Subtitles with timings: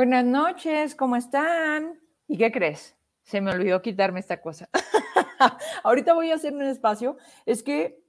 [0.00, 2.00] Buenas noches, ¿cómo están?
[2.26, 2.96] ¿Y qué crees?
[3.22, 4.66] Se me olvidó quitarme esta cosa.
[5.84, 7.18] Ahorita voy a hacer un espacio.
[7.44, 8.02] Es que,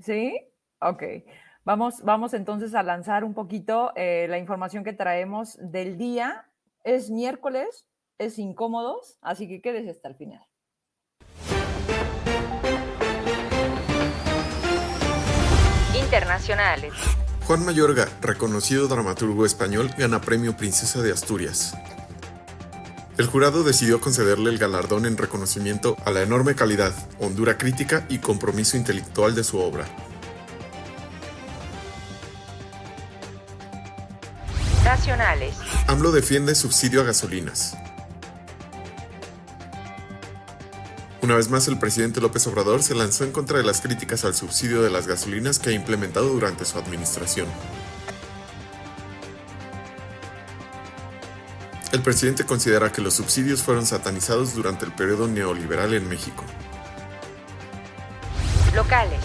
[0.00, 0.36] ¿sí?
[0.80, 1.04] Ok.
[1.62, 6.50] Vamos, vamos entonces a lanzar un poquito eh, la información que traemos del día.
[6.82, 7.86] Es miércoles,
[8.18, 10.44] es incómodos, así que quédese hasta el final.
[15.96, 16.92] Internacionales.
[17.46, 21.74] Juan Mayorga, reconocido dramaturgo español, gana Premio Princesa de Asturias.
[23.18, 28.18] El jurado decidió concederle el galardón en reconocimiento a la enorme calidad, hondura crítica y
[28.18, 29.84] compromiso intelectual de su obra.
[34.82, 35.54] Nacionales.
[35.86, 37.76] AMLO defiende subsidio a gasolinas.
[41.24, 44.34] Una vez más, el presidente López Obrador se lanzó en contra de las críticas al
[44.34, 47.46] subsidio de las gasolinas que ha implementado durante su administración.
[51.92, 56.44] El presidente considera que los subsidios fueron satanizados durante el periodo neoliberal en México.
[58.74, 59.20] Locales.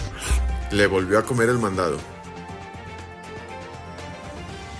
[0.70, 1.98] Le volvió a comer el mandado.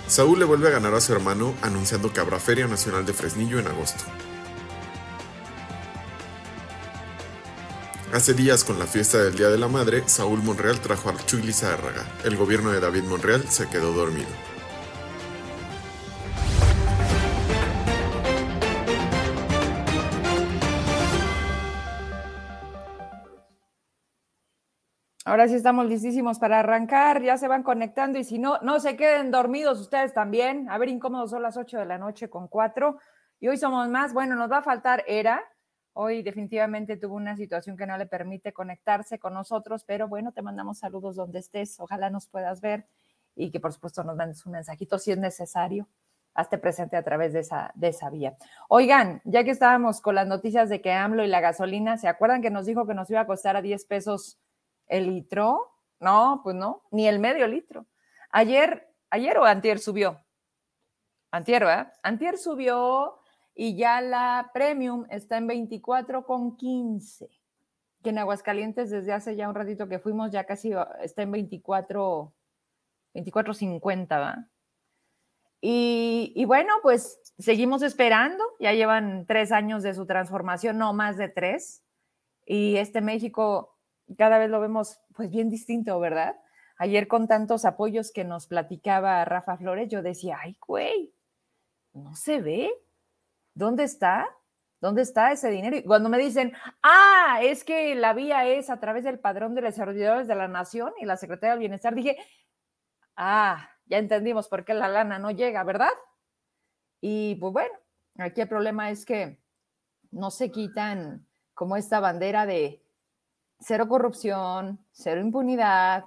[0.07, 3.59] Saúl le vuelve a ganar a su hermano anunciando que habrá Feria Nacional de Fresnillo
[3.59, 4.05] en agosto.
[8.13, 11.43] Hace días, con la fiesta del Día de la Madre, Saúl Monreal trajo a Chuy
[11.43, 12.05] Lizárraga.
[12.25, 14.27] El gobierno de David Monreal se quedó dormido.
[25.23, 28.97] Ahora sí estamos listísimos para arrancar, ya se van conectando y si no, no se
[28.97, 30.69] queden dormidos ustedes también.
[30.69, 32.97] A ver, incómodos son las 8 de la noche con 4
[33.39, 34.13] y hoy somos más.
[34.13, 35.41] Bueno, nos va a faltar Era,
[35.93, 40.41] Hoy definitivamente tuvo una situación que no le permite conectarse con nosotros, pero bueno, te
[40.41, 41.79] mandamos saludos donde estés.
[41.79, 42.87] Ojalá nos puedas ver
[43.35, 45.87] y que por supuesto nos mandes un mensajito si es necesario.
[46.33, 48.37] Hazte presente a través de esa, de esa vía.
[48.69, 52.41] Oigan, ya que estábamos con las noticias de que AMLO y la gasolina, ¿se acuerdan
[52.41, 54.39] que nos dijo que nos iba a costar a 10 pesos
[54.87, 55.73] el litro?
[55.99, 57.85] No, pues no, ni el medio litro.
[58.31, 60.23] Ayer, ayer o antier subió.
[61.31, 61.93] Antier, ¿verdad?
[62.01, 63.20] Antier subió
[63.55, 67.29] y ya la premium está en 24,15,
[68.03, 72.33] que en Aguascalientes desde hace ya un ratito que fuimos ya casi está en 24,
[73.13, 74.47] 24,50, ¿va?
[75.63, 81.17] Y, y, bueno, pues seguimos esperando, ya llevan tres años de su transformación, no más
[81.17, 81.83] de tres,
[82.47, 83.77] y este México
[84.17, 86.35] cada vez lo vemos pues bien distinto, ¿verdad?
[86.77, 91.13] Ayer con tantos apoyos que nos platicaba Rafa Flores, yo decía, ay, güey,
[91.93, 92.71] no se ve,
[93.61, 94.27] ¿dónde está?
[94.79, 95.77] ¿Dónde está ese dinero?
[95.77, 96.51] Y cuando me dicen,
[96.81, 100.91] ah, es que la vía es a través del padrón de los de la nación
[100.99, 102.17] y la Secretaría del Bienestar, dije,
[103.15, 105.91] ah, ya entendimos por qué la lana no llega, ¿verdad?
[107.01, 107.75] Y pues bueno,
[108.17, 109.39] aquí el problema es que
[110.09, 112.83] no se quitan como esta bandera de
[113.59, 116.05] cero corrupción, cero impunidad,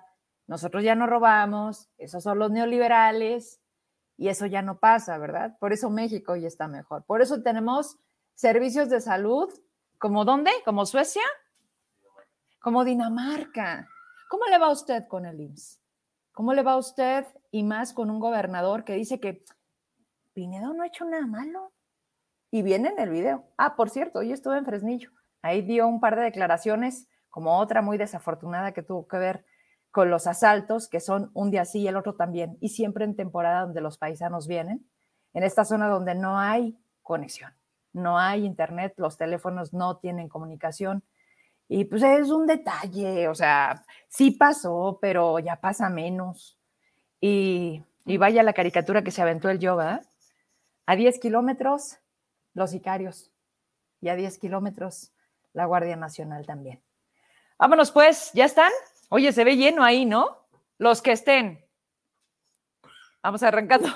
[0.49, 3.61] nosotros ya no robamos, esos son los neoliberales,
[4.17, 5.57] y eso ya no pasa, ¿verdad?
[5.59, 7.05] Por eso México ya está mejor.
[7.05, 7.99] Por eso tenemos
[8.35, 9.53] servicios de salud,
[9.99, 10.51] ¿como dónde?
[10.65, 11.23] ¿Como Suecia?
[12.61, 13.89] Como Dinamarca.
[14.29, 15.81] ¿Cómo le va a usted con el IMSS?
[16.33, 19.45] ¿Cómo le va a usted y más con un gobernador que dice que
[20.33, 21.73] Pinedo no ha hecho nada malo?
[22.51, 23.45] Y viene en el video.
[23.57, 25.11] Ah, por cierto, hoy estuve en Fresnillo.
[25.43, 29.45] Ahí dio un par de declaraciones, como otra muy desafortunada que tuvo que ver
[29.95, 33.15] con los asaltos, que son un día sí y el otro también, y siempre en
[33.15, 34.85] temporada donde los paisanos vienen,
[35.35, 37.53] en esta zona donde no hay conexión,
[37.93, 41.05] no hay internet, los teléfonos no tienen comunicación.
[41.69, 46.59] Y pues es un detalle, o sea, sí pasó, pero ya pasa menos.
[47.21, 50.03] Y, y vaya la caricatura que se aventó el yoga.
[50.87, 51.99] A 10 kilómetros,
[52.53, 53.31] los sicarios.
[54.01, 55.13] Y a 10 kilómetros,
[55.53, 56.83] la Guardia Nacional también.
[57.61, 58.73] Vámonos pues, ¿ya están?
[59.15, 60.45] Oye, se ve lleno ahí, ¿no?
[60.77, 61.65] Los que estén.
[63.23, 63.89] Vamos arrancando.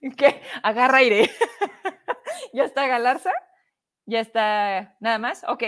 [0.16, 0.40] ¿Qué?
[0.62, 1.28] Agarra aire.
[2.52, 3.32] ¿Ya está Galarza?
[4.06, 5.42] ¿Ya está nada más?
[5.48, 5.64] Ok.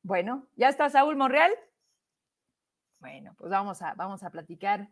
[0.00, 1.52] Bueno, ¿ya está Saúl Monreal?
[2.98, 4.88] Bueno, pues vamos a, vamos a platicar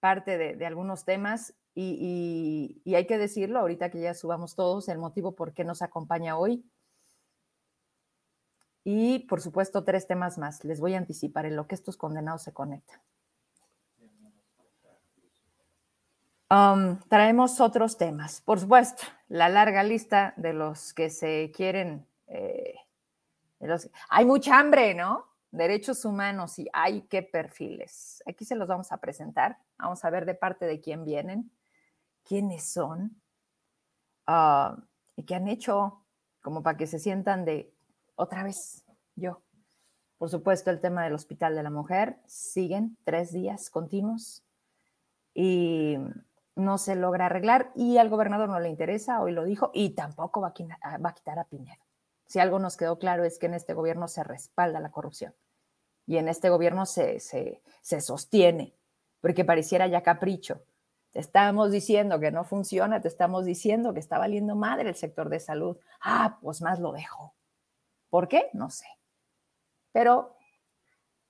[0.00, 4.98] parte de, algunos temas y, y, hay que decirlo ahorita que ya subamos todos el
[4.98, 6.68] motivo por qué nos acompaña hoy.
[8.88, 10.64] Y por supuesto, tres temas más.
[10.64, 13.00] Les voy a anticipar en lo que estos condenados se conectan.
[16.48, 18.40] Um, traemos otros temas.
[18.42, 22.06] Por supuesto, la larga lista de los que se quieren.
[22.28, 22.76] Eh,
[24.08, 25.26] hay mucha hambre, ¿no?
[25.50, 28.22] Derechos humanos y hay qué perfiles.
[28.24, 29.58] Aquí se los vamos a presentar.
[29.78, 31.50] Vamos a ver de parte de quién vienen,
[32.22, 33.20] quiénes son.
[34.28, 34.76] ah,
[35.16, 36.04] y que han hecho
[36.40, 37.75] como para que se sientan de
[38.16, 38.84] otra vez
[39.14, 39.42] yo.
[40.18, 44.42] Por supuesto, el tema del Hospital de la Mujer siguen tres días continuos
[45.34, 45.98] y
[46.54, 50.40] no se logra arreglar y al gobernador no le interesa, hoy lo dijo, y tampoco
[50.40, 51.84] va a, va a quitar a Piñera.
[52.26, 55.34] Si algo nos quedó claro es que en este gobierno se respalda la corrupción
[56.06, 58.74] y en este gobierno se, se sostiene,
[59.20, 60.62] porque pareciera ya capricho.
[61.10, 65.28] Te estamos diciendo que no funciona, te estamos diciendo que está valiendo madre el sector
[65.28, 65.78] de salud.
[66.00, 67.35] Ah, pues más lo dejo.
[68.10, 68.50] ¿Por qué?
[68.52, 68.86] No sé.
[69.92, 70.36] Pero,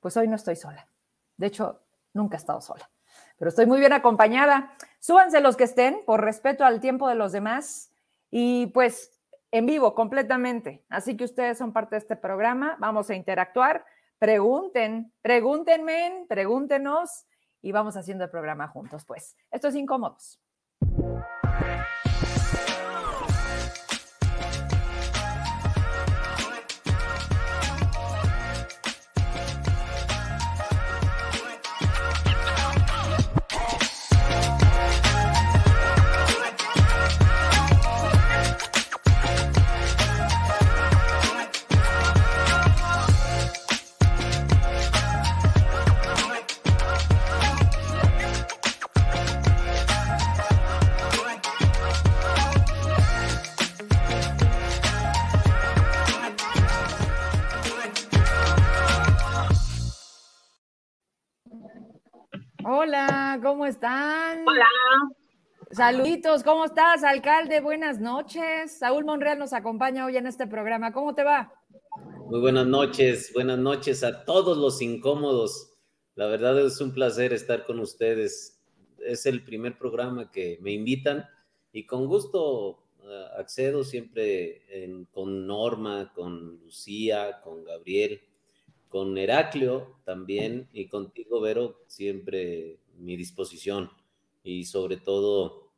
[0.00, 0.88] pues hoy no estoy sola.
[1.37, 1.82] De hecho,
[2.12, 2.90] nunca he estado sola.
[3.38, 4.76] Pero estoy muy bien acompañada.
[4.99, 7.93] Súbanse los que estén, por respeto al tiempo de los demás.
[8.31, 9.17] Y pues
[9.50, 10.84] en vivo completamente.
[10.88, 13.84] Así que ustedes son parte de este programa, vamos a interactuar,
[14.19, 17.26] pregunten, pregúntenme, pregúntenos
[17.62, 19.37] y vamos haciendo el programa juntos, pues.
[19.50, 20.40] Esto es Incómodos.
[63.47, 64.43] ¿Cómo están?
[64.45, 64.67] Hola.
[65.71, 67.61] Saluditos, ¿cómo estás, alcalde?
[67.61, 68.77] Buenas noches.
[68.77, 70.93] Saúl Monreal nos acompaña hoy en este programa.
[70.93, 71.53] ¿Cómo te va?
[72.29, 75.75] Muy buenas noches, buenas noches a todos los incómodos.
[76.17, 78.61] La verdad es un placer estar con ustedes.
[78.99, 81.25] Es el primer programa que me invitan
[81.71, 88.21] y con gusto uh, accedo siempre en, con Norma, con Lucía, con Gabriel
[88.89, 93.91] con Heraclio también y contigo, Vero, siempre mi disposición
[94.43, 95.71] y sobre todo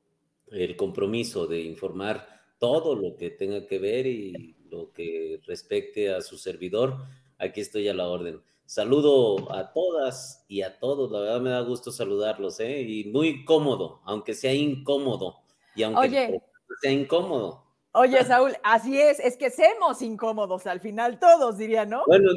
[0.50, 2.26] el compromiso de informar
[2.58, 6.96] todo lo que tenga que ver y lo que respecte a su servidor.
[7.38, 8.42] Aquí estoy a la orden.
[8.66, 11.10] Saludo a todas y a todos.
[11.10, 12.82] La verdad me da gusto saludarlos, ¿eh?
[12.82, 15.36] Y muy cómodo, aunque sea incómodo
[15.74, 16.40] y aunque
[16.82, 17.64] sea incómodo.
[17.92, 22.04] Oye, Saúl, así es, es que seamos incómodos al final, todos dirían, ¿no?
[22.06, 22.30] Bueno,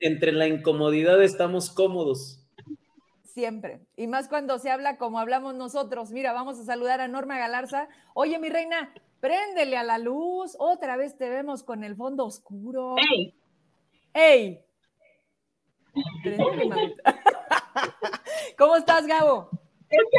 [0.00, 2.43] entre, la incomodidad estamos cómodos.
[3.34, 6.12] Siempre, y más cuando se habla como hablamos nosotros.
[6.12, 7.88] Mira, vamos a saludar a Norma Galarza.
[8.14, 12.94] Oye, mi reina, préndele a la luz, otra vez te vemos con el fondo oscuro.
[12.96, 13.34] ¡Ey!
[14.14, 14.64] ¡Ey!
[18.56, 19.50] ¿Cómo estás, Gabo?
[19.88, 20.18] Es que,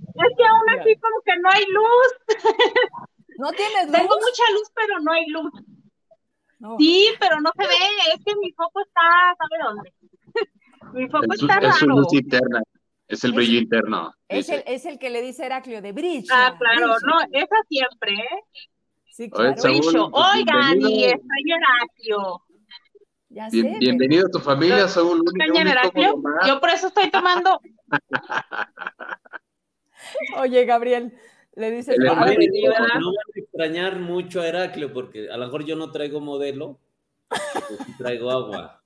[0.00, 2.16] es que aún así como que no hay luz.
[3.38, 3.92] ¿No tienes luz?
[3.92, 5.52] Tengo mucha luz, pero no hay luz.
[6.80, 7.76] Sí, pero no se ve,
[8.12, 9.92] es que mi foco está, ¿sabe dónde?
[10.96, 11.68] Mi foco está raro.
[11.68, 12.62] Es su luz interna,
[13.06, 14.12] es el brillo interno.
[14.28, 16.26] Es el, es el, que le dice Heraclio, de brillo.
[16.32, 18.42] Ah, claro, no, esa siempre, ¿eh?
[19.10, 19.54] Sí, claro.
[19.62, 20.10] brillo.
[20.12, 22.42] Oigan, y Heraclio.
[23.28, 25.22] Ya sé, bienvenido a tu familia, Saúl.
[25.54, 26.22] Heraclio?
[26.46, 27.60] Yo por eso estoy tomando.
[30.38, 31.12] Oye, Gabriel,
[31.54, 32.36] le dice, no, van a
[33.34, 36.78] extrañar mucho a Heraclio porque a lo mejor yo no traigo modelo,
[37.98, 38.82] traigo agua.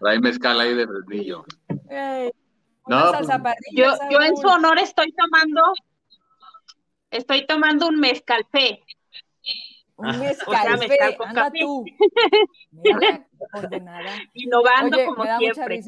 [0.00, 1.44] Trae mezcal ahí de fresnillo.
[2.86, 5.60] no, pues, yo, yo en su honor estoy tomando,
[7.10, 8.82] estoy tomando un mezcalfe.
[9.96, 11.84] Un mezcalfe, anda tú.
[12.70, 13.26] Mira,
[14.34, 15.82] Innovando como siempre.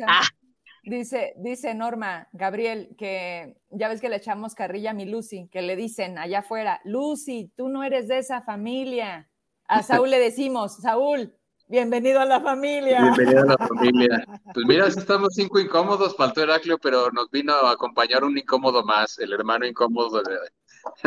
[0.85, 5.62] Dice, dice Norma, Gabriel, que ya ves que le echamos carrilla a mi Lucy, que
[5.62, 9.31] le dicen allá afuera, Lucy, tú no eres de esa familia.
[9.69, 11.37] A Saúl le decimos, Saúl,
[11.69, 13.00] bienvenido a la familia.
[13.00, 14.25] Bienvenido a la familia.
[14.54, 19.19] Pues mira, estamos cinco incómodos, faltó Heraclio, pero nos vino a acompañar un incómodo más,
[19.19, 20.37] el hermano incómodo de,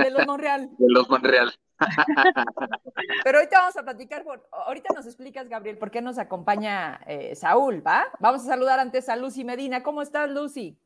[0.01, 0.69] de los Monreal.
[0.77, 1.53] De los Monreal.
[3.23, 7.85] Pero ahorita vamos a platicar, ahorita nos explicas, Gabriel, por qué nos acompaña eh, Saúl,
[7.85, 8.05] ¿va?
[8.19, 9.83] Vamos a saludar antes a Lucy Medina.
[9.83, 10.77] ¿Cómo estás, Lucy?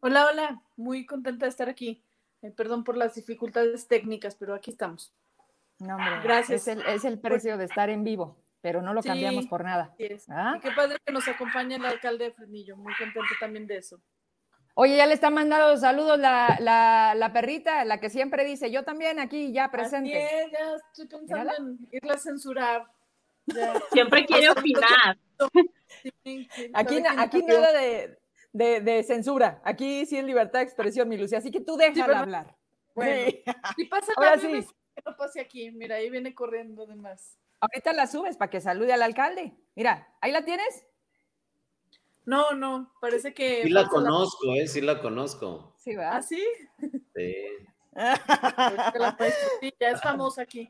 [0.00, 2.04] Hola, hola, muy contenta de estar aquí.
[2.42, 5.14] Eh, perdón por las dificultades técnicas, pero aquí estamos.
[5.78, 6.68] No, hombre, gracias.
[6.68, 9.94] Es el, precio de estar en vivo, pero no lo cambiamos por nada.
[10.28, 10.58] ¿Ah?
[10.62, 14.00] qué padre que nos acompañe el alcalde de Fresnillo, muy contento también de eso.
[14.74, 18.84] Oye, ya le está mandando saludos la, la, la, perrita, la que siempre dice, yo
[18.84, 20.22] también aquí ya presente.
[20.22, 22.86] Así ya estoy pensando en irla a censurar.
[23.92, 25.16] Siempre quiere opinar.
[26.74, 28.18] aquí, aquí nada de,
[28.52, 32.20] de, de, censura, aquí sí es libertad de expresión, mi Lucia, así que tú déjala
[32.20, 32.56] hablar.
[32.94, 33.30] Bueno,
[33.76, 34.48] si pasa Ahora sí.
[34.48, 35.70] que no pase aquí.
[35.70, 37.38] Mira, ahí viene corriendo además.
[37.60, 39.56] Ahorita la subes para que salude al alcalde.
[39.74, 40.86] Mira, ¿ahí la tienes?
[42.24, 43.62] No, no, parece que.
[43.62, 44.66] Sí la conozco, ¿eh?
[44.66, 45.74] Sí la conozco.
[45.76, 46.16] Sí, va.
[46.16, 46.42] ¿Ah, sí?
[47.14, 47.34] Sí.
[49.80, 50.68] ya es famosa aquí.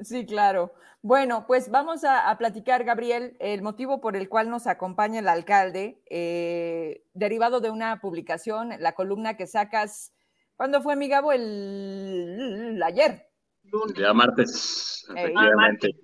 [0.00, 0.74] Sí, claro.
[1.02, 6.02] Bueno, pues vamos a, platicar, Gabriel, el motivo por el cual nos acompaña el alcalde,
[6.10, 10.12] eh, derivado de una publicación, la columna que sacas,
[10.56, 11.32] ¿cuándo fue, mi Gabo?
[11.32, 13.26] El, ayer.
[13.62, 15.96] El día martes, efectivamente.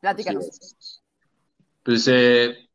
[0.00, 1.02] Platícanos.
[1.82, 2.68] Pues eh,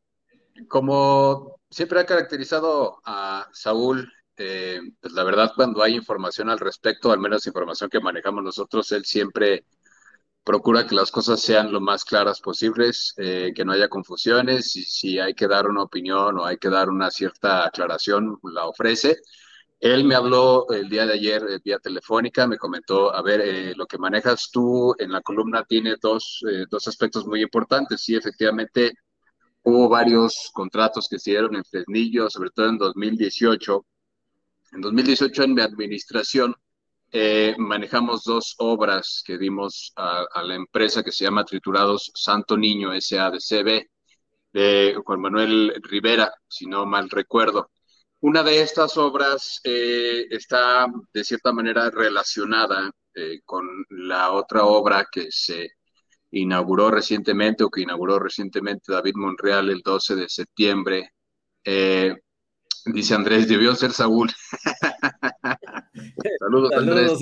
[0.68, 7.12] como siempre ha caracterizado a Saúl, eh, pues la verdad cuando hay información al respecto,
[7.12, 9.64] al menos información que manejamos nosotros, él siempre
[10.44, 14.82] procura que las cosas sean lo más claras posibles, eh, que no haya confusiones y
[14.82, 19.18] si hay que dar una opinión o hay que dar una cierta aclaración, la ofrece.
[19.82, 23.74] Él me habló el día de ayer eh, vía telefónica, me comentó, a ver, eh,
[23.76, 28.02] lo que manejas tú en la columna tiene dos, dos aspectos muy importantes.
[28.02, 28.92] Sí, efectivamente,
[29.64, 33.86] hubo varios contratos que se dieron en Fresnillo, sobre todo en 2018.
[34.72, 36.54] En 2018, en mi administración,
[37.14, 42.90] eh, manejamos dos obras que dimos a, la empresa que se llama Triturados Santo Niño
[42.98, 43.86] SADCB
[44.52, 47.71] de Juan Manuel Rivera, si no mal recuerdo.
[48.22, 55.06] Una de estas obras eh, está de cierta manera relacionada eh, con la otra obra
[55.10, 55.70] que se
[56.30, 61.12] inauguró recientemente o que inauguró recientemente David Monreal el 12 de septiembre.
[62.86, 64.30] dice Andrés, debió ser Saúl.
[66.38, 67.12] Saludos, Andrés.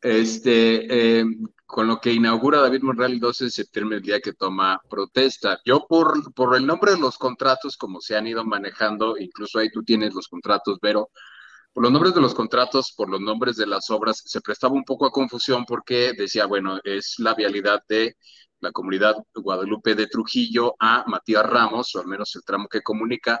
[0.00, 1.24] Este, eh,
[1.66, 5.58] con lo que inaugura David Monreal el 12 de septiembre, el día que toma protesta.
[5.64, 9.70] Yo por, por el nombre de los contratos, como se han ido manejando, incluso ahí
[9.70, 11.10] tú tienes los contratos, pero
[11.72, 14.84] por los nombres de los contratos, por los nombres de las obras, se prestaba un
[14.84, 18.16] poco a confusión porque decía, bueno, es la vialidad de
[18.60, 23.40] la comunidad Guadalupe de Trujillo a Matías Ramos, o al menos el tramo que comunica,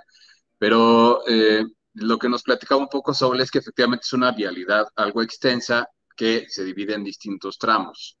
[0.58, 1.64] pero eh,
[1.94, 5.88] lo que nos platicaba un poco sobre es que efectivamente es una vialidad algo extensa
[6.16, 8.18] que se divide en distintos tramos.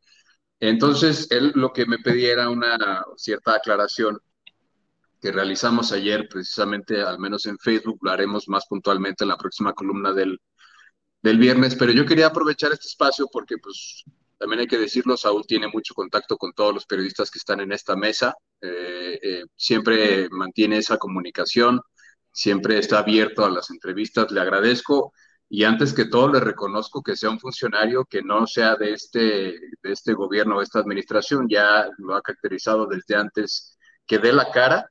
[0.60, 4.18] Entonces, él lo que me pedía era una cierta aclaración
[5.20, 9.72] que realizamos ayer, precisamente, al menos en Facebook, lo haremos más puntualmente en la próxima
[9.72, 10.40] columna del,
[11.22, 14.04] del viernes, pero yo quería aprovechar este espacio porque, pues,
[14.38, 17.72] también hay que decirlo, Saúl tiene mucho contacto con todos los periodistas que están en
[17.72, 21.80] esta mesa, eh, eh, siempre mantiene esa comunicación,
[22.30, 25.12] siempre está abierto a las entrevistas, le agradezco
[25.48, 29.20] y antes que todo le reconozco que sea un funcionario que no sea de este,
[29.20, 34.50] de este gobierno o esta administración, ya lo ha caracterizado desde antes, que dé la
[34.50, 34.90] cara,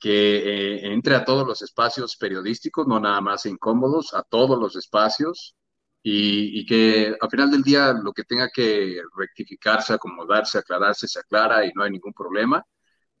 [0.00, 4.76] que eh, entre a todos los espacios periodísticos, no nada más incómodos, a todos los
[4.76, 5.56] espacios,
[6.02, 11.20] y, y, que al final del día lo que tenga que rectificarse, acomodarse, aclararse, se
[11.20, 12.64] aclara y no hay ningún problema.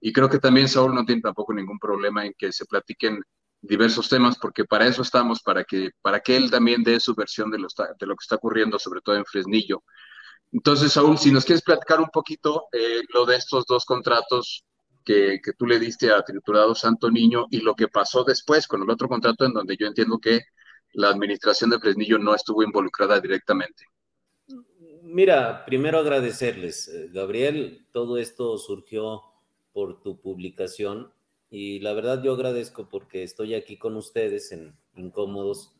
[0.00, 3.20] Y creo que también Saúl no tiene tampoco ningún problema en que se platiquen
[3.60, 7.50] diversos temas, porque para eso estamos, para que, para que él también dé su versión
[7.50, 9.82] de lo, de lo que está ocurriendo, sobre todo en Fresnillo.
[10.52, 14.64] Entonces, Saúl, si nos quieres platicar un poquito eh, lo de estos dos contratos
[15.04, 18.82] que, que, tú le diste a Triturado Santo Niño y lo que pasó después con
[18.82, 20.40] el otro contrato en donde yo entiendo que
[20.92, 23.84] la administración de Fresnillo no estuvo involucrada directamente.
[25.02, 29.22] Mira, primero agradecerles, eh, Gabriel, todo esto surgió
[29.72, 31.12] por tu publicación
[31.50, 35.74] y la verdad yo agradezco porque estoy aquí con ustedes en Incómodos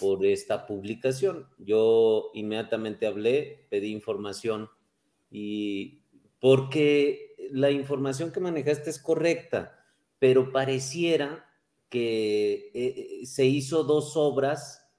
[0.00, 1.46] por esta publicación.
[1.58, 4.70] Yo inmediatamente hablé, pedí información
[5.30, 6.00] y
[6.40, 9.78] porque la información que manejaste es correcta,
[10.18, 11.46] pero pareciera
[11.90, 14.90] que eh, se hizo dos obras,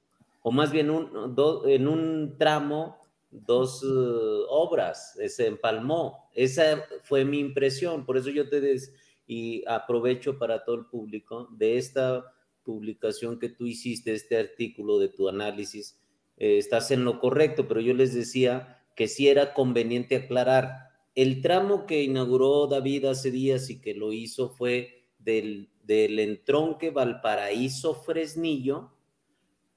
[0.44, 2.98] o más bien en un tramo,
[3.32, 6.30] dos uh, obras, se empalmó.
[6.34, 8.94] Esa fue mi impresión, por eso yo te decía
[9.28, 15.10] y aprovecho para todo el público de esta publicación que tú hiciste, este artículo de
[15.10, 16.00] tu análisis,
[16.38, 20.90] eh, estás en lo correcto, pero yo les decía que sí era conveniente aclarar.
[21.14, 26.92] El tramo que inauguró David hace días y que lo hizo fue del, del entronque
[26.92, 28.92] Valparaíso Fresnillo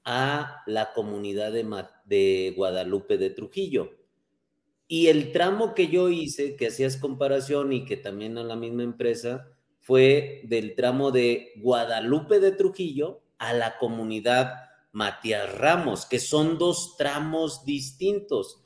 [0.03, 1.65] a la comunidad de,
[2.05, 3.98] de Guadalupe de Trujillo.
[4.91, 8.81] Y el tramo que yo hice, que hacías comparación y que también a la misma
[8.81, 14.51] empresa, fue del tramo de Guadalupe de Trujillo a la comunidad
[14.91, 18.63] Matías Ramos, que son dos tramos distintos.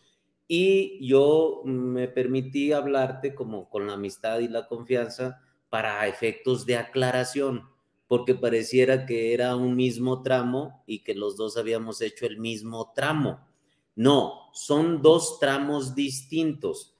[0.48, 6.78] Y yo me permití hablarte como con la amistad y la confianza para efectos de
[6.78, 7.64] aclaración,
[8.08, 12.94] porque pareciera que era un mismo tramo y que los dos habíamos hecho el mismo
[12.96, 13.46] tramo.
[13.96, 16.96] No, son dos tramos distintos.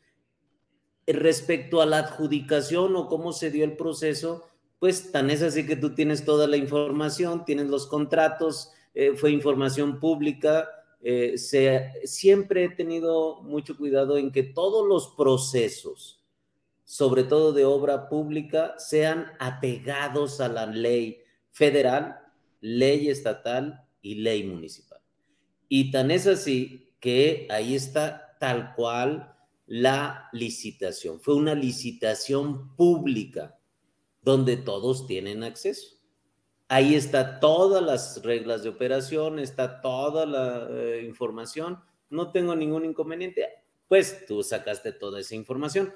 [1.06, 4.44] Respecto a la adjudicación o cómo se dio el proceso,
[4.80, 9.32] pues tan es así que tú tienes toda la información, tienes los contratos, eh, fue
[9.32, 10.70] información pública.
[11.02, 16.24] Eh, siempre he tenido mucho cuidado en que todos los procesos,
[16.84, 21.22] sobre todo de obra pública, sean apegados a la ley
[21.52, 22.20] federal,
[22.62, 24.93] ley estatal y ley municipal.
[25.76, 31.20] Y tan es así que ahí está tal cual la licitación.
[31.20, 33.58] Fue una licitación pública
[34.22, 35.98] donde todos tienen acceso.
[36.68, 41.80] Ahí está todas las reglas de operación, está toda la eh, información.
[42.12, 43.44] No tengo ningún inconveniente.
[43.88, 45.92] Pues tú sacaste toda esa información.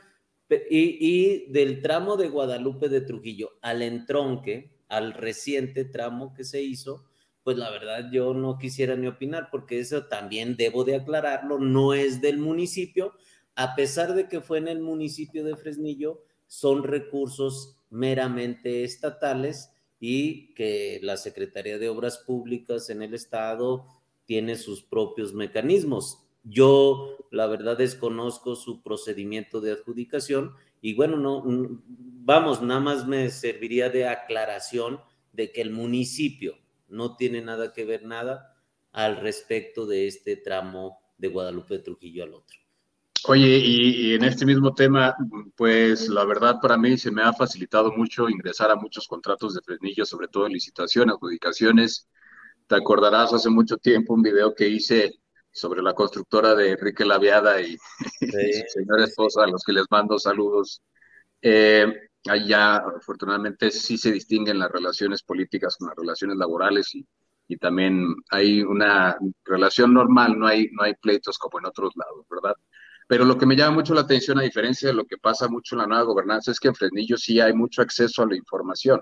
[0.71, 6.63] Y, y, del tramo de Guadalupe de Trujillo al entronque, al reciente tramo que se
[6.63, 7.06] hizo,
[7.47, 11.93] pues la verdad yo no quisiera ni opinar porque eso también debo de aclararlo, no
[11.93, 13.13] es del municipio,
[13.55, 20.53] a pesar de que fue en el municipio de Fresnillo, son recursos meramente estatales y
[20.55, 23.85] que la Secretaría de Obras Públicas en el Estado
[24.25, 26.27] tiene sus propios mecanismos.
[26.43, 30.51] Yo, la verdad, desconozco su procedimiento de adjudicación
[30.81, 34.99] y bueno, no, vamos, nada más me serviría de aclaración
[35.31, 36.57] de que el municipio
[36.87, 38.55] no tiene nada que ver nada
[38.91, 42.57] al respecto de este tramo de Guadalupe de Trujillo al otro.
[43.25, 45.15] Oye, y, en este mismo tema,
[45.55, 49.61] pues la verdad para mí se me ha facilitado mucho ingresar a muchos contratos de
[49.61, 52.07] Fresnillo, sobre todo en licitación, adjudicaciones.
[52.67, 55.19] Te acordarás hace mucho tiempo un video que hice
[55.51, 57.77] sobre la constructora de Enrique Laviada y,
[58.19, 60.81] su señora esposa, a los que les mando saludos.
[61.41, 61.85] Eh,
[62.29, 67.05] allá, afortunadamente, sí se distinguen las relaciones políticas con las relaciones laborales y,
[67.61, 72.55] también hay una relación normal, no hay, no hay pleitos como en otros lados, ¿verdad?
[73.07, 75.75] Pero lo que me llama mucho la atención, a diferencia de lo que pasa mucho
[75.75, 79.01] en la nueva gobernanza, es que en Fresnillo sí hay mucho acceso a la información.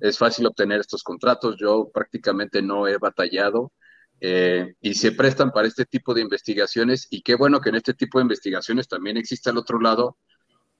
[0.00, 1.56] Es fácil obtener estos contratos.
[1.58, 3.72] Yo prácticamente no he batallado
[4.20, 7.06] eh, y se prestan para este tipo de investigaciones.
[7.10, 10.18] Y qué bueno que en este tipo de investigaciones también existe al otro lado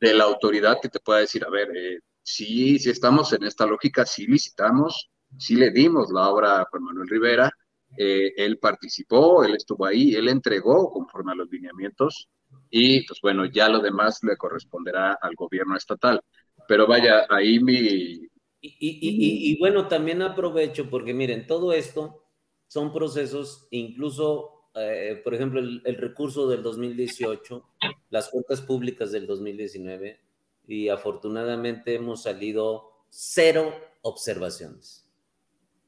[0.00, 3.66] de la autoridad que te pueda decir, a ver, eh, sí, sí estamos en esta
[3.66, 7.50] lógica, sí licitamos, sí le dimos la obra a Juan Manuel Rivera,
[7.96, 12.28] eh, él participó, él estuvo ahí, él entregó conforme a los lineamientos
[12.70, 16.20] y pues bueno, ya lo demás le corresponderá al gobierno estatal.
[16.68, 18.28] Pero vaya, ahí mi...
[18.60, 22.24] Y, bueno, también aprovecho porque miren, todo esto
[22.66, 27.64] son procesos, incluso, eh, por ejemplo, el, el, recurso del 2018,
[28.10, 30.20] las cuentas públicas del 2019,
[30.68, 35.08] y afortunadamente hemos salido cero observaciones.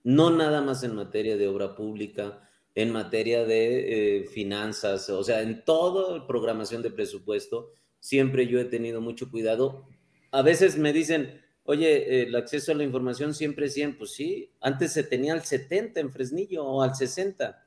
[0.04, 5.42] No nada más en materia de obra pública, en materia de eh, finanzas, o sea,
[5.42, 9.84] en toda programación de presupuesto, siempre yo he tenido mucho cuidado.
[10.30, 14.52] A veces me dicen, oye, el acceso a la información siempre es 100, pues sí,
[14.60, 17.66] antes se tenía al 70 en Fresnillo o al 60.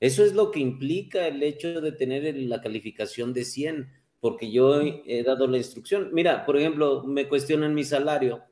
[0.00, 4.80] Eso es lo que implica el hecho de tener la calificación de 100, porque yo
[4.80, 6.08] he dado la instrucción.
[6.12, 8.42] Mira, por ejemplo, me cuestionan mi salario.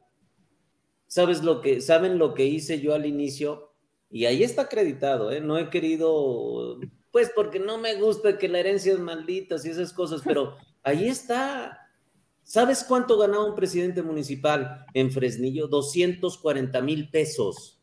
[1.07, 3.73] ¿Sabes lo que, ¿Saben lo que hice yo al inicio?
[4.11, 5.41] Y ahí está acreditado, ¿eh?
[5.41, 6.81] No he querido,
[7.11, 11.09] pues porque no me gusta que la herencia es maldita y esas cosas, pero ahí
[11.09, 11.79] está.
[12.43, 15.67] ¿Sabes cuánto ganaba un presidente municipal en Fresnillo?
[15.67, 17.83] 240 mil pesos.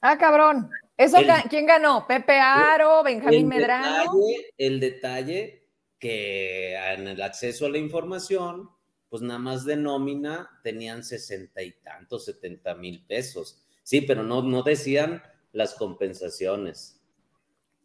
[0.00, 0.68] Ah, cabrón.
[1.02, 1.18] ¿Eso
[1.50, 2.06] quién ganó?
[2.06, 4.12] ¿Pepe Aro, Benjamín Medrano?
[4.56, 8.70] el detalle que en el acceso a la información,
[9.08, 13.62] pues nada más de nómina tenían sesenta y tantos, setenta mil pesos.
[13.82, 17.00] Sí, pero no, no decían las compensaciones.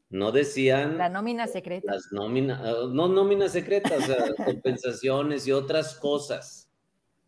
[0.09, 0.97] No decían.
[0.97, 1.91] La nómina secreta.
[1.91, 4.09] Las nóminas, ah, no nóminas secretas,
[4.45, 6.71] compensaciones y otras cosas.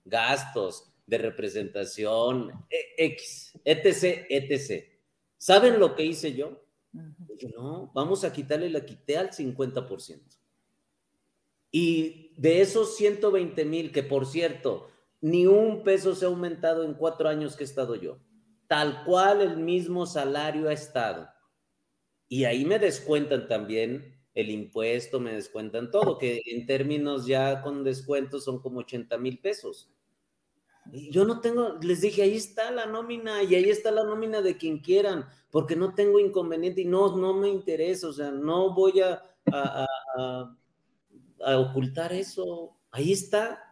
[0.05, 4.98] Gastos de representación, e, X, etc, etc.
[5.39, 6.63] ¿Saben lo que hice yo?
[7.57, 10.37] no, vamos a quitarle, la quité al 50%.
[11.71, 16.93] Y de esos 120 mil, que por cierto, ni un peso se ha aumentado en
[16.93, 18.19] cuatro años que he estado yo
[18.69, 21.27] tal cual el mismo salario ha estado.
[22.27, 27.83] Y ahí me descuentan también el impuesto, me descuentan todo, que en términos ya con
[27.83, 29.91] descuentos son como 80 mil pesos.
[30.91, 34.57] Yo no tengo, les dije, ahí está la nómina y ahí está la nómina de
[34.57, 39.01] quien quieran, porque no tengo inconveniente y no, no me interesa, o sea, no voy
[39.01, 39.21] a,
[39.51, 39.85] a,
[41.45, 42.75] a ocultar eso.
[42.91, 43.63] Ahí está.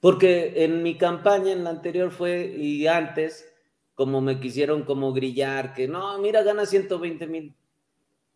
[0.00, 3.50] Porque en mi campaña, en la anterior fue, y antes,
[3.94, 7.56] como me quisieron como grillar, que no, mira, gana 120 mil.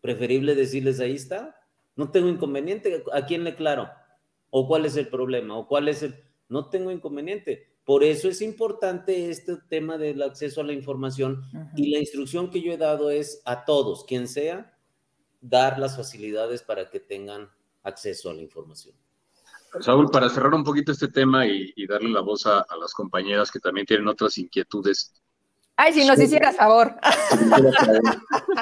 [0.01, 1.59] Preferible decirles, ahí está,
[1.95, 3.89] no tengo inconveniente, ¿a quién le claro?
[4.49, 5.57] ¿O cuál es el problema?
[5.57, 6.15] ¿O cuál es el...?
[6.47, 7.68] No tengo inconveniente.
[7.89, 11.41] Por eso es importante este tema del acceso a la información
[11.75, 14.77] y la instrucción que yo he dado es a todos, quien sea,
[15.41, 17.49] dar las facilidades para que tengan
[17.81, 18.93] acceso a la información.
[19.79, 23.59] Saúl, para cerrar un poquito este tema y, darle la voz a, las compañeras que
[23.59, 25.11] también tienen otras inquietudes.
[25.75, 26.95] Ay, si nos hicieras favor.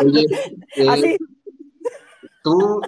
[0.06, 0.26] Oye,
[0.78, 1.18] eh,
[2.46, 2.80] tú,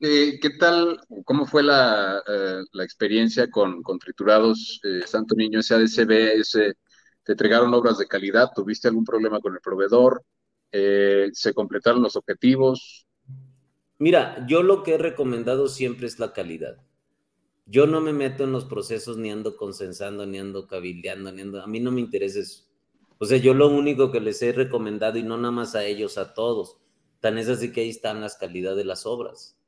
[0.00, 6.42] eh, ¿qué tal, cómo fue la, eh, experiencia con, Triturados Santo Niño SADCB?
[7.22, 8.50] ¿Te entregaron obras de calidad?
[8.54, 10.24] ¿Tuviste algún problema con el proveedor?
[10.70, 13.06] ¿Se completaron los objetivos?
[13.98, 16.78] Mira, yo lo que he recomendado siempre es la calidad.
[17.66, 21.62] Yo no me meto en los procesos ni ando consensando, ni ando cabildeando, ni ando...
[21.62, 22.64] A mí no me interesa eso.
[23.18, 26.16] O sea, yo lo único que les he recomendado, y no nada más a ellos,
[26.16, 26.78] a todos,
[27.20, 29.59] tan es así que ahí están las calidades de las obras.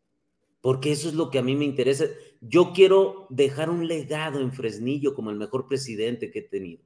[0.63, 2.07] Porque eso es lo que a mí me interesa.
[2.41, 6.83] Yo quiero dejar un legado en Fresnillo como el mejor presidente que he tenido.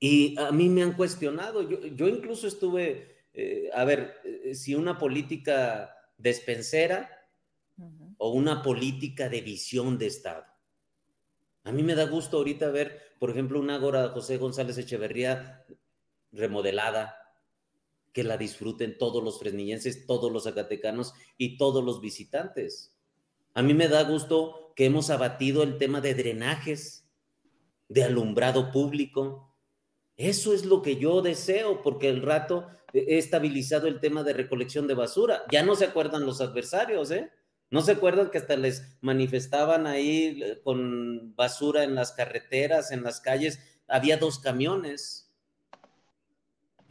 [0.00, 1.62] Y a mí me han cuestionado.
[1.62, 7.08] Yo, incluso estuve, eh, a ver, eh, si una política despensera
[8.16, 10.44] o una política de visión de Estado.
[11.64, 15.64] A mí me da gusto ahorita ver, por ejemplo, una Ágora José González Echeverría
[16.32, 17.14] remodelada,
[18.12, 22.96] que la disfruten todos los fresnillenses, todos los zacatecanos y todos los visitantes.
[23.54, 27.04] A mí me da gusto que hemos abatido el tema de drenajes,
[27.88, 29.54] de alumbrado público.
[30.16, 34.86] Eso es lo que yo deseo, porque el rato he estabilizado el tema de recolección
[34.86, 35.44] de basura.
[35.50, 37.30] Ya no se acuerdan los adversarios, ¿eh?
[37.70, 43.04] No se acuerdan que hasta les manifestaban ahí eh, con basura en las carreteras, en
[43.04, 43.60] las calles.
[43.86, 45.29] Había dos camiones.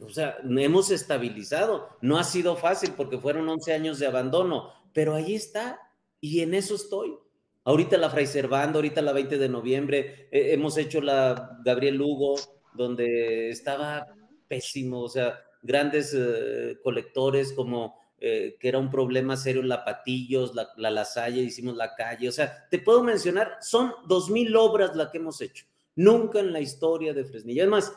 [0.02, 1.90] O sea, hemos estabilizado.
[2.02, 5.80] No ha sido fácil porque fueron 11 años de abandono, pero ahí está
[6.22, 7.18] y en eso estoy.
[7.64, 12.36] Ahorita la Fray Servando, ahorita la 20 de noviembre, eh, hemos hecho la Gabriel Lugo,
[12.74, 14.08] donde estaba
[14.48, 20.56] pésimo, o sea, grandes eh, colectores como eh, que era un problema serio la Patillos,
[20.56, 24.96] la, la Lasalle, hicimos la calle, o sea, te puedo mencionar, son dos mil obras
[24.96, 27.62] las que hemos hecho, nunca en la historia de Fresnillo.
[27.62, 27.94] Además,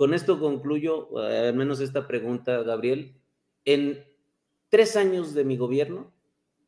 [0.00, 3.20] con esto concluyo, eh, al menos esta pregunta, Gabriel,
[3.66, 4.02] en
[4.70, 6.10] tres años de mi gobierno,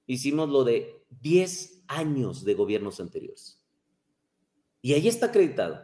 [0.05, 3.59] hicimos lo de diez años de gobiernos anteriores.
[4.83, 5.81] Y ahí está acreditado.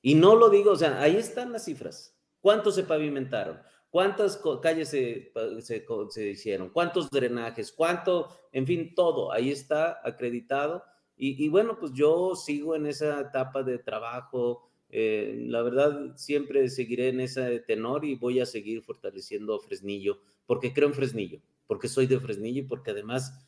[0.00, 2.18] Y no lo digo, o sea, ahí están las cifras.
[2.40, 3.60] ¿Cuántos se pavimentaron?
[3.90, 6.70] ¿Cuántas calles se, se, hicieron?
[6.70, 7.70] ¿Cuántos drenajes?
[7.70, 8.30] ¿Cuánto?
[8.50, 9.30] En fin, todo.
[9.30, 10.82] Ahí está acreditado.
[11.18, 14.67] Y, bueno, pues yo sigo en esa etapa de trabajo.
[14.90, 20.72] Eh, la verdad, siempre seguiré en ese tenor y voy a seguir fortaleciendo Fresnillo, porque
[20.72, 23.46] creo en Fresnillo, porque soy de Fresnillo y porque además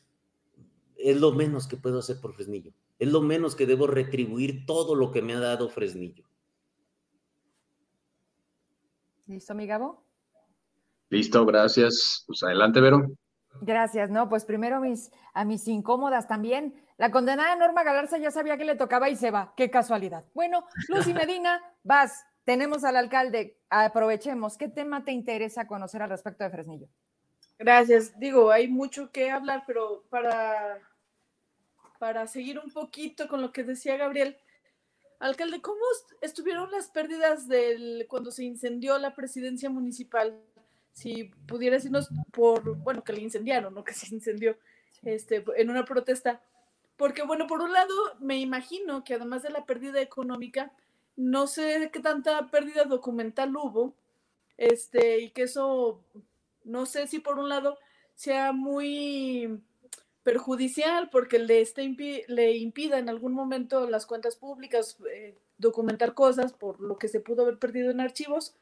[0.97, 2.71] es lo menos que puedo hacer por Fresnillo.
[2.99, 6.23] Es lo menos que debo retribuir todo lo que me ha dado Fresnillo.
[9.25, 10.03] ¿Listo, mi Gabo?
[11.09, 12.23] Listo, gracias.
[12.27, 13.11] Pues adelante, Vero.
[13.59, 16.73] Gracias, no, pues primero mis, a mis incómodas también.
[17.01, 19.55] La condenada Norma Galarza ya sabía que le tocaba y se va.
[19.57, 20.23] Qué casualidad.
[20.35, 22.23] Bueno, Lucy Medina, vas.
[22.43, 23.57] Tenemos al alcalde.
[23.71, 24.55] Aprovechemos.
[24.55, 26.87] ¿Qué tema te interesa conocer al respecto de Fresnillo?
[27.57, 28.19] Gracias.
[28.19, 30.77] Digo, hay mucho que hablar, pero para,
[31.97, 34.37] para seguir un poquito con lo que decía Gabriel,
[35.17, 35.81] alcalde, ¿cómo
[36.21, 40.39] estuvieron las pérdidas del cuando se incendió la presidencia municipal
[40.93, 43.83] si pudiera decirnos por, bueno, que le incendiaron, ¿no?
[43.83, 44.55] Que se incendió
[45.01, 46.43] este, en una protesta.
[47.01, 50.71] Porque, bueno, por un lado, me imagino que además de la pérdida económica,
[51.15, 53.95] no sé qué tanta pérdida documental hubo,
[54.55, 55.99] este, y que eso,
[56.63, 57.79] no sé si por un lado
[58.13, 59.63] sea muy
[60.21, 61.63] perjudicial porque le,
[62.27, 67.19] le impida en algún momento las cuentas públicas eh, documentar cosas por lo que se
[67.19, 68.53] pudo haber perdido en archivos,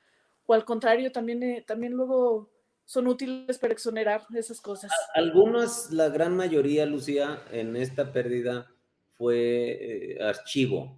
[0.46, 2.48] o al contrario, también, eh, también luego
[2.90, 4.90] son útiles para exonerar esas cosas.
[5.14, 8.74] Algunas, la gran mayoría, Lucía, en esta pérdida
[9.14, 10.98] fue eh, archivo,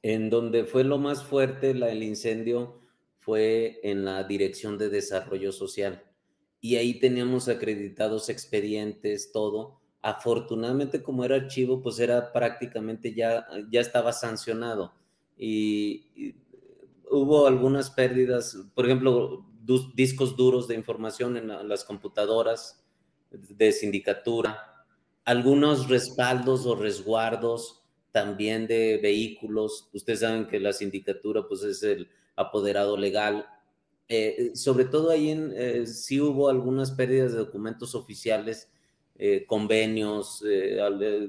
[0.00, 2.80] en donde fue lo más fuerte la, el incendio
[3.18, 6.02] fue en la Dirección de Desarrollo Social.
[6.62, 9.82] Y ahí teníamos acreditados expedientes, todo.
[10.00, 14.94] Afortunadamente, como era archivo, pues era prácticamente ya, ya estaba sancionado.
[15.36, 16.36] y
[17.10, 19.44] hubo algunas pérdidas, por ejemplo,
[19.94, 22.84] discos duros de información en las computadoras
[23.30, 24.86] de sindicatura,
[25.24, 29.88] algunos respaldos o resguardos también de vehículos.
[29.92, 33.46] Ustedes saben que la sindicatura pues es el apoderado legal.
[34.08, 38.70] Eh, sobre todo ahí en, eh, sí hubo algunas pérdidas de documentos oficiales,
[39.16, 40.44] eh, convenios,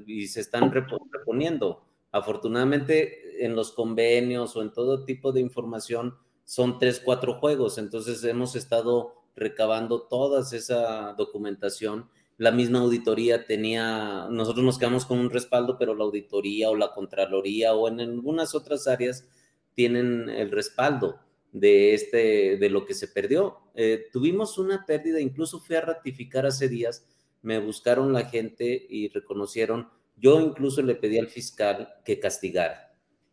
[0.06, 1.84] y se están reponiendo.
[2.12, 8.24] Afortunadamente en los convenios o en todo tipo de información son tres, cuatro juegos, entonces
[8.24, 15.30] hemos estado recabando toda esa documentación la misma auditoría tenía, nosotros nos quedamos con un
[15.30, 19.26] respaldo, pero la auditoría o la Contraloría o en algunas otras áreas
[19.74, 21.18] tienen el respaldo
[21.52, 23.56] de, este, de lo que se perdió.
[23.74, 27.06] Eh, tuvimos una pérdida, incluso fui a ratificar hace días,
[27.40, 32.85] me buscaron la gente y reconocieron, yo incluso le pedí al fiscal que castigara,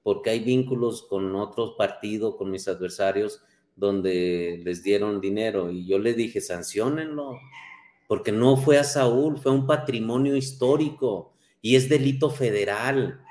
[0.03, 3.41] porque hay vínculos con otros partidos, con mis adversarios,
[3.75, 7.39] donde les dieron dinero y yo le dije, sancionenlo,
[8.07, 13.21] porque no fue a Saúl, fue un patrimonio histórico y es delito federal.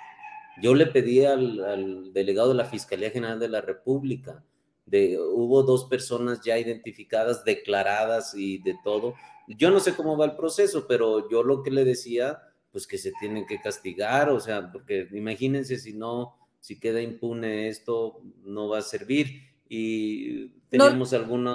[0.60, 4.42] Yo le pedí al, delegado de la Fiscalía General de la República,
[4.86, 9.14] de, hubo dos personas ya identificadas, declaradas y de todo.
[9.46, 12.98] Yo no sé cómo va el proceso, pero yo lo que le decía, pues que
[12.98, 18.68] se tienen que castigar, o sea, porque imagínense si no, si queda impune esto, no
[18.68, 19.42] va a servir.
[19.68, 21.54] Y tenemos alguna...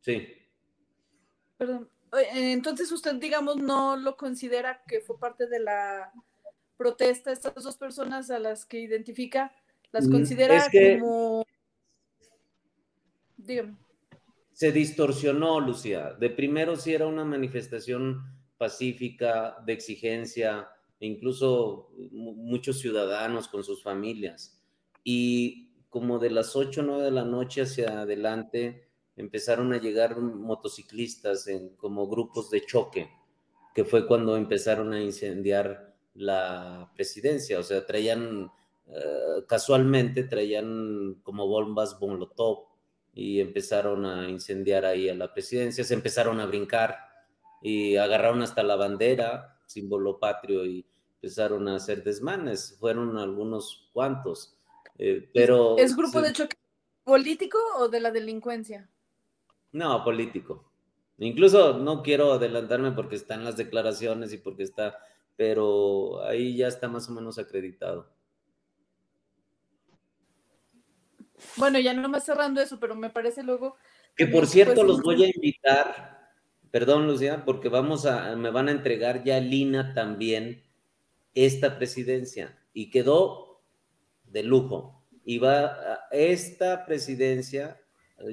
[0.00, 0.28] Sí.
[1.56, 1.90] Perdón,
[2.32, 6.12] entonces usted, digamos, no lo considera que fue parte de la
[6.76, 9.52] protesta, estas dos personas a las que identifica,
[9.90, 11.44] las mm, considera como...
[13.36, 13.76] Dígame.
[14.52, 16.12] Se distorsionó, Lucía.
[16.12, 18.22] De primero sí era una manifestación
[18.58, 20.68] pacífica, de exigencia,
[21.00, 24.60] incluso muchos ciudadanos con sus familias.
[25.04, 30.18] Y como de las 8 o 9 de la noche hacia adelante, empezaron a llegar
[30.20, 33.10] motociclistas en como grupos de choque,
[33.74, 38.50] que fue cuando empezaron a incendiar la presidencia, o sea, traían
[38.90, 42.68] eh, casualmente traían como bombas Molotov
[43.12, 46.96] y empezaron a incendiar ahí a la presidencia, se empezaron a brincar
[47.60, 52.76] y agarraron hasta la bandera, símbolo patrio, y empezaron a hacer desmanes.
[52.80, 54.58] Fueron algunos cuantos,
[54.98, 55.76] eh, pero...
[55.78, 56.56] ¿Es grupo de choque
[57.04, 58.90] político o de la delincuencia?
[59.72, 60.70] No, político.
[61.18, 64.98] Incluso no quiero adelantarme porque están las declaraciones y porque está,
[65.36, 68.12] pero ahí ya está más o menos acreditado.
[71.56, 73.76] Bueno, ya no me cerrando eso, pero me parece luego.
[74.16, 76.17] Que por cierto, los voy a invitar,
[76.70, 80.62] perdón, Lucía, porque vamos a, me van a entregar ya Lina también
[81.34, 83.60] esta presidencia y quedó
[84.24, 85.02] de lujo.
[85.24, 87.80] Y va, esta presidencia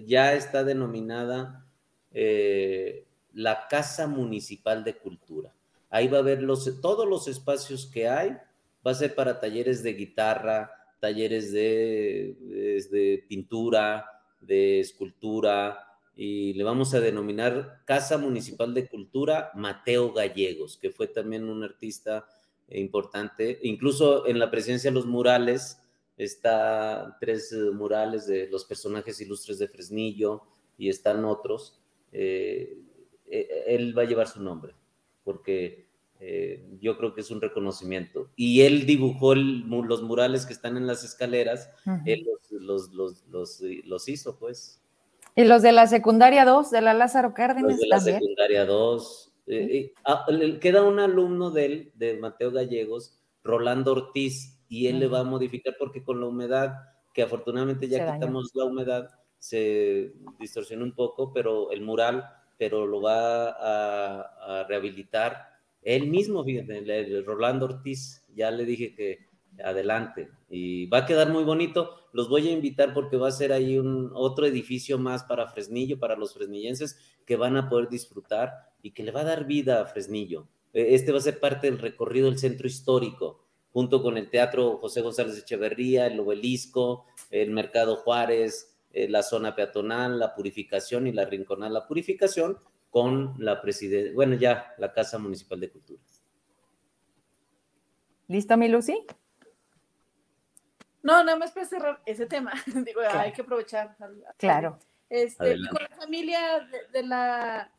[0.06, 1.66] ya está denominada
[2.12, 5.54] eh, la Casa Municipal de Cultura.
[5.90, 8.38] Ahí va a haber los, todos los espacios que hay,
[8.86, 12.36] va a ser para talleres de guitarra, talleres de,
[12.92, 14.06] de pintura,
[14.42, 21.08] de escultura, y le vamos a denominar Casa Municipal de Cultura Mateo Gallegos, que fue
[21.08, 22.28] también un artista
[22.70, 25.82] importante, incluso en la presencia de los murales,
[26.18, 30.44] está tres eh, murales de los personajes ilustres de Fresnillo
[30.78, 31.82] y están otros.
[32.12, 32.78] Eh,
[33.28, 34.74] eh, él va a llevar su nombre,
[35.24, 35.86] porque
[36.80, 38.32] yo creo que es un reconocimiento.
[38.36, 41.70] Y él dibujó los murales que están en las escaleras,
[42.06, 44.82] él los, los, hizo, pues.
[45.36, 47.72] ¿Y los de la secundaria 2, de la Lázaro Cárdenas?
[47.72, 49.34] Los de la secundaria 2.
[50.06, 50.26] Ah,
[50.62, 55.24] queda un alumno de él, de Mateo Gallegos, Rolando Ortiz, y él le va a
[55.24, 56.74] modificar porque con la humedad,
[57.14, 62.26] que afortunadamente ya quitamos la humedad, se distorsiona un poco, pero el mural,
[62.58, 69.25] pero lo va a, rehabilitar él mismo, fíjate, Rolando Ortiz, ya le dije que
[69.64, 71.96] adelante y va a quedar muy bonito.
[72.14, 76.00] Los voy a invitar porque va a ser ahí un otro edificio más para Fresnillo,
[76.00, 79.82] para los fresnillenses que van a poder disfrutar y que le va a dar vida
[79.82, 80.48] a Fresnillo.
[80.74, 84.78] E, este va a ser parte del recorrido del centro histórico junto con el Teatro
[84.78, 91.12] José González Echeverría, el Obelisco, el Mercado Juárez, eh, la zona peatonal, la purificación y
[91.12, 91.74] la rinconal.
[91.74, 92.58] La purificación
[92.90, 96.02] con la presidencia, bueno, ya la Casa Municipal de Cultura.
[98.30, 99.06] ¿Lista, mi Lucy?
[101.06, 102.52] No, nada más para cerrar ese tema.
[102.66, 103.96] Digo, hay que aprovechar.
[104.38, 104.80] Claro.
[105.08, 107.72] Este, y con la familia de, la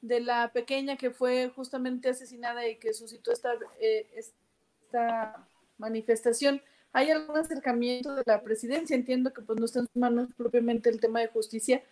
[0.00, 6.62] de la pequeña que fue justamente asesinada y que suscitó esta, eh, esta manifestación.
[6.94, 8.96] ¿Hay algún acercamiento de la presidencia?
[8.96, 11.82] Entiendo que pues no está en sus manos propiamente el tema de justicia,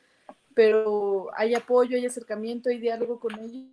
[0.54, 3.66] pero ¿hay apoyo, hay acercamiento, hay diálogo con ellos?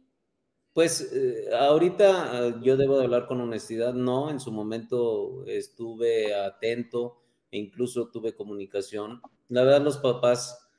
[0.77, 6.35] Pues eh, ahorita ah, yo debo de hablar con honestidad, no, en su momento estuve
[6.35, 7.17] atento
[7.49, 9.19] e incluso tuve comunicación.
[9.49, 10.69] La verdad los papás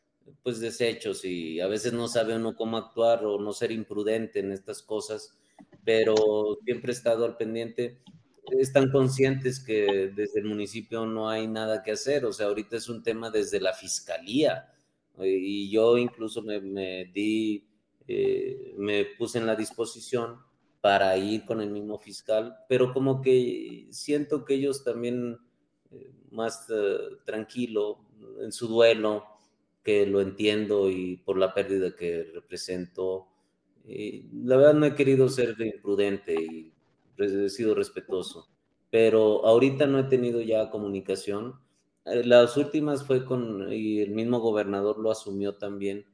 [0.44, 4.52] pues deshechos y a veces no sabe uno cómo actuar o no ser imprudente en
[4.52, 5.36] estas cosas,
[5.84, 6.14] pero
[6.64, 7.98] siempre he estado al pendiente.
[8.52, 12.88] Están conscientes que desde el municipio no hay nada que hacer, o sea, ahorita es
[12.88, 14.72] un tema desde la fiscalía
[15.20, 16.60] y yo incluso me
[17.06, 17.67] di
[18.08, 20.38] eh, me puse en la disposición
[20.80, 25.38] para ir con el mismo fiscal, pero como que siento que ellos también
[25.90, 27.98] eh, más eh, tranquilo
[28.40, 29.26] en su duelo,
[29.84, 33.28] que lo entiendo y por la pérdida que represento.
[33.86, 36.72] la verdad no he querido ser imprudente y
[37.18, 38.48] he sido respetuoso,
[38.90, 41.60] pero ahorita no he tenido ya comunicación.
[42.04, 46.06] Las últimas fue con, y el mismo gobernador lo asumió también,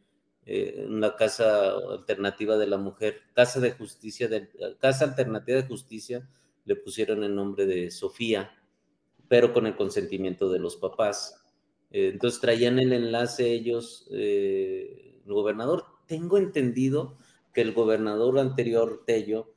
[0.46, 6.28] eh, una casa alternativa de la mujer, casa de justicia, de, casa alternativa de justicia,
[6.66, 8.50] le pusieron el nombre de Sofía,
[9.26, 11.42] pero con el consentimiento de los papás.
[11.90, 15.86] Eh, entonces traían el enlace ellos, eh, el gobernador.
[16.06, 17.16] Tengo entendido
[17.54, 19.50] que el gobernador anterior, Tello,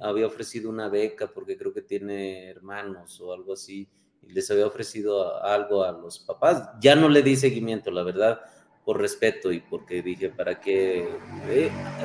[0.00, 3.86] había ofrecido una beca porque creo que tiene hermanos o algo así,
[4.22, 6.70] y les había ofrecido algo a los papás.
[6.80, 8.40] Ya no le di seguimiento, la verdad
[8.88, 11.06] por respeto y porque dije, ¿para qué?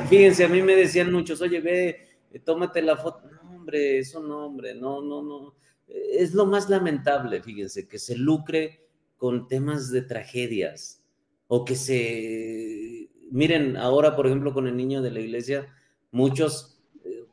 [0.09, 1.95] fíjense, a mí me decían muchos, oye, ve,
[2.43, 3.21] tómate la foto.
[3.31, 5.55] No, hombre, eso no, hombre, no, no, no.
[5.87, 8.81] Es lo más lamentable, fíjense, que se lucre
[9.15, 11.01] con temas de tragedias
[11.47, 13.09] o que se...
[13.31, 15.73] Miren, ahora, por ejemplo, con el niño de la iglesia,
[16.11, 17.23] muchos eh,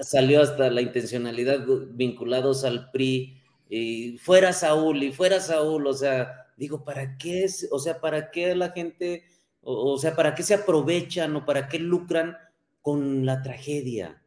[0.00, 3.36] salió hasta la intencionalidad vinculados al PRI
[3.68, 7.66] y fuera Saúl y fuera Saúl, o sea, Digo, ¿para qué es?
[7.70, 9.24] O sea, ¿para qué la gente,
[9.62, 12.36] o, sea, ¿para qué se aprovechan o para qué lucran
[12.82, 14.22] con la tragedia?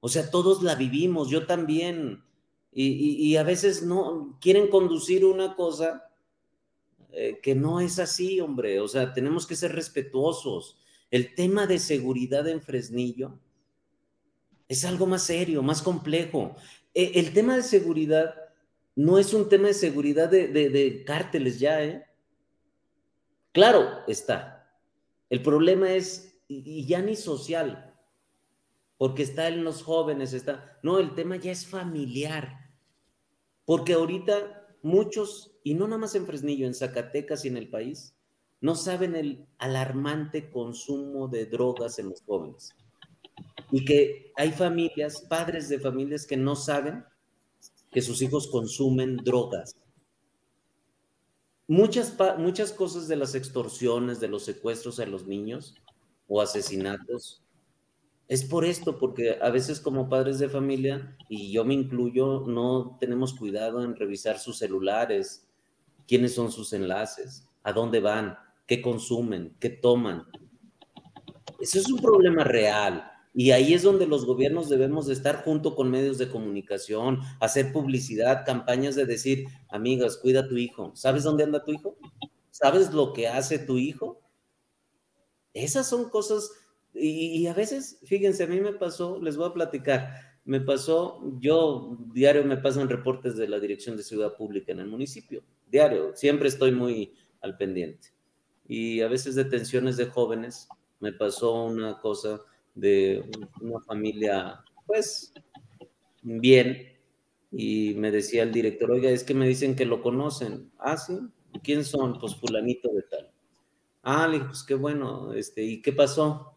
[0.00, 2.24] O sea, todos la vivimos, yo también.
[2.72, 6.10] Y, a veces no quieren conducir una cosa
[7.12, 8.80] eh, que no es así, hombre.
[8.80, 10.76] O sea, tenemos que ser respetuosos.
[11.08, 13.38] El tema de seguridad en Fresnillo
[14.66, 16.56] es algo más serio, más complejo.
[16.94, 18.34] E, el tema de seguridad
[19.00, 22.04] no es un tema de seguridad de, cárteles ya, ¿eh?
[23.50, 24.78] Claro, está.
[25.30, 27.94] El problema es, y, ya ni social,
[28.98, 30.78] porque está en los jóvenes, está.
[30.82, 32.70] No, el tema ya es familiar.
[33.64, 38.14] Porque ahorita muchos, y no nada más en Fresnillo, en Zacatecas y en el país,
[38.60, 42.76] no saben el alarmante consumo de drogas en los jóvenes.
[43.70, 47.02] Y que hay familias, padres de familias que no saben
[47.90, 49.76] que sus hijos consumen drogas.
[51.66, 55.74] Muchas, muchas cosas de las extorsiones, de los secuestros a los niños
[56.26, 57.42] o asesinatos,
[58.30, 62.96] es por esto, porque a veces como padres de familia, y yo me incluyo, no
[63.00, 65.48] tenemos cuidado en revisar sus celulares,
[66.06, 70.26] quiénes son sus enlaces, a dónde van, qué consumen, qué toman.
[71.58, 73.04] Eso es un problema real.
[73.32, 77.72] Y ahí es donde los gobiernos debemos de estar junto con medios de comunicación, hacer
[77.72, 80.90] publicidad, campañas de decir, amigas, cuida a tu hijo.
[80.94, 81.96] ¿Sabes dónde anda tu hijo?
[82.50, 84.20] ¿Sabes lo que hace tu hijo?
[85.54, 86.50] Esas son cosas,
[86.92, 90.12] y, a veces, fíjense, a mí me pasó, les voy a platicar,
[90.44, 94.88] me pasó, yo diario me pasan reportes de la Dirección de Ciudad Pública en el
[94.88, 98.08] municipio, diario, siempre estoy muy al pendiente.
[98.66, 102.40] Y a veces detenciones de jóvenes, me pasó una cosa
[102.74, 103.24] de
[103.60, 105.32] una familia, pues,
[106.22, 106.88] bien.
[107.52, 110.70] Y me decía el director, oiga, es que me dicen que lo conocen.
[110.78, 111.18] Ah, sí.
[111.64, 112.18] ¿Quién son?
[112.20, 113.30] Pues fulanito de tal.
[114.02, 115.34] Ah, le dije, pues qué bueno.
[115.34, 116.54] Este, ¿Y qué pasó?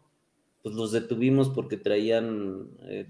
[0.62, 3.08] Pues los detuvimos porque traían eh,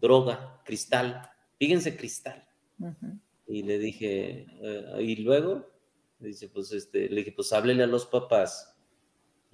[0.00, 1.30] droga, cristal.
[1.58, 2.48] Fíjense, cristal.
[3.46, 5.66] Y le dije, eh, ¿y luego?
[6.18, 8.75] dice, pues este, le dije, pues háblele a los papás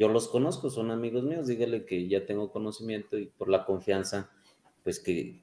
[0.02, 4.32] yo los conozco, son amigos míos, dígale que ya tengo conocimiento y por la confianza,
[4.82, 5.40] pues que,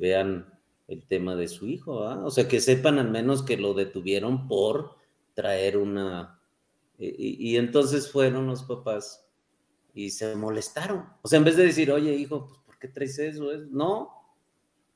[0.00, 0.50] vean
[0.88, 4.96] el tema de su hijo, o sea, que sepan al menos que lo detuvieron por
[5.34, 6.40] traer una...
[6.98, 9.28] Y, entonces fueron los papás
[9.92, 11.04] y se molestaron.
[11.20, 13.44] O sea, en vez de decir, oye, hijo, pues ¿por qué traes eso?
[13.70, 14.08] No.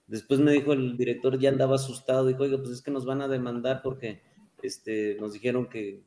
[0.07, 3.21] Después me dijo el director, ya andaba asustado, dijo, oiga, pues es que nos van
[3.21, 4.23] a demandar porque
[4.63, 6.03] este, nos dijeron que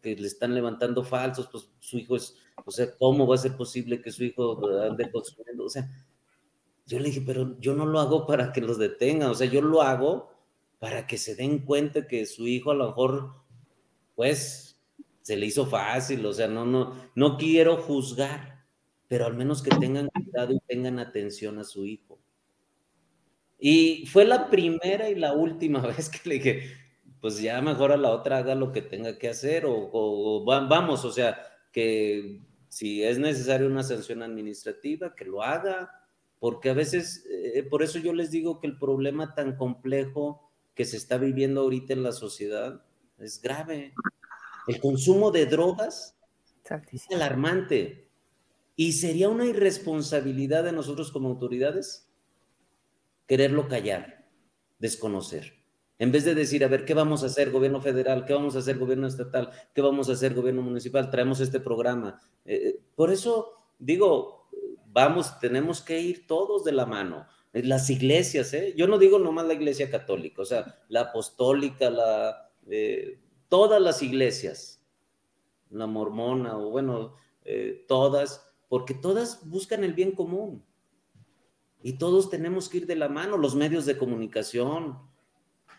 [0.00, 3.56] que, le están levantando falsos, pues su hijo es, o sea, ¿cómo va a ser
[3.56, 5.64] posible que su hijo ande consumiendo?
[5.64, 5.88] O sea,
[6.86, 9.62] yo le dije, pero yo no lo hago para que los detengan, o sea, yo
[9.62, 10.30] lo hago
[10.78, 13.32] para que se den cuenta que su hijo a lo mejor,
[14.14, 14.78] pues,
[15.22, 18.64] se le hizo fácil, o sea, no, no, no quiero juzgar,
[19.06, 22.18] pero al menos que tengan cuidado y tengan atención a su hijo.
[23.58, 26.62] Y fue la primera y la última vez que le dije,
[27.20, 31.12] pues ya mejor a la otra haga lo que tenga que hacer o, vamos, o
[31.12, 31.42] sea,
[31.72, 35.90] que si es necesaria una sanción administrativa, que lo haga,
[36.38, 40.84] porque a veces, eh, por eso yo les digo que el problema tan complejo que
[40.84, 42.82] se está viviendo ahorita en la sociedad
[43.18, 43.92] es grave.
[44.66, 46.16] El consumo de drogas
[46.92, 48.08] es alarmante
[48.76, 52.08] y sería una irresponsabilidad de nosotros como autoridades
[53.26, 54.26] quererlo callar,
[54.78, 55.59] desconocer.
[56.00, 58.24] En vez de decir, a ver, ¿qué vamos a hacer gobierno federal?
[58.24, 59.50] ¿Qué vamos a hacer gobierno estatal?
[59.74, 61.10] ¿Qué vamos a hacer gobierno municipal?
[61.10, 62.18] Traemos este programa.
[62.46, 64.48] Eh, eh, por eso digo,
[64.86, 67.26] vamos, tenemos que ir todos de la mano.
[67.52, 68.72] Las iglesias, ¿eh?
[68.78, 73.20] Yo no digo nomás la iglesia católica, o sea, la apostólica, la, eh,
[73.50, 74.82] todas las iglesias,
[75.68, 77.14] la mormona, o bueno,
[77.88, 80.64] todas, porque todas buscan el bien común.
[81.82, 85.09] Y todos tenemos que ir de la mano, los medios de comunicación,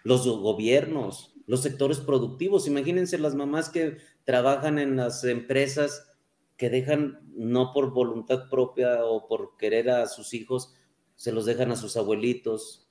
[0.03, 2.67] los gobiernos, los sectores productivos.
[2.67, 6.07] Imagínense las mamás que trabajan en las empresas
[6.57, 10.73] que dejan, no por voluntad propia o por querer a sus hijos,
[11.15, 12.87] se los dejan a sus abuelitos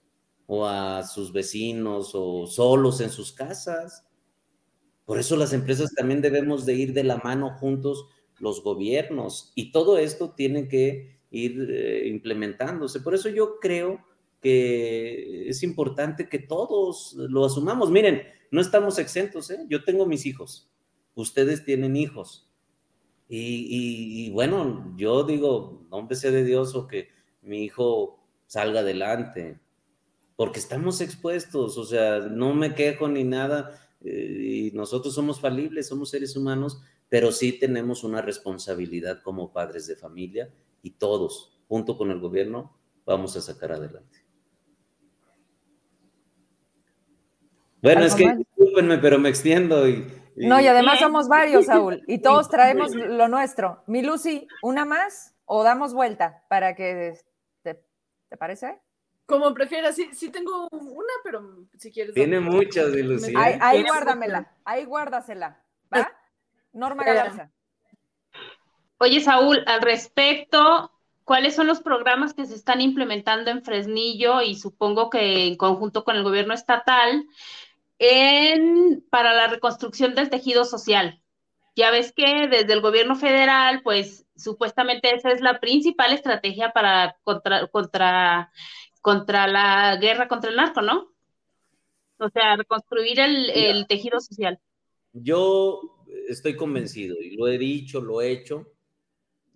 [0.46, 4.06] o a sus vecinos o solos en sus casas.
[5.04, 8.06] Por eso las empresas también debemos de ir de la mano juntos
[8.40, 13.00] los gobiernos y todo esto tiene que ir eh, implementándose.
[13.00, 14.04] Por eso yo creo
[14.40, 17.90] que es importante que todos lo asumamos.
[17.90, 19.64] Miren, no estamos exentos, ¿eh?
[19.68, 20.70] Yo tengo mis hijos,
[21.14, 22.50] ustedes tienen hijos.
[23.32, 27.10] Y, bueno, yo digo, hombre sea de Dios o que
[27.42, 29.60] mi hijo salga adelante,
[30.34, 35.86] porque estamos expuestos, o sea, no me quejo ni nada, eh, y nosotros somos falibles,
[35.86, 41.96] somos seres humanos, pero sí tenemos una responsabilidad como padres de familia y todos, junto
[41.96, 42.76] con el gobierno,
[43.06, 44.19] vamos a sacar adelante.
[47.82, 50.06] Bueno, es que discúlpenme, pero me extiendo y,
[50.36, 53.82] No, y además somos varios, Saúl, y todos traemos lo nuestro.
[53.86, 57.14] Mi Lucy, ¿una más o damos vuelta para que
[57.62, 57.82] te,
[58.28, 58.78] ¿te parece?
[59.26, 62.14] Como prefieras, sí, sí tengo una, pero si quieres.
[62.14, 63.32] Tiene muchas, Lucy.
[63.36, 65.62] Ahí, ahí guárdamela, ahí guárdasela,
[65.94, 66.10] ¿va?
[66.72, 67.50] Norma Galarza.
[68.98, 70.92] Oye, Saúl, al respecto,
[71.24, 76.04] ¿cuáles son los programas que se están implementando en Fresnillo y supongo que en conjunto
[76.04, 77.24] con el gobierno estatal
[78.00, 81.22] en, para la reconstrucción del tejido social?
[81.76, 87.16] Ya ves que desde el gobierno federal, pues supuestamente esa es la principal estrategia para
[87.22, 88.50] contra, contra,
[89.00, 91.12] contra la guerra contra el narco, ¿no?
[92.18, 94.58] O sea, reconstruir el, el tejido social.
[95.12, 95.80] Yo
[96.28, 98.66] estoy convencido y lo he dicho, lo he hecho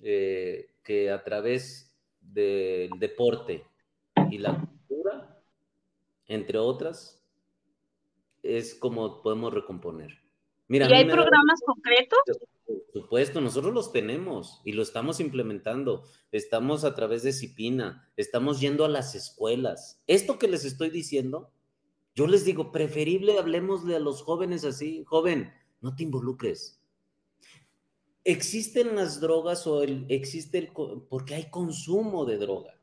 [0.03, 3.64] eh, que a través del deporte
[4.30, 5.40] y la cultura,
[6.26, 7.24] entre otras,
[8.45, 10.20] es como podemos recomponer.
[10.68, 12.20] Mira, ¿Y hay programas concretos?
[12.66, 16.05] Por supuesto, nosotros los tenemos y lo estamos implementando.
[16.32, 20.03] Estamos a través de Cipina, estamos yendo a las escuelas.
[20.07, 21.51] Esto que les estoy diciendo,
[22.14, 26.84] yo les digo, preferible hablemosle a los jóvenes así, joven, no te involucres
[28.24, 30.72] existen las drogas o el, existe el,
[31.09, 32.80] porque hay consumo de droga.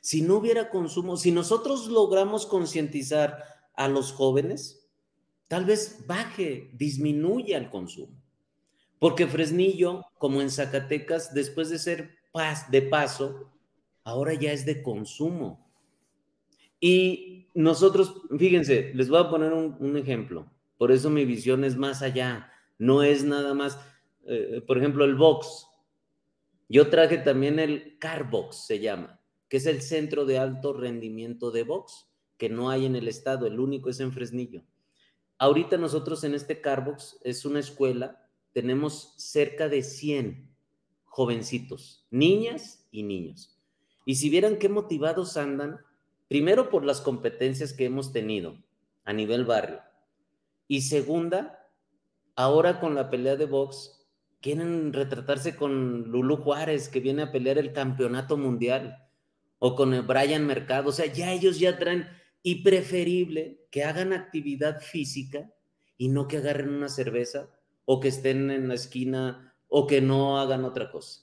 [0.00, 3.42] Si no hubiera consumo, si nosotros logramos concientizar
[3.76, 4.88] a los jóvenes,
[5.48, 8.20] tal vez baje, disminuya el consumo.
[8.98, 13.52] Porque Fresnillo, como en Zacatecas, después de ser paz, de paso,
[14.02, 15.70] ahora ya es de consumo.
[16.80, 20.50] Y nosotros, fíjense, les voy a poner un, un ejemplo.
[20.78, 22.50] Por eso mi visión es más allá.
[22.78, 23.78] No es nada más
[24.26, 25.66] eh, por ejemplo, el box.
[26.68, 31.62] Yo traje también el Carbox, se llama, que es el centro de alto rendimiento de
[31.62, 32.05] box,
[32.38, 34.62] que no hay en el estado, el único es en Fresnillo.
[35.38, 40.50] Ahorita nosotros en este Carbox es una escuela, tenemos cerca de 100
[41.04, 43.58] jovencitos, niñas y niños.
[44.04, 45.80] Y si vieran qué motivados andan,
[46.28, 48.56] primero por las competencias que hemos tenido
[49.04, 49.80] a nivel barrio.
[50.68, 51.70] Y segunda,
[52.34, 54.06] ahora con la pelea de box,
[54.40, 58.96] quieren retratarse con Lulu Juárez, que viene a pelear el campeonato mundial,
[59.58, 62.06] o con el Brian Mercado, o sea, ya ellos ya traen,
[62.46, 65.50] y preferible que hagan actividad física
[65.98, 67.50] y no que agarren una cerveza,
[67.84, 71.22] o que estén en la esquina, o que no hagan otra cosa.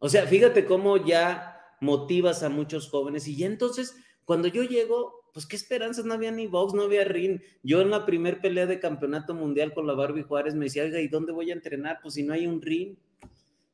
[0.00, 5.30] O sea, fíjate cómo ya motivas a muchos jóvenes, y ya entonces, cuando yo llego,
[5.32, 7.40] pues qué esperanzas, no había ni box, no había ring.
[7.62, 11.00] Yo en la primer pelea de campeonato mundial con la Barbie Juárez me decía, oiga,
[11.00, 12.00] ¿y dónde voy a entrenar?
[12.02, 12.98] Pues si no hay un ring.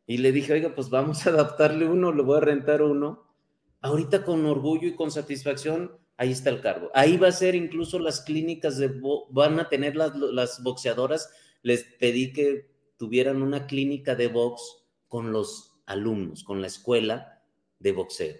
[0.07, 3.27] Y le dije, oiga, pues vamos a adaptarle uno, le voy a rentar uno.
[3.81, 6.91] Ahorita con orgullo y con satisfacción, ahí está el cargo.
[6.93, 8.93] Ahí va a ser incluso las clínicas de,
[9.31, 11.31] van a tener las, las boxeadoras.
[11.63, 17.43] Les pedí que tuvieran una clínica de box con los alumnos, con la escuela
[17.79, 18.37] de boxeo.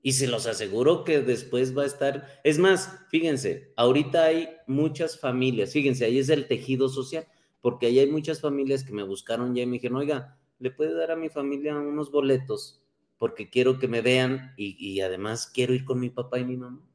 [0.00, 5.18] Y se los aseguro que después va a estar, es más, fíjense, ahorita hay muchas
[5.18, 7.26] familias, fíjense, ahí es el tejido social,
[7.60, 10.94] porque ahí hay muchas familias que me buscaron ya y me dijeron, oiga, ¿le puede
[10.94, 12.80] dar a mi familia unos boletos?
[13.18, 16.91] Porque quiero que me vean y, además quiero ir con mi papá y mi mamá.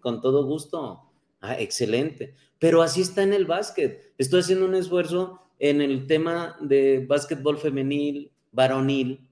[0.00, 1.10] Con todo gusto.
[1.40, 2.34] Ah, excelente.
[2.58, 4.12] Pero así está en el básquet.
[4.18, 9.28] Estoy haciendo un esfuerzo en el tema de básquetbol femenil, varonil,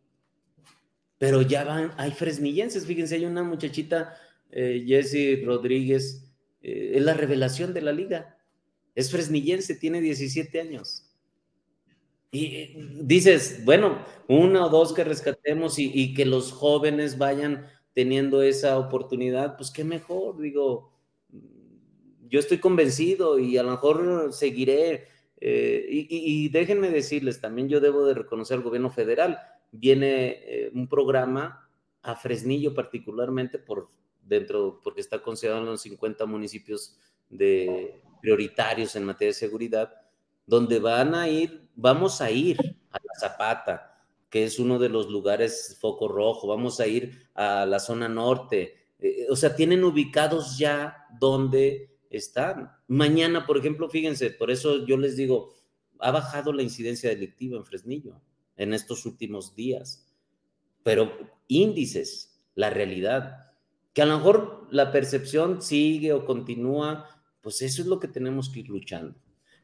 [1.18, 4.14] pero ya van, hay fresnillenses, fíjense, hay una muchachita,
[4.50, 6.30] eh, Jessie Rodríguez,
[6.62, 8.36] eh, es la revelación de la liga,
[8.94, 11.04] es fresnillense, tiene 17 años.
[12.30, 18.42] Y eh, dices, bueno, una o dos que rescatemos y, que los jóvenes vayan teniendo
[18.42, 20.92] esa oportunidad, pues qué mejor, digo,
[22.28, 25.08] yo estoy convencido y a lo mejor seguiré.
[25.40, 29.38] y, y, déjenme decirles, también yo debo de reconocer al gobierno federal,
[29.72, 31.70] viene eh, un programa
[32.02, 33.88] a Fresnillo particularmente por
[34.20, 36.98] dentro, porque está considerado en los 50 municipios
[37.30, 39.94] de prioritarios en materia de seguridad,
[40.44, 42.58] donde van a ir, vamos a ir
[42.90, 43.95] a la Zapata,
[44.30, 48.74] que es uno de los lugares foco rojo, vamos a ir a la zona norte,
[48.98, 52.70] eh, o sea, tienen ubicados ya donde están.
[52.88, 55.54] Mañana, por ejemplo, fíjense, por eso yo les digo,
[55.98, 58.20] ha bajado la incidencia delictiva en Fresnillo
[58.56, 60.06] en estos últimos días.
[60.82, 61.12] Pero
[61.48, 63.52] índices, la realidad,
[63.92, 67.08] que a lo mejor la percepción sigue o continúa,
[67.40, 69.14] pues eso es lo que tenemos que ir luchando.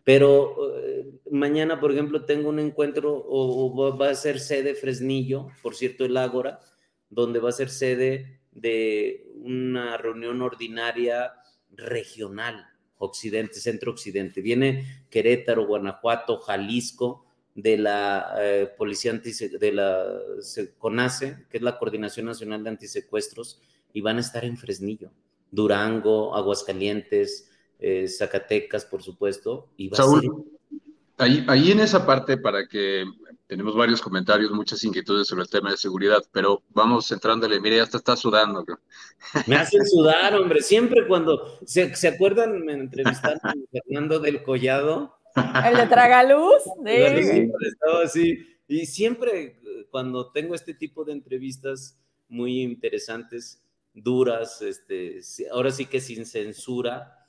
[0.05, 5.74] Pero eh, mañana, por ejemplo, tengo un encuentro o, va a ser sede Fresnillo, por
[5.74, 6.61] cierto, el Ágora,
[7.09, 11.32] donde va a ser sede de una reunión ordinaria
[11.70, 12.66] regional,
[12.98, 14.40] occidente, centro-occidente.
[14.40, 20.18] Viene Querétaro, Guanajuato, Jalisco, de la eh, Policía de la
[20.78, 23.61] CONACE, que es la Coordinación Nacional de Antisecuestros,
[23.92, 25.12] y van a estar en Fresnillo,
[25.50, 27.51] Durango, Aguascalientes,
[27.82, 29.68] eh, Zacatecas, por supuesto.
[29.76, 30.46] Y va Saúl,
[31.18, 33.04] ahí, ahí en esa parte, para que
[33.46, 37.60] tenemos varios comentarios, muchas inquietudes sobre el tema de seguridad, pero vamos centrándole.
[37.60, 38.64] Mire, ya está sudando.
[39.46, 40.62] Me hacen sudar, hombre.
[40.62, 46.62] Siempre cuando se, ¿se acuerdan, me entrevistaron a Fernando del Collado el de Tragaluz.
[48.04, 48.46] así.
[48.68, 53.62] Y siempre eh, cuando tengo este tipo de entrevistas muy interesantes,
[53.94, 55.20] duras, este,
[55.50, 57.21] ahora sí que sin censura,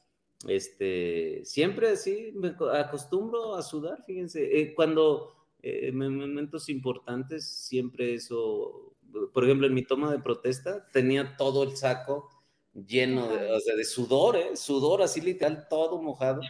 [0.47, 8.13] este, siempre así me acostumbro a sudar, fíjense, eh, cuando eh, en momentos importantes, siempre
[8.13, 8.95] eso,
[9.33, 12.29] por ejemplo, en mi toma de protesta, tenía todo el saco
[12.73, 16.41] lleno de, de sudor, sudor así literal, todo mojado,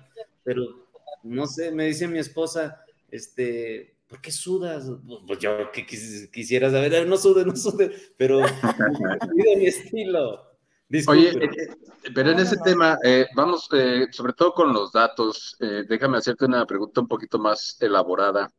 [0.44, 0.88] pero
[1.24, 4.90] no sé, me dice mi esposa, este, ¿por qué sudas?
[5.28, 8.40] Pues yo que quisiera saber, no sude, no sude, pero
[9.36, 10.53] de mi estilo.
[11.08, 11.76] Oye, eh, eh,
[12.14, 13.68] pero en ese tema, eh, vamos,
[14.12, 18.52] sobre todo con los datos, déjame hacerte una pregunta un poquito más elaborada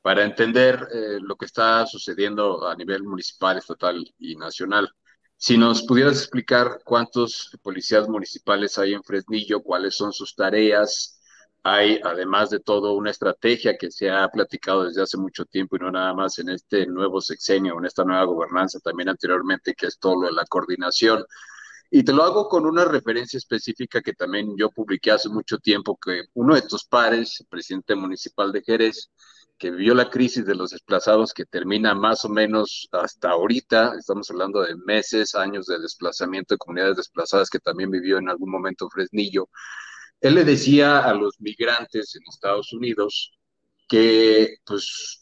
[0.00, 0.86] para entender
[1.20, 4.88] lo que está sucediendo a nivel municipal, estatal y nacional.
[5.36, 11.20] Si nos pudieras explicar cuántos policías municipales hay en Fresnillo, cuáles son sus tareas,
[11.64, 15.80] hay, además de todo, una estrategia que se ha platicado desde hace mucho tiempo y
[15.80, 19.98] no nada más en este nuevo sexenio, en esta nueva gobernanza, también anteriormente, que es
[19.98, 21.24] todo lo de la coordinación.
[21.94, 25.98] Y te lo hago con una referencia específica que también yo publiqué hace mucho tiempo,
[26.02, 29.10] que uno de tus pares, presidente municipal de Jerez,
[29.58, 34.30] que vivió la crisis de los desplazados que termina más o menos hasta ahorita, estamos
[34.30, 38.88] hablando de meses, años de desplazamiento de comunidades desplazadas que también vivió en algún momento
[38.88, 39.50] Fresnillo,
[40.22, 43.32] él le decía a los migrantes en Estados Unidos
[43.86, 45.21] que, pues,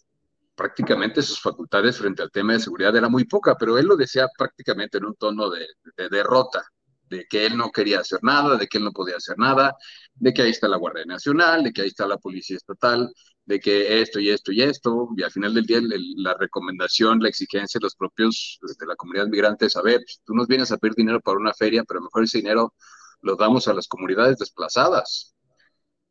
[0.61, 4.29] prácticamente sus facultades frente al tema de seguridad era muy poca, pero él lo decía
[4.37, 5.67] prácticamente en un tono de,
[6.11, 6.63] derrota,
[7.09, 9.75] de que él no quería hacer nada, de que él no podía hacer nada,
[10.13, 13.11] de que ahí está la Guardia Nacional, de que ahí está la Policía Estatal,
[13.47, 15.81] de que esto y esto y esto, y al final del día
[16.17, 20.21] la recomendación, la exigencia de los propios de la comunidad migrante es, a ver, pues,
[20.27, 22.75] tú nos vienes a pedir dinero para una feria, pero mejor ese dinero
[23.23, 25.35] lo damos a las comunidades desplazadas.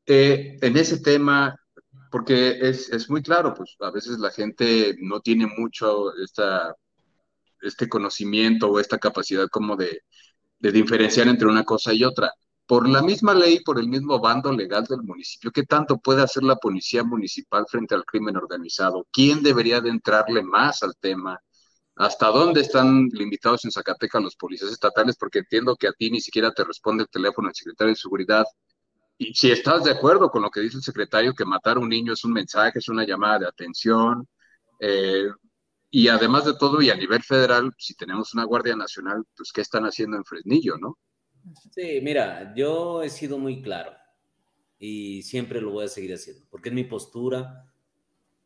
[0.08, 1.56] Eh, en ese tema,
[2.10, 6.76] porque es, es, muy claro, pues a veces la gente no tiene mucho esta,
[7.62, 10.04] este conocimiento o esta capacidad como de,
[10.60, 12.32] diferenciar entre una cosa y otra.
[12.66, 16.44] por la misma ley, por el mismo bando legal del municipio, ¿qué tanto puede hacer
[16.44, 19.08] la policía municipal frente al crimen organizado?
[19.12, 21.40] ¿Quién debería de entrarle más al tema?
[21.96, 25.18] ¿Hasta dónde están limitados en Zacatecas los policías estatales?
[25.18, 28.46] Porque entiendo que a ti ni siquiera te responde el teléfono del secretario de Seguridad.
[29.22, 31.90] Y si estás de acuerdo con lo que dice el secretario, que matar a un
[31.90, 34.26] niño es un mensaje, es una llamada de atención,
[34.80, 35.28] eh,
[35.92, 39.60] y además de todo, y a nivel federal, si tenemos una Guardia Nacional, pues ¿qué
[39.60, 40.98] están haciendo en Fresnillo, no?
[41.76, 43.92] Sí, mira, yo he sido muy claro
[44.80, 47.70] y siempre lo voy a seguir haciendo, porque es mi postura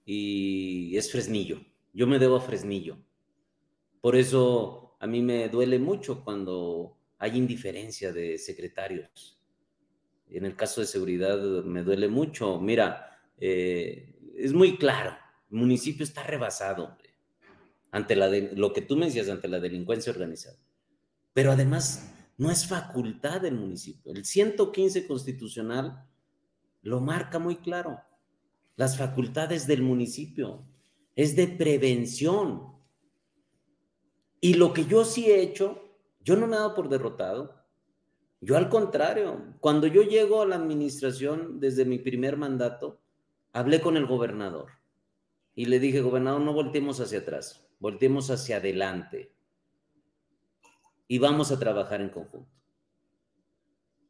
[0.06, 1.62] y es Fresnillo.
[1.94, 2.98] Yo me debo a Fresnillo.
[4.02, 9.43] Por eso a mí me duele mucho cuando hay indiferencia de secretarios.
[10.34, 12.60] En el caso de seguridad me duele mucho.
[12.60, 15.16] Mira, eh, es muy claro,
[15.52, 16.98] el municipio está rebasado
[17.92, 20.58] ante la lo que tú me ante la delincuencia organizada.
[21.34, 24.12] Pero además no es facultad del municipio.
[24.12, 26.08] El 115 constitucional
[26.82, 28.02] lo marca muy claro.
[28.76, 30.66] Las facultades del municipio
[31.16, 32.74] es de prevención.
[34.42, 37.63] Y lo que yo sí he hecho, yo no me he dado por derrotado.
[38.44, 43.00] Yo al contrario, cuando yo llego a la administración desde mi primer mandato,
[43.54, 44.72] hablé con el gobernador
[45.56, 49.32] y le dije, gobernador, no volteemos hacia atrás, volteemos hacia adelante
[51.08, 52.52] y vamos a trabajar en conjunto.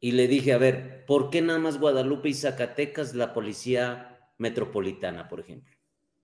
[0.00, 5.28] Y le dije, a ver, ¿por qué nada más Guadalupe y Zacatecas la policía metropolitana,
[5.28, 5.76] por ejemplo?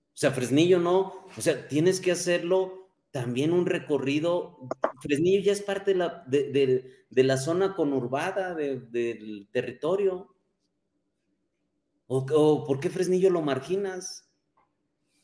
[0.08, 2.79] O sea, Fresnillo no, o sea, tienes que hacerlo
[3.11, 4.58] también un recorrido.
[5.00, 10.34] Fresnillo ya es parte de la, de, la zona conurbada del territorio.
[12.06, 14.28] ¿O, ¿O por qué Fresnillo lo marginas?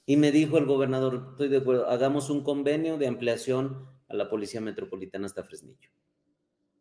[0.07, 4.31] Y me dijo el gobernador, estoy de acuerdo, hagamos un convenio de ampliación a la
[4.31, 5.91] Policía Metropolitana hasta Fresnillo.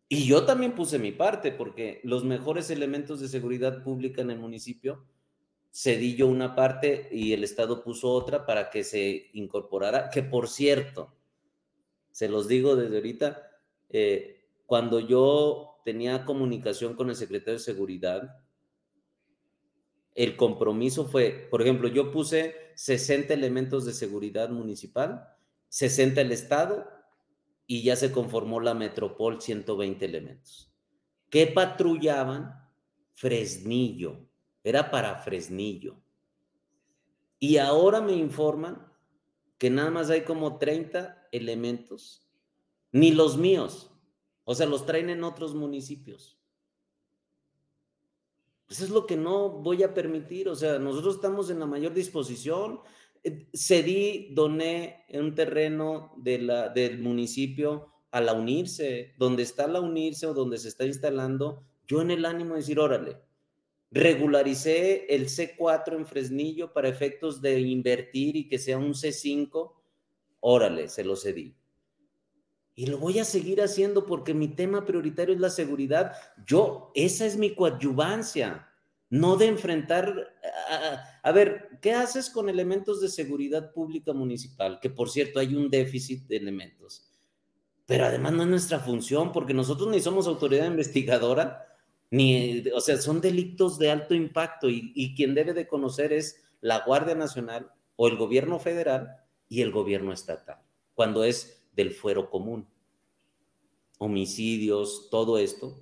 [0.07, 4.37] Y yo también puse mi parte, porque los mejores elementos de seguridad pública en el
[4.37, 5.03] municipio,
[5.75, 10.47] cedí yo una parte y el Estado puso otra para que se incorporara, que por
[10.47, 11.13] cierto,
[12.11, 13.51] se los digo desde ahorita,
[13.89, 18.41] eh, cuando yo tenía comunicación con el secretario de Seguridad,
[20.13, 25.27] el compromiso fue, por ejemplo, yo puse 60 elementos de seguridad municipal,
[25.67, 26.89] 60 el Estado
[27.67, 30.71] y ya se conformó la Metropol 120 elementos.
[31.29, 32.63] ¿Qué patrullaban?
[33.13, 34.25] Fresnillo.
[34.65, 35.95] Era para Fresnillo.
[37.39, 38.91] Y ahora me informan
[39.59, 42.27] que nada más hay como 30 elementos,
[42.91, 43.91] ni los míos.
[44.43, 46.39] O sea, los traen en otros municipios.
[48.67, 50.49] Eso es lo que no voy a permitir.
[50.49, 52.79] O sea, nosotros estamos en la mayor disposición.
[53.23, 59.79] Eh, cedí, doné un terreno de la, del municipio a la unirse, donde está la
[59.79, 63.24] unirse o donde se está instalando, yo en el ánimo de decir, órale,
[63.95, 69.71] regularicé el C4 en Fresnillo para efectos de invertir y que sea un C5,
[70.41, 71.55] órale, se lo cedí.
[72.75, 76.11] Y lo voy a seguir haciendo porque mi tema prioritario es la seguridad.
[76.45, 78.67] Yo, esa es mi coadyuvancia
[79.09, 80.33] no de enfrentar,
[81.23, 84.79] a, ver, ¿qué haces con elementos de seguridad pública municipal?
[84.81, 87.09] Que por cierto hay un déficit de elementos,
[87.85, 91.74] pero además no es nuestra función porque nosotros ni somos autoridad investigadora,
[92.11, 96.43] ni, o sea, son delitos de alto impacto y, y quien debe de conocer es
[96.61, 100.59] la Guardia Nacional o el gobierno federal y el gobierno estatal,
[100.93, 102.67] cuando es del fuero común.
[103.97, 105.79] Homicidios, todo esto.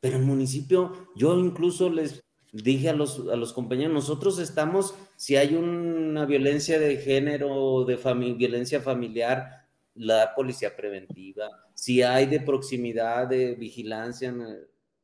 [0.00, 2.22] Pero el municipio, yo incluso les
[2.52, 7.96] dije a los, a los compañeros, nosotros estamos, si hay una violencia de género, de
[8.34, 14.34] violencia familiar, la policía preventiva, si hay de proximidad, de vigilancia,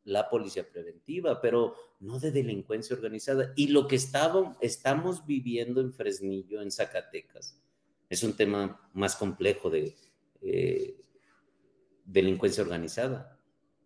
[0.08, 3.52] la policía preventiva, pero no de delincuencia organizada.
[3.56, 7.60] Y lo que estamos viviendo en Fresnillo, en Zacatecas,
[8.08, 9.94] es un tema más complejo de
[10.40, 10.96] eh,
[12.04, 13.38] delincuencia organizada.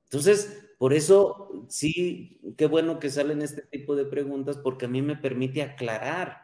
[0.05, 5.03] Entonces, por eso, sí, qué bueno que salen este tipo de preguntas porque a mí
[5.03, 6.43] me permite aclarar.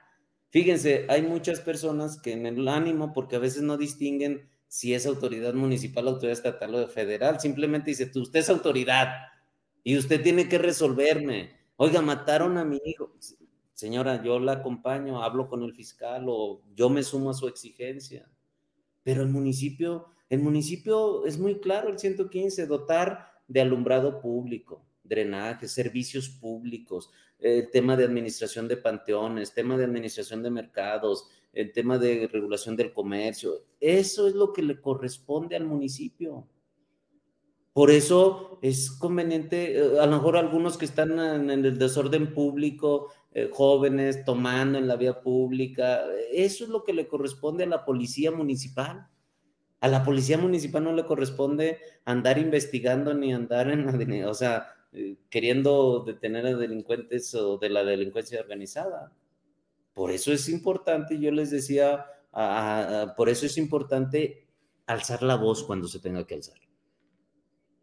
[0.50, 5.06] Fíjense, hay muchas personas que en el ánimo, porque a veces no distinguen si es
[5.06, 9.08] autoridad municipal, autoridad estatal o federal, simplemente dice, usted es autoridad
[9.88, 11.48] y usted tiene que resolverme.
[11.76, 13.10] Oiga, mataron a mi hijo.
[13.72, 18.28] Señora, yo la acompaño, hablo con el fiscal o yo me sumo a su exigencia.
[19.02, 25.66] Pero el municipio, el municipio es muy claro, el 115, dotar de alumbrado público, drenaje,
[25.66, 31.96] servicios públicos, el tema de administración de panteones, tema de administración de mercados, el tema
[31.96, 33.64] de regulación del comercio.
[33.80, 36.46] Eso es lo que le corresponde al municipio.
[37.78, 43.12] Por eso es conveniente, eh, a lo mejor algunos que están en, el desorden público,
[43.32, 46.00] eh, jóvenes tomando en la vía pública,
[46.32, 49.06] eso es lo que le corresponde a la policía municipal.
[49.78, 54.66] A la policía municipal no le corresponde andar investigando ni andar en la, o sea,
[54.92, 59.12] eh, queriendo detener a delincuentes o de la delincuencia organizada.
[59.94, 62.06] Por eso es importante, yo les decía,
[63.16, 64.48] por eso es importante
[64.84, 66.67] alzar la voz cuando se tenga que alzar.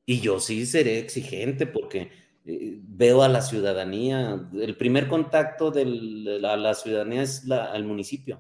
[0.06, 2.12] Y yo sí seré exigente porque
[2.45, 8.39] eh, veo a la ciudadanía, el primer contacto de la, ciudadanía es al municipio,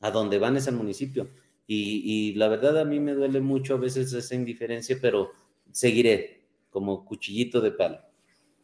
[0.00, 1.28] a donde van es al municipio.
[1.66, 5.30] Y, la verdad a mí me duele mucho a veces esa indiferencia, pero
[5.70, 8.00] seguiré como cuchillito de palo,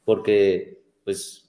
[0.05, 1.49] porque pues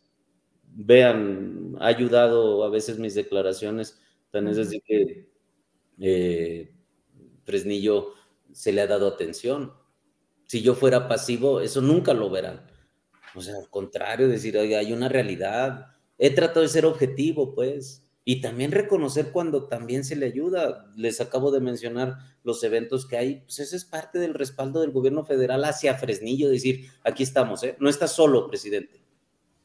[0.64, 3.99] vean, ha ayudado a veces mis declaraciones,
[4.30, 5.30] tan es decir que
[5.99, 6.72] eh,
[7.43, 8.14] Fresnillo
[8.51, 9.74] se le ha dado atención.
[10.47, 12.65] Si yo fuera pasivo, eso nunca lo verán.
[13.35, 15.87] O sea, al contrario, decir, hay una realidad.
[16.17, 20.91] He tratado de ser objetivo, pues, y también reconocer cuando también se le ayuda.
[20.95, 24.91] Les acabo de mencionar los eventos que hay, pues ese es parte del respaldo del
[24.91, 27.77] gobierno federal hacia Fresnillo, decir, aquí estamos, ¿eh?
[27.79, 29.07] No está solo, presidente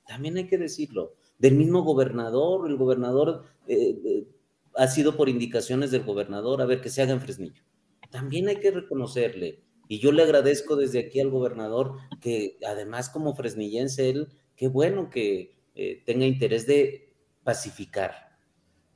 [0.07, 4.27] también hay que decirlo, del mismo gobernador, el gobernador eh, eh,
[4.75, 7.63] ha sido por indicaciones del gobernador, a ver que se haga en Fresnillo.
[8.11, 13.35] También hay que reconocerle, y yo le agradezco desde aquí al gobernador que además como
[13.35, 17.15] fresnillense, él, qué bueno que eh, tenga interés de
[17.45, 18.31] pacificar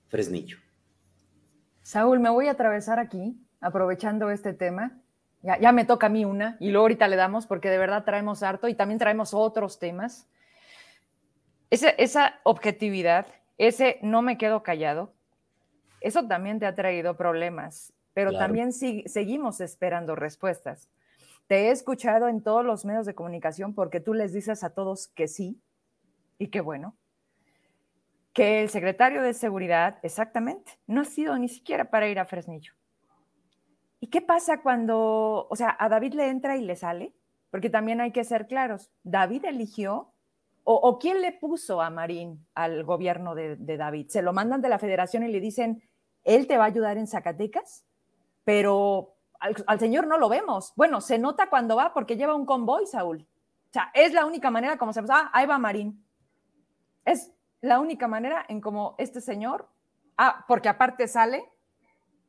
[0.09, 0.59] Fresnillo.
[1.83, 5.03] Saúl, me voy a atravesar aquí, aprovechando este tema.
[5.43, 8.05] Ya, ya me toca a mí una, y luego ahorita le damos, porque de verdad
[8.05, 10.29] traemos harto y también traemos otros temas
[11.71, 13.27] esa, objetividad,
[13.59, 15.13] ese no me quedo callado,
[16.01, 20.89] eso también te ha traído problemas, pero también seguimos esperando respuestas.
[21.49, 25.09] Te he escuchado en todos los medios de comunicación porque tú les dices a todos
[25.09, 25.61] que sí
[26.39, 26.97] y que bueno.
[28.33, 32.73] Que el secretario de Seguridad, exactamente, no ha sido ni siquiera para ir a Fresnillo.
[34.01, 37.13] ¿Y qué pasa cuando, o sea, a David le entra y le sale?
[37.51, 38.91] Porque también hay que ser claros.
[39.03, 40.15] David eligió
[40.65, 44.07] o, quién le puso a Marín al gobierno de, David?
[44.09, 45.83] ¿Se lo mandan de la federación y le dicen,
[46.25, 47.85] él te va a ayudar en Zacatecas?
[48.47, 50.73] Pero al, señor no lo vemos.
[50.77, 53.27] Bueno, se nota cuando va porque lleva un convoy, Saúl.
[53.71, 56.01] O sea, es la única manera como se ah, ahí va Marín.
[57.05, 59.69] Es la única manera en como este señor,
[60.17, 61.51] ah, porque aparte sale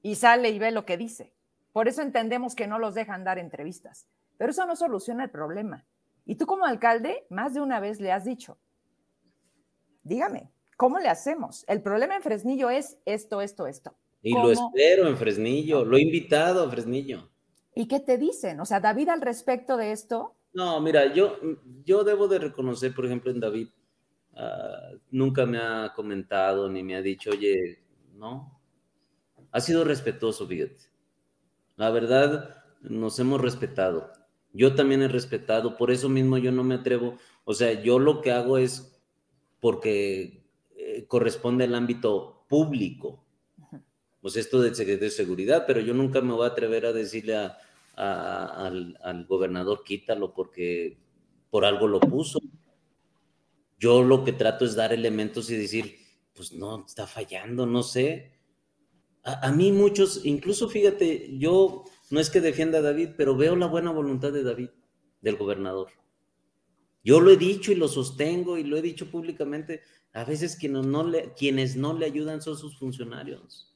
[0.01, 1.35] y sale y ve lo que dice.
[1.71, 4.07] Por eso entendemos que no los dejan dar entrevistas.
[4.39, 5.85] Pero eso no soluciona el problema.
[6.25, 8.57] Y tú como alcalde, más de una vez le has dicho,
[10.01, 11.63] dígame, ¿cómo le hacemos?
[11.67, 13.95] El problema en Fresnillo es esto, esto, esto.
[14.21, 17.29] Y lo espero en Fresnillo, lo he invitado a Fresnillo.
[17.75, 18.59] ¿Y qué te dicen?
[18.59, 20.35] O sea, David al respecto de esto.
[20.53, 21.37] No, mira, yo,
[21.85, 23.67] yo debo de reconocer, por ejemplo, en David,
[24.35, 27.83] ah, nunca me ha comentado ni me ha dicho, oye,
[28.15, 28.59] no,
[29.51, 30.77] ha sido respetuoso, fíjate.
[31.75, 34.11] La verdad, nos hemos respetado.
[34.53, 38.21] Yo también he respetado, por eso mismo yo no me atrevo, o sea, yo lo
[38.21, 38.99] que hago es
[39.59, 40.43] porque
[40.75, 43.26] eh, corresponde al ámbito público,
[44.27, 47.33] pues esto del de seguridad, pero yo nunca me voy a atrever a decirle
[47.95, 50.97] al, al gobernador quítalo porque
[51.49, 52.41] por algo lo puso.
[53.79, 55.95] Yo lo que trato es dar elementos y decir,
[56.35, 58.33] pues no, está fallando, no sé.
[59.23, 63.55] A, a, mí muchos, incluso fíjate, yo no es que defienda a David, pero veo
[63.55, 64.71] la buena voluntad de David,
[65.21, 65.87] del gobernador.
[67.01, 69.83] Yo lo he dicho y lo sostengo y lo he dicho públicamente.
[70.11, 73.67] A veces quienes no le, quienes no le ayudan son sus funcionarios.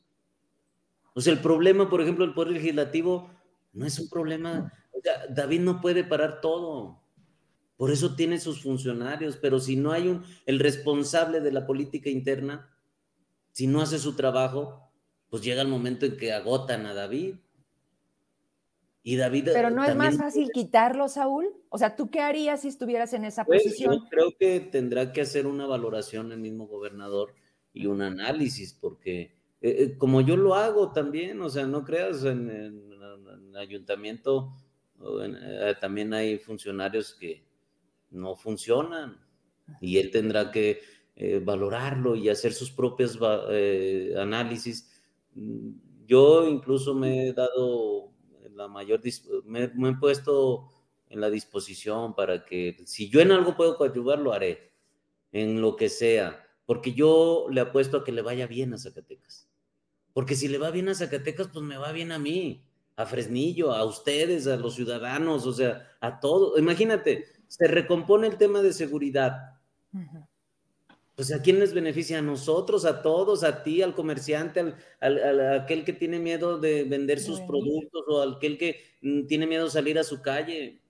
[1.14, 3.30] O sea, el problema, por ejemplo, del Poder Legislativo
[3.74, 4.74] no es un problema.
[5.30, 7.01] David no puede parar todo.
[7.78, 9.38] Por eso tiene sus funcionarios.
[9.38, 12.70] Pero si no hay un, el responsable de la política interna,
[13.51, 14.91] si no hace su trabajo,
[15.30, 17.36] pues llega el momento en que agotan a David.
[19.03, 19.49] David.
[19.51, 21.47] Pero no es más fácil quitarlo, Saúl.
[21.70, 23.95] O sea, ¿tú qué harías si estuvieras en esa pues, posición?
[23.95, 27.34] Yo creo que tendrá que hacer una valoración el mismo gobernador
[27.74, 32.24] y un análisis, porque eh, eh, como yo lo hago también, o sea, no creas,
[32.24, 34.55] en, el ayuntamiento
[34.99, 37.45] eh, también hay funcionarios que
[38.09, 39.20] no funcionan
[39.80, 40.82] y él tendrá que
[41.43, 43.20] valorarlo y hacer sus propios
[44.18, 44.89] análisis.
[46.07, 48.12] Yo incluso me he dado
[48.55, 49.01] la mayor,
[49.45, 50.70] me, he puesto
[51.09, 54.72] en la disposición para que si yo en algo puedo coadyuvar, lo haré,
[55.32, 59.51] en lo que sea, porque yo le apuesto a que le vaya bien a Zacatecas.
[60.14, 62.64] Porque si le va bien a Zacatecas, pues me va bien a mí.
[62.97, 66.59] a Fresnillo, a ustedes, a los ciudadanos, o sea, a todos.
[66.59, 69.59] Imagínate, se recompone el tema de seguridad.
[71.16, 75.55] Pues a quién les beneficia, a nosotros, a todos, a ti, al comerciante, al, a
[75.64, 79.66] aquel que tiene miedo de vender sus productos o al aquel que mm, tiene miedo
[79.66, 80.82] de salir a su calle.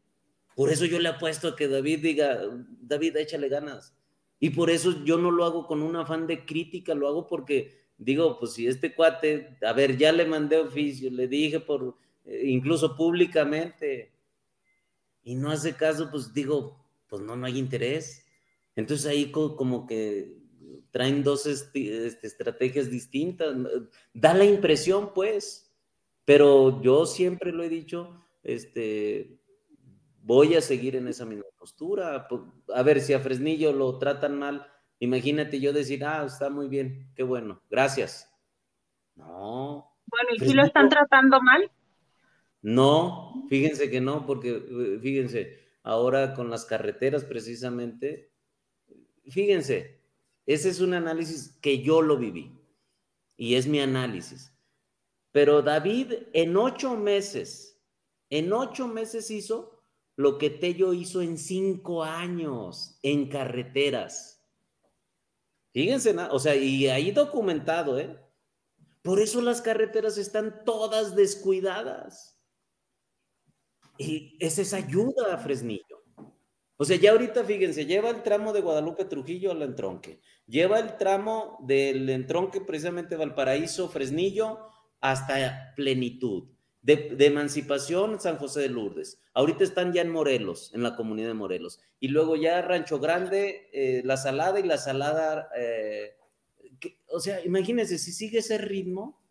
[0.56, 2.42] Por eso yo le apuesto a que David diga,
[2.82, 3.96] David, échale ganas.
[4.40, 7.81] Y por eso yo no lo hago con un afán de crítica, lo hago porque
[8.04, 11.96] digo, pues si este cuate, a ver, ya le mandé oficio, le dije por,
[12.26, 14.12] eh, incluso públicamente,
[15.24, 18.26] y no hace caso, pues digo, pues no, no hay interés.
[18.76, 20.42] Entonces ahí como que
[20.90, 23.56] traen dos este, estrategias distintas.
[24.14, 25.72] Da la impresión, pues,
[26.26, 29.40] pero yo siempre lo he dicho, este,
[30.24, 32.28] voy a seguir en esa misma postura.
[32.74, 34.71] A ver, si a Fresnillo lo tratan mal,
[35.02, 38.32] imagínate yo decir, ah, está muy bien, qué bueno, gracias.
[39.16, 39.92] No.
[40.06, 41.70] Bueno, ¿y si lo están tratando mal?
[42.62, 48.32] No, fíjense que no, porque fíjense, ahora con las carreteras precisamente,
[49.28, 50.00] fíjense,
[50.46, 52.56] ese es un análisis que yo lo viví
[53.36, 54.56] y es mi análisis.
[55.32, 57.82] Pero David en ocho meses,
[58.30, 59.82] en ocho meses hizo
[60.16, 64.31] lo que Tello hizo en cinco años en carreteras.
[65.74, 68.20] Fíjense, o sea, y ahí documentado, ¿eh?
[69.02, 72.40] Por eso las carreteras están todas descuidadas.
[73.98, 76.04] Y es esa ayuda a Fresnillo.
[76.78, 80.20] O sea, ya ahorita, fíjense, lleva el tramo de Guadalupe Trujillo al entronque.
[80.48, 84.60] Lleva el tramo del entronque precisamente Valparaíso, Fresnillo,
[85.00, 86.50] hasta plenitud
[86.82, 89.22] de, Emancipación San José de Lourdes.
[89.34, 91.80] Ahorita están ya en Morelos, en la comunidad de Morelos.
[92.00, 95.50] Y luego ya Rancho Grande, eh, La Salada y La Salada.
[95.58, 96.16] Eh,
[97.08, 99.22] o sea, imagínense, si sigue ese ritmo,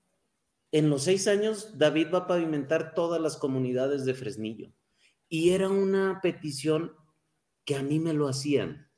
[0.72, 4.72] en los seis años David va a pavimentar todas las comunidades de Fresnillo.
[5.28, 6.92] Y era una petición
[7.64, 8.88] que a mí me lo hacían.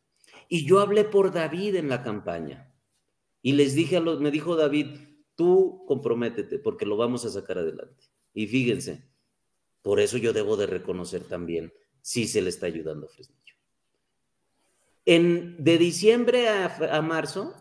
[0.48, 2.74] Y yo hablé por David en la campaña.
[3.40, 4.98] Y les dije a los, me dijo David,
[5.34, 8.11] tú comprométete porque lo vamos a sacar adelante.
[8.34, 9.02] Y fíjense,
[9.82, 13.54] por eso yo debo de reconocer también si se le está ayudando a Fresnillo.
[15.04, 17.54] En, de diciembre a, marzo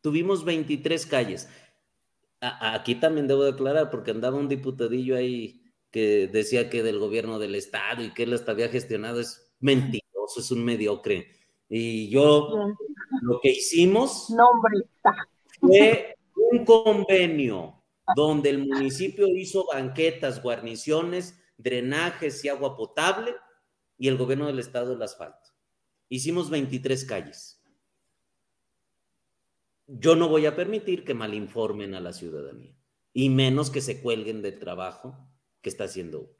[0.00, 1.48] tuvimos 23 calles.
[2.40, 7.38] aquí también debo de aclarar, porque andaba un diputadillo ahí que decía que del gobierno
[7.38, 11.28] del estado y que él hasta había gestionado es mentiroso, es un mediocre.
[11.68, 12.76] Y yo
[13.22, 14.28] lo que hicimos
[15.60, 17.77] fue un convenio
[18.14, 23.34] donde el municipio hizo banquetas, guarniciones, drenajes y agua potable
[23.98, 25.50] y el gobierno del estado el asfalto.
[26.08, 27.62] Hicimos 23 calles.
[29.86, 32.76] Yo no voy a permitir que malinformen a la ciudadanía
[33.12, 35.16] y menos que se cuelguen del trabajo
[35.60, 36.36] que está haciendo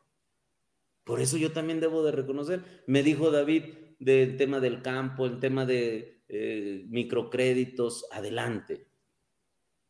[1.05, 3.65] Por eso yo también debo de reconocer, me dijo David
[3.99, 8.88] del tema del campo, el tema de eh, microcréditos, adelante.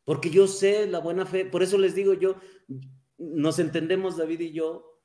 [0.09, 2.36] Porque yo sé la buena fe, por eso les digo yo,
[3.18, 5.02] nos entendemos David y yo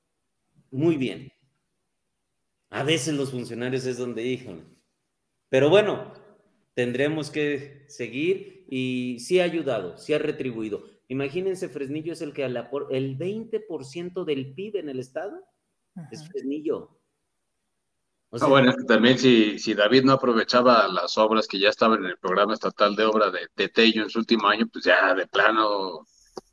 [0.71, 1.29] muy bien.
[2.69, 4.55] A veces los funcionarios es donde hijo.
[5.49, 6.13] Pero bueno,
[6.73, 10.85] tendremos que seguir y sí ha ayudado, sí ha retribuido.
[11.09, 15.43] Imagínense, Fresnillo es el que el 20% del PIB en el estado
[16.11, 16.97] es Fresnillo.
[18.41, 21.99] Ah, bueno, es que también si, si David no aprovechaba las obras que ya estaban
[21.99, 25.27] en el programa estatal de obra de, Tello en su último año, pues ya de
[25.27, 26.07] plano,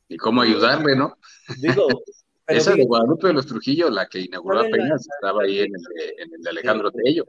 [0.06, 1.16] y cómo ayudarle, ¿no?
[1.56, 1.86] Digo,
[2.46, 5.72] esa de Guadalupe de los Trujillo, la que inauguró apenas, estaba ahí en
[6.18, 7.24] el, de Alejandro Tello.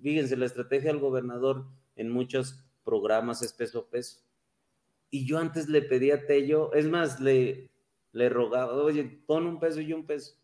[0.00, 1.66] Fíjense, la estrategia del gobernador
[1.96, 4.20] en muchos programas es peso a peso.
[5.10, 7.70] Y yo antes le pedía a Tello, es más, le,
[8.12, 10.36] le rogaba, oye, pon un peso y un peso.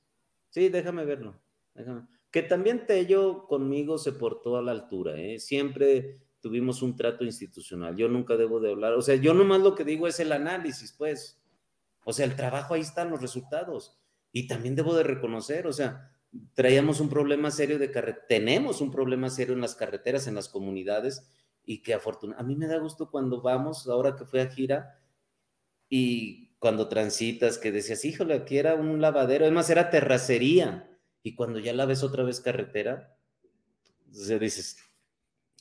[0.48, 1.40] Sí, déjame verlo,
[1.74, 5.38] déjame que también Tello conmigo se portó a la altura, ¿eh?
[5.38, 7.96] Siempre tuvimos un trato institucional.
[7.96, 10.92] Yo nunca debo de hablar, o sea, yo nomás lo que digo es el análisis,
[10.92, 11.42] pues.
[12.04, 13.98] O sea, el trabajo ahí están los resultados.
[14.32, 16.12] Y también debo de reconocer, o sea,
[16.54, 20.48] traíamos un problema serio de carretera, tenemos un problema serio en las carreteras, en las
[20.48, 21.28] comunidades,
[21.64, 25.00] y que afortunadamente, a mí me da gusto cuando vamos, ahora que fui a gira,
[25.88, 30.88] y cuando transitas, que decías, híjole, aquí era un lavadero, además era terracería,
[31.22, 33.16] y cuando ya la ves otra vez carretera,
[34.10, 34.76] se dices,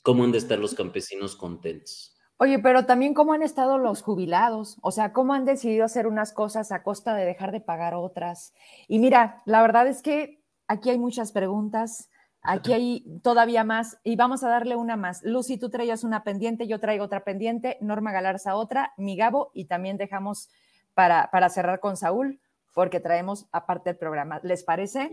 [0.02, 2.16] ¿cómo han de estar los campesinos contentos?
[2.38, 6.32] Oye, pero también cómo han estado los jubilados, o sea, cómo han decidido hacer unas
[6.32, 8.54] cosas a costa de dejar de pagar otras.
[8.88, 12.08] Y mira, la verdad es que aquí hay muchas preguntas,
[12.40, 15.22] aquí hay todavía más, y vamos a darle una más.
[15.22, 19.66] Lucy, tú traías una pendiente, yo traigo otra pendiente, Norma Galarza otra, mi Gabo, y
[19.66, 20.48] también dejamos
[20.94, 22.40] para, para cerrar con Saúl
[22.72, 24.40] porque traemos aparte el programa.
[24.42, 25.10] ¿Les parece?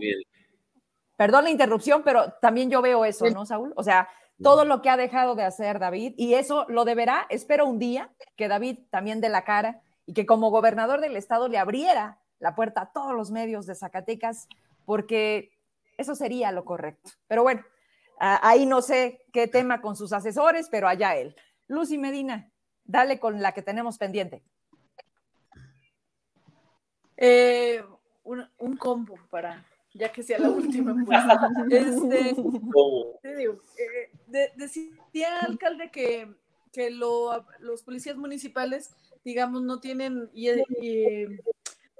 [1.16, 3.72] Perdón la interrupción, pero también yo veo eso, ¿no, Saúl?
[3.76, 4.08] O sea,
[4.42, 8.10] todo lo que ha dejado de hacer David, y eso lo deberá, espero un día
[8.36, 12.54] que David también dé la cara y que como gobernador del estado le abriera la
[12.54, 14.48] puerta a todos los medios de Zacatecas,
[14.84, 15.50] porque
[15.96, 17.10] eso sería lo correcto.
[17.26, 17.64] Pero bueno,
[18.20, 21.34] ahí no sé qué tema con sus asesores, pero allá él.
[21.66, 22.50] Lucy Medina,
[22.84, 24.44] dale con la que tenemos pendiente.
[27.20, 27.82] Eh,
[28.22, 30.94] un, combo para, ya que sea la última.
[31.04, 31.18] Pues.
[31.70, 32.34] Este,
[33.22, 36.32] te digo, eh, decía alcalde que,
[36.72, 38.90] que los policías municipales,
[39.24, 40.48] digamos, no tienen, y,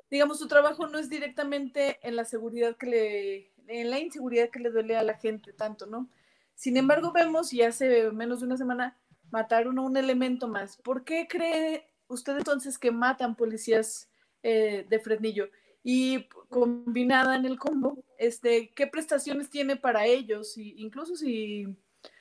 [0.08, 4.60] digamos, su trabajo no es directamente en la seguridad que le, en la inseguridad que
[4.60, 6.08] le duele a la gente tanto, ¿no?
[6.54, 8.96] Sin embargo, vemos, y hace menos de una semana,
[9.30, 10.76] mataron a un elemento más.
[10.76, 14.07] ¿Por qué cree usted entonces que matan policías
[14.42, 15.48] eh, de Fresnillo.
[15.82, 20.58] Y combinada en el combo, este, ¿qué prestaciones tiene para ellos?
[20.58, 21.66] Y incluso si,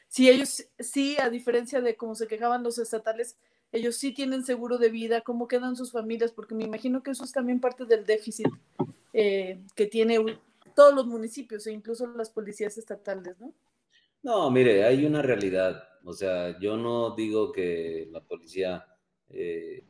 [0.07, 3.37] si ellos sí, a diferencia de cómo se quejaban los estatales,
[3.71, 7.23] ellos sí tienen seguro de vida, cómo quedan sus familias, porque me imagino que eso
[7.23, 8.47] es también parte del déficit
[9.13, 10.19] eh, que tiene
[10.75, 13.53] todos los municipios e incluso las policías estatales, ¿no?
[14.23, 15.83] No, mire, hay una realidad.
[16.03, 18.85] O sea, yo no digo que la policía
[19.29, 19.83] eh,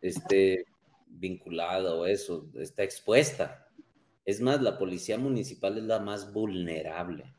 [0.00, 0.64] esté
[1.10, 3.68] vinculada o eso, está expuesta.
[4.24, 7.34] Es más, la policía municipal es la más vulnerable.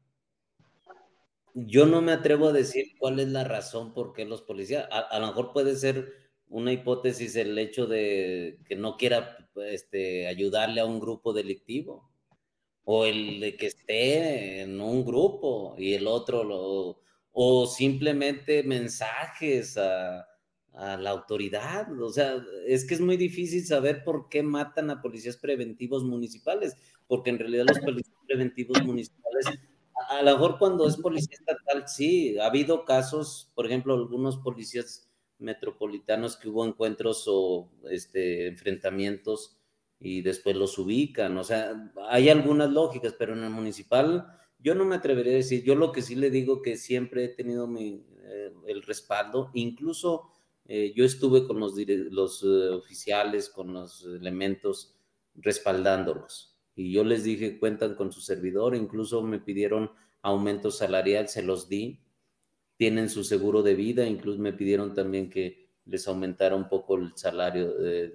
[1.54, 5.20] Yo no me atrevo a decir cuál es la razón por qué los policías, a,
[5.20, 6.14] lo mejor puede ser
[6.48, 12.10] una hipótesis el hecho de que no quiera este, ayudarle a un grupo delictivo
[12.84, 17.02] o el de que esté en un grupo y el otro lo,
[17.32, 20.28] o simplemente mensajes a,
[20.82, 21.88] a la autoridad.
[22.02, 26.76] O sea, es que es muy difícil saber por qué matan a policías preventivos municipales,
[27.08, 29.46] porque en realidad los policías preventivos municipales,
[30.10, 35.08] a, lo mejor cuando es policía estatal, sí, ha habido casos, por ejemplo, algunos policías
[35.38, 39.58] metropolitanos que hubo encuentros o este, enfrentamientos
[40.00, 41.38] y después los ubican.
[41.38, 44.26] O sea, hay algunas lógicas, pero en el municipal
[44.58, 47.30] yo no me atrevería a decir, yo lo que sí le digo que siempre he
[47.30, 50.30] tenido mi, eh, el respaldo, incluso
[50.66, 54.96] eh, yo estuve con los, eh, oficiales, con los elementos,
[55.36, 56.58] respaldándolos.
[56.76, 59.92] Y yo les dije, cuentan con su servidor, incluso me pidieron
[60.22, 62.00] aumento salarial, se los di.
[62.78, 67.12] Tienen su seguro de vida, incluso me pidieron también que les aumentara un poco el
[67.16, 68.14] salario, del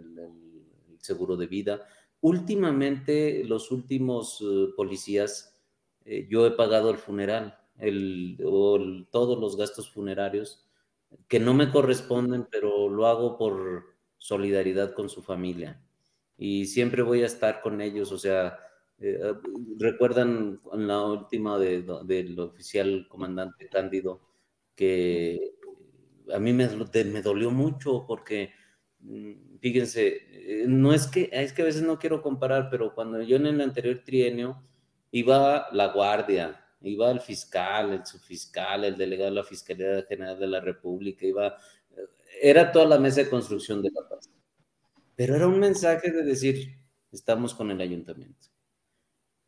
[0.99, 1.87] seguro de vida.
[2.21, 5.53] Últimamente, los últimos eh, policías,
[6.29, 8.37] yo he pagado el funeral, el,
[9.11, 10.66] todos los gastos funerarios
[11.29, 15.83] que no me corresponden, pero lo hago por solidaridad con su familia.
[16.39, 18.59] Y siempre voy a estar con ellos, o sea,
[18.99, 19.41] eh, ah,
[19.79, 24.23] recuerdan la última del oficial comandante Cándido
[24.75, 25.55] que
[26.33, 26.69] a mí me,
[27.05, 28.53] me dolió mucho porque,
[29.01, 33.23] mm, fíjense, eh, no es que, es que a veces no quiero comparar, pero cuando
[33.23, 34.63] yo en el anterior trienio
[35.11, 40.47] iba la guardia, iba el fiscal, el subfiscal, el delegado de la Fiscalía General de
[40.47, 41.57] la República, iba,
[42.41, 44.31] era toda la mesa de construcción de la paz.
[45.15, 46.79] Pero era un mensaje de decir,
[47.11, 48.49] estamos con el ayuntamiento.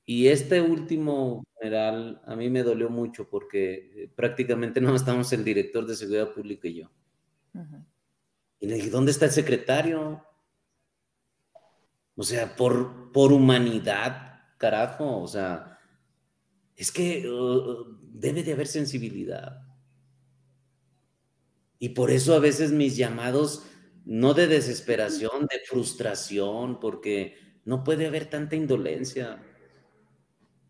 [0.05, 5.45] Y este último general a mí me dolió mucho porque eh, prácticamente no estamos el
[5.45, 6.91] director de seguridad pública y yo.
[8.61, 10.24] Y le dije, ¿dónde está el secretario?
[12.16, 15.78] O sea, por, por humanidad, carajo, o sea,
[16.79, 19.62] es que uh, debe de haber sensibilidad.
[21.81, 23.64] Y por eso a veces mis llamados,
[24.05, 29.43] no de desesperación, de frustración, porque no puede haber tanta indolencia.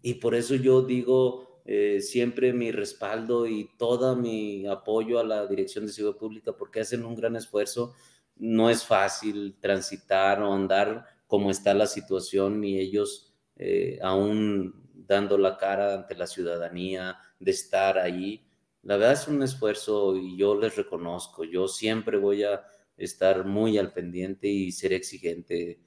[0.01, 5.47] Y por eso yo digo eh, siempre mi respaldo y todo mi apoyo a la
[5.47, 7.93] Dirección de Seguridad Pública, porque hacen un gran esfuerzo.
[8.37, 15.39] No es fácil transitar o andar como está la situación y ellos eh, aún dando
[15.39, 18.47] la cara ante la ciudadanía, de estar ahí.
[18.83, 22.63] La verdad es un esfuerzo y yo les reconozco, yo siempre voy a
[22.97, 25.81] estar muy al pendiente y ser exigente.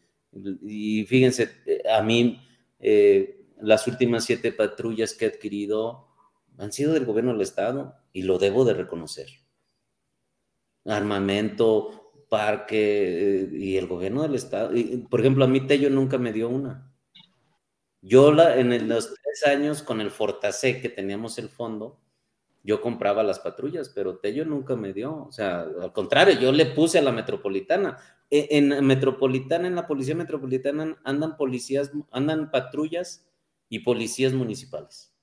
[0.63, 1.49] Y fíjense,
[1.89, 2.41] a mí
[2.79, 6.07] eh, las últimas siete patrullas que he adquirido
[6.57, 9.27] han sido del gobierno del Estado y lo debo de reconocer.
[10.85, 14.71] Armamento, parque eh, y el gobierno del Estado.
[15.09, 16.90] por ejemplo, a mí Tello nunca me dio una.
[18.01, 21.99] Yo la, en los tres años con el Fortasec que teníamos el fondo,
[22.63, 25.25] yo compraba las patrullas, pero Tello nunca me dio.
[25.27, 27.97] O sea, al contrario, yo le puse a la metropolitana.
[28.29, 33.27] E, en, metropolitana, en la policía metropolitana, andan policías, andan patrullas
[33.69, 35.13] y policías municipales.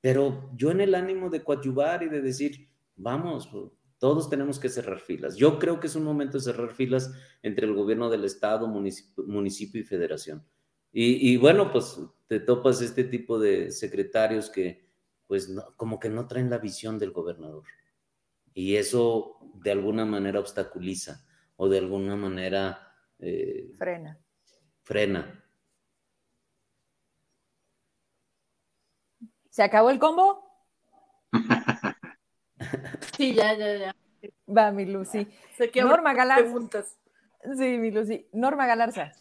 [0.00, 3.48] Pero yo en el ánimo de coadyuvar y de decir, vamos,
[3.98, 5.36] todos tenemos que cerrar filas.
[5.36, 9.80] Yo creo que es un momento de cerrar filas entre el gobierno del estado, municipio,
[9.80, 10.44] y federación.
[10.92, 14.82] Y, y, bueno, pues te topas este tipo de secretarios que
[15.26, 17.64] pues como que no traen la visión del gobernador.
[18.52, 21.24] Y eso de alguna manera obstaculiza
[21.56, 22.94] o de alguna manera...
[23.18, 24.18] Eh, frena.
[24.82, 25.42] Frena.
[29.48, 30.46] ¿Se acabó el combo?
[33.16, 33.96] sí, ya, ya, ya.
[34.46, 35.26] Va, mi Lucy.
[35.76, 36.84] Norma Galarza.
[37.56, 38.28] Sí, mi Lucy.
[38.32, 39.12] Norma Galarza.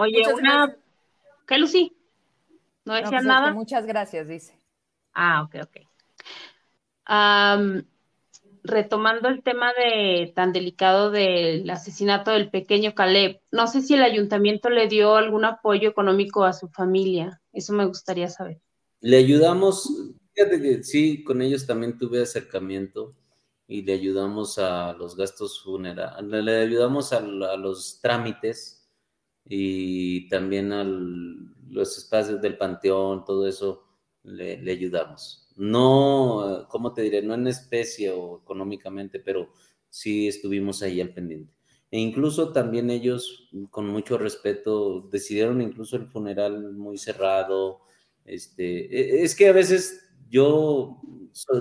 [0.00, 0.74] Oye, una...
[1.46, 1.94] ¿Qué, Lucy?
[2.86, 3.52] ¿No decía pues nada?
[3.52, 4.58] muchas gracias, dice.
[5.12, 5.76] Ah, ok, ok.
[8.62, 14.02] retomando el tema de tan delicado del asesinato del pequeño Caleb, no sé si el
[14.02, 17.42] ayuntamiento le dio algún apoyo económico a su familia.
[17.52, 18.58] Eso me gustaría saber.
[19.00, 19.86] Le ayudamos,
[20.32, 23.14] fíjate que sí, con ellos también tuve acercamiento
[23.66, 28.79] y le ayudamos a los gastos funerarios, le ayudamos a, los trámites
[29.44, 33.84] y también a los espacios del panteón, todo eso
[34.22, 35.48] le, ayudamos.
[35.56, 37.22] No, ¿cómo te diré?
[37.22, 39.52] No en especie o económicamente, pero
[39.88, 41.52] sí estuvimos ahí al pendiente.
[41.90, 47.80] E incluso también ellos, con mucho respeto, decidieron incluso el funeral muy cerrado.
[48.24, 51.00] Este, e, es que a veces yo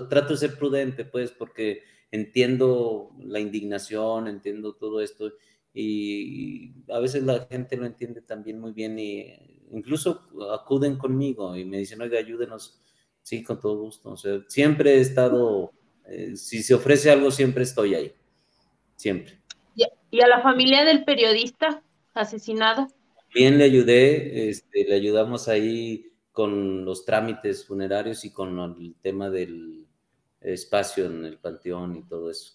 [0.09, 5.31] trato de ser prudente, pues, porque entiendo la indignación, entiendo todo esto,
[5.73, 11.65] y a veces la gente lo entiende también muy bien y incluso acuden conmigo y
[11.65, 12.81] me dicen, oiga, ayúdenos.
[13.21, 14.11] Sí, con todo gusto.
[14.11, 15.71] O sea, siempre he estado,
[16.05, 18.13] eh, si se ofrece algo, siempre estoy ahí.
[18.95, 19.39] Siempre.
[20.11, 22.87] ¿Y a la familia del periodista asesinado?
[23.33, 29.29] Bien, le ayudé, este, le ayudamos ahí con los trámites funerarios y con el tema
[29.29, 29.85] del
[30.41, 32.53] espacio en el panteón y todo eso.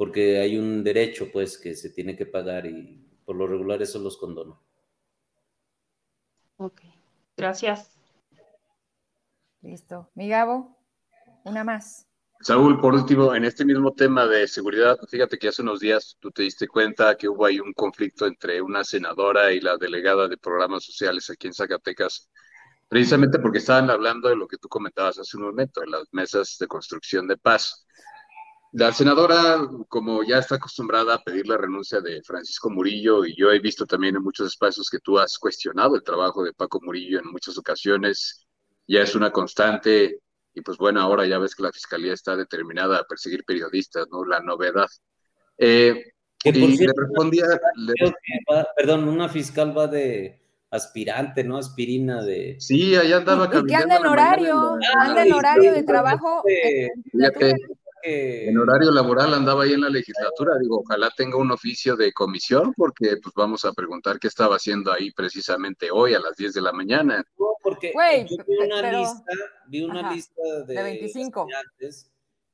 [0.00, 3.98] Porque hay un derecho, pues, que se tiene que pagar y por lo regular eso
[3.98, 4.64] los condono.
[6.56, 6.80] Ok,
[7.36, 7.98] gracias.
[9.60, 10.10] Listo.
[10.14, 10.74] Mi Gabo,
[11.44, 12.06] una más.
[12.40, 16.30] Saúl, por último, en este mismo tema de seguridad, fíjate que hace unos días tú
[16.30, 20.38] te diste cuenta que hubo ahí un conflicto entre una senadora y la delegada de
[20.38, 22.30] programas sociales aquí en Zacatecas,
[22.88, 26.56] precisamente porque estaban hablando de lo que tú comentabas hace un momento, de las mesas
[26.58, 27.84] de construcción de paz.
[28.72, 33.50] La senadora, como ya está acostumbrada a pedir la renuncia de Francisco Murillo, y yo
[33.50, 37.18] he visto también en muchos espacios que tú has cuestionado el trabajo de Paco Murillo
[37.18, 38.46] en muchas ocasiones,
[38.86, 40.20] ya es una constante,
[40.54, 44.24] y pues bueno, ahora ya ves que la fiscalía está determinada a perseguir periodistas, ¿no?
[44.24, 44.88] La novedad.
[45.58, 46.12] Eh,
[46.44, 47.46] y le respondía...
[48.76, 50.40] perdón, una fiscal va de
[50.70, 51.58] aspirante, ¿no?
[51.58, 52.56] Aspirina de...
[52.60, 56.44] Sí, allá andaba Y, que anda en horario, anda en horario de trabajo.
[58.02, 62.72] En horario laboral andaba ahí en la legislatura, digo, ojalá tenga un oficio de comisión,
[62.76, 66.60] porque pues vamos a preguntar qué estaba haciendo ahí precisamente hoy a las 10 de
[66.62, 67.24] la mañana.
[67.38, 67.92] No, porque
[68.28, 69.32] yo vi una lista,
[69.66, 71.46] vi una lista de, de 25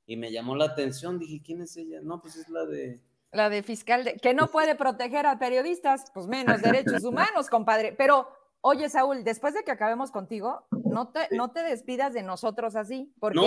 [0.06, 2.00] y me llamó la atención, dije, ¿quién es ella?
[2.02, 3.00] No, pues es la de...
[3.32, 7.92] La de fiscal, de, que no puede proteger a periodistas, pues menos derechos humanos, compadre.
[7.92, 8.28] Pero,
[8.60, 13.12] oye, Saúl, después de que acabemos contigo, no te, no te despidas de nosotros así,
[13.18, 13.40] porque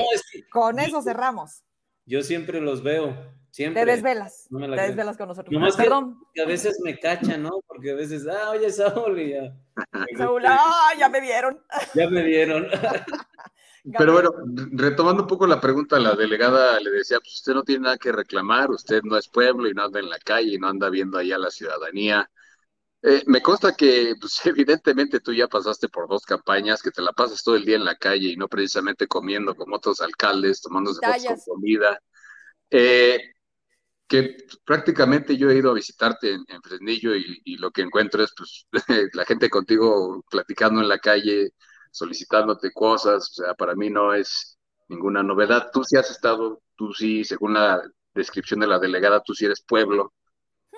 [0.52, 1.64] con eso cerramos.
[2.10, 3.15] Yo siempre los veo,
[3.52, 3.86] siempre.
[3.86, 5.53] Te desvelas, te desvelas con nosotros.
[5.53, 6.19] Nomás Perdón.
[6.34, 7.61] Que, a veces me cachan, ¿no?
[7.68, 9.56] Porque a veces, ah, oye, Saúl, y ya.
[10.18, 11.61] Saúl, ah, ya me dieron.
[11.94, 12.65] Ya me dieron.
[13.95, 14.31] Pero bueno,
[14.72, 18.11] retomando un poco la pregunta, la delegada le decía, pues usted no tiene nada que
[18.11, 21.19] reclamar, usted no es pueblo y no anda en la calle y no anda viendo
[21.19, 22.27] allá a la ciudadanía.
[23.01, 27.13] Eh, me consta que, pues evidentemente tú ya pasaste por dos campañas, que te la
[27.13, 30.99] pasas todo el día en la calle y no precisamente comiendo como otros alcaldes, tomándose
[31.05, 31.99] fotos con comida.
[32.69, 33.19] Eh,
[34.07, 38.67] que prácticamente yo he ido a visitarte en, Fresnillo y, lo que encuentro es pues
[39.13, 41.51] la gente contigo platicando en la calle,
[41.91, 44.57] solicitándote cosas, o sea, para mí no es
[44.88, 45.69] ninguna novedad.
[45.71, 47.81] Tú sí has estado, tú sí, según la
[48.13, 50.13] descripción de la delegada, tú sí eres pueblo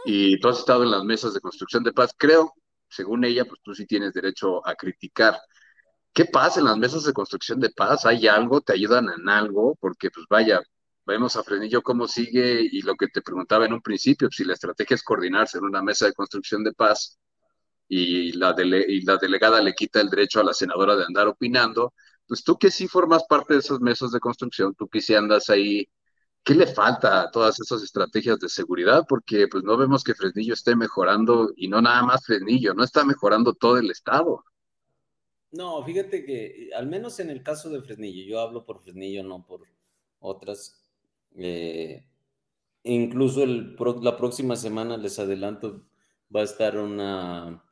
[0.05, 2.11] y tú has estado en las mesas de construcción de paz.
[2.17, 2.53] Creo,
[2.89, 5.37] según ella, pues tú sí tienes derecho a criticar.
[6.13, 8.05] ¿Qué pasa en las mesas de construcción de paz?
[8.05, 8.61] ¿Hay algo?
[8.61, 9.77] ¿Te ayudan en algo?
[9.79, 10.61] Porque, pues vaya,
[11.05, 14.53] vemos a Frenillo cómo sigue y lo que te preguntaba en un principio, si la
[14.53, 17.17] estrategia es coordinarse en una mesa de construcción de paz
[17.87, 21.93] y la, y la delegada le quita el derecho a la senadora de andar opinando,
[22.27, 25.49] pues tú que sí formas parte de esos mesos de construcción, tú que sí andas
[25.49, 25.89] ahí,
[26.43, 29.05] ¿qué le falta a todas esas estrategias de seguridad?
[29.07, 33.03] Porque pues no vemos que Fresnillo esté mejorando y no nada más Fresnillo, no está
[33.05, 34.43] mejorando todo el estado.
[35.51, 39.45] No, fíjate que al menos en el caso de Fresnillo, yo hablo por Fresnillo, no
[39.45, 39.67] por
[40.19, 40.85] otras.
[41.35, 42.05] Eh,
[42.83, 45.83] incluso la próxima semana, les adelanto,
[46.33, 47.63] va a estar una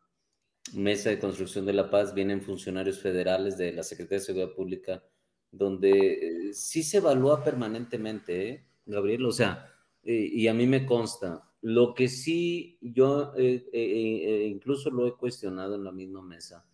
[0.74, 5.04] mesa de construcción de la paz, vienen funcionarios federales de la Secretaría de Seguridad Pública,
[5.52, 9.26] donde eh, sí se evalúa permanentemente, ¿eh, Gabriel?
[9.26, 9.74] O sea,
[10.04, 15.84] eh, y a mí me consta, lo que sí yo incluso lo he cuestionado en
[15.84, 16.66] la misma mesa,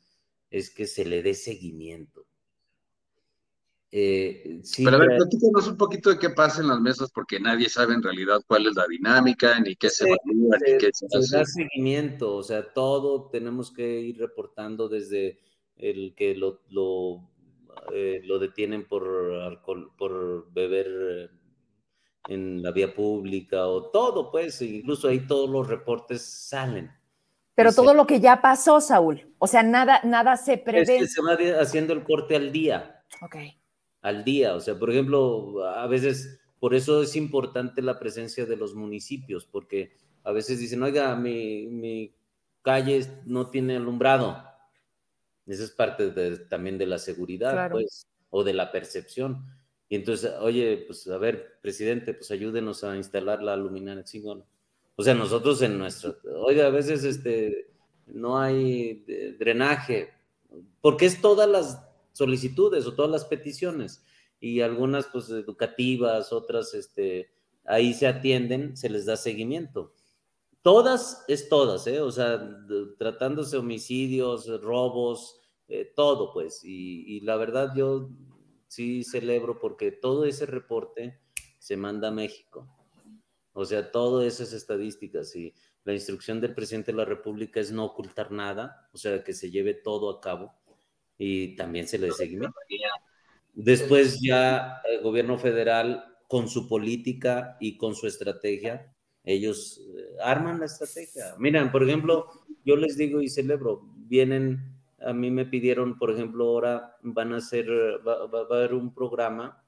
[0.50, 2.26] es que se le dé seguimiento.
[3.98, 7.70] Eh, pero a ver, platícanos un poquito de qué pasa en las mesas, porque nadie
[7.70, 11.38] sabe en realidad cuál es la dinámica, ni qué se evalúa, ni qué se, hace.
[11.38, 15.40] da seguimiento, o sea, todo tenemos que ir reportando desde
[15.78, 17.30] el que lo, lo,
[17.94, 19.04] eh, lo detienen por
[19.44, 21.32] alcohol, por beber
[22.28, 26.92] en la vía pública, o todo, pues, incluso ahí todos los reportes salen.
[27.54, 30.98] Pero todo lo que ya pasó, Saúl, o sea, nada, nada se prevé.
[30.98, 33.04] Es que se va haciendo el corte al día.
[33.22, 33.36] Ok
[34.06, 34.54] al día.
[34.54, 39.46] O sea, por ejemplo, a veces, por eso es importante la presencia de los municipios,
[39.46, 39.94] porque
[40.24, 42.14] a veces dicen, oiga, mi,
[42.62, 44.44] calle no tiene alumbrado.
[45.46, 46.10] Eso es parte
[46.50, 49.46] también de la seguridad, pues, o de la percepción.
[49.88, 54.04] Y entonces, oye, pues a ver, presidente, pues ayúdenos a instalar la luminaria
[54.96, 57.70] O sea, nosotros en nuestro, oiga, a veces este,
[58.08, 59.06] no hay
[59.38, 60.10] drenaje,
[60.82, 61.82] porque es todas las
[62.14, 64.04] solicitudes o todas las peticiones
[64.40, 67.30] y algunas pues educativas, otras este,
[67.66, 69.94] ahí se atienden, se les da seguimiento.
[70.66, 72.02] Todas es todas, ¿eh?
[72.02, 72.42] o sea,
[72.98, 76.62] tratándose homicidios, robos, eh, todo pues.
[76.64, 78.10] Y, la verdad yo
[78.68, 81.20] sí celebro porque todo ese reporte
[81.60, 82.68] se manda a México.
[83.54, 87.86] O sea, todas esas estadísticas y la instrucción del presidente de la República es no
[87.86, 90.56] ocultar nada, o sea, que se lleve todo a cabo
[91.16, 92.58] y también se le seguimiento.
[93.54, 98.95] Después ya el gobierno federal con su política y con su estrategia,
[99.26, 101.36] ellos eh, arman la estrategia.
[101.40, 102.30] Miren, por ejemplo,
[102.64, 107.38] yo les digo y celebro, vienen, a mí me pidieron, por ejemplo, ahora van a
[107.38, 107.68] hacer,
[108.08, 109.64] va, a haber un programa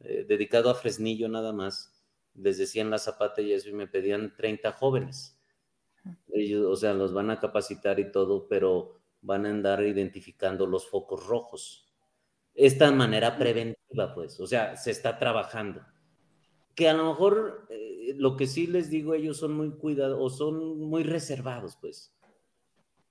[0.00, 2.02] eh, dedicado a Fresnillo nada más,
[2.34, 5.38] les decían la Zapata y eso, y me pedían 30 jóvenes.
[6.32, 10.86] Ellos, o sea, los van a capacitar y todo, pero van a andar identificando los
[10.88, 11.92] focos rojos.
[12.54, 15.82] Esta manera preventiva, pues, o sea, se está trabajando.
[16.74, 20.30] Que a lo mejor eh, lo que sí les digo, ellos son muy cuidados o
[20.30, 22.14] son muy reservados, pues.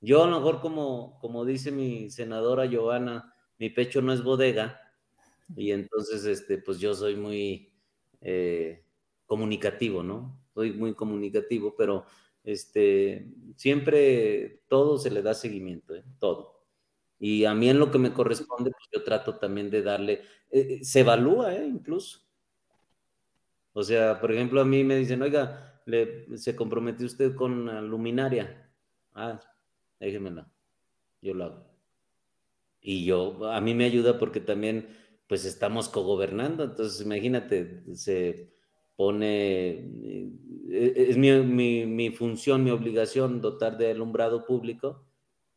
[0.01, 4.79] Yo a lo mejor, como, como dice mi senadora Giovanna, mi pecho no es bodega,
[5.55, 7.71] y entonces, este, pues yo soy muy
[8.21, 8.85] eh,
[9.25, 10.41] comunicativo, ¿no?
[10.53, 12.05] Soy muy comunicativo, pero
[12.43, 13.27] este,
[13.57, 16.03] siempre todo se le da seguimiento, ¿eh?
[16.19, 16.65] todo.
[17.19, 20.21] Y a mí en lo que me corresponde, pues yo trato también de darle,
[20.81, 21.67] se evalúa, ¿eh?
[21.67, 22.21] Incluso.
[23.73, 25.81] O sea, por ejemplo, a mí me dicen, oiga,
[26.35, 28.69] se comprometió usted con la luminaria.
[29.14, 29.39] Ah,
[29.99, 30.52] déjemela,
[31.22, 31.65] yo lo hago.
[32.81, 34.88] Y yo, a mí me ayuda porque también,
[35.27, 38.52] pues estamos cogobernando, entonces imagínate, se
[38.95, 40.31] pone
[40.72, 45.06] eh, es mi, función, mi obligación dotar de alumbrado público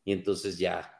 [0.05, 0.93] y entonces ya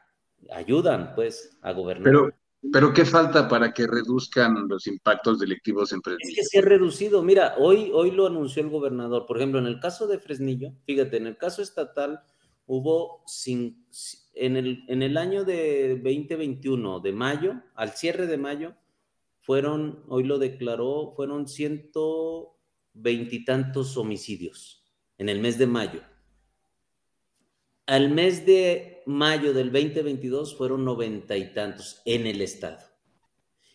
[0.51, 2.05] ayudan pues a gobernar.
[2.05, 2.31] Pero,
[2.71, 6.29] pero ¿qué falta para que reduzcan los impactos delictivos en Fresnillo?
[6.29, 7.21] Es que se ha reducido.
[7.23, 9.25] Mira, hoy, hoy lo anunció el gobernador.
[9.25, 12.21] Por ejemplo, en el caso de Fresnillo, fíjate, en el caso estatal
[12.67, 18.75] hubo en, el, en el año de 2021, de mayo, al cierre de mayo,
[19.41, 22.57] fueron, hoy lo declaró, fueron ciento
[22.93, 24.83] veintitantos homicidios
[25.17, 26.01] en el mes de mayo.
[27.85, 32.79] Al mes de mayo del 2022 fueron noventa y tantos en el estado.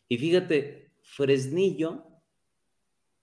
[0.08, 2.06] Y fíjate, Fresnillo,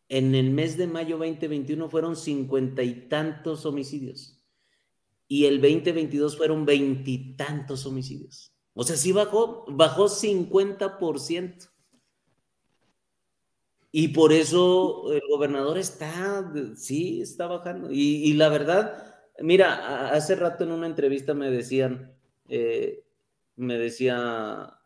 [0.10, 4.44] en el mes de mayo 2021 fueron cincuenta y tantos homicidios.
[5.28, 8.54] Y el 2022 fueron veintitantos homicidios.
[8.74, 11.70] O sea, sí bajó, bajó 50%.
[13.92, 17.90] Y por eso el gobernador está, sí, está bajando.
[17.92, 22.14] Y, la verdad, mira, hace rato en una entrevista me decían,
[22.50, 23.04] eh,
[23.56, 24.80] me decía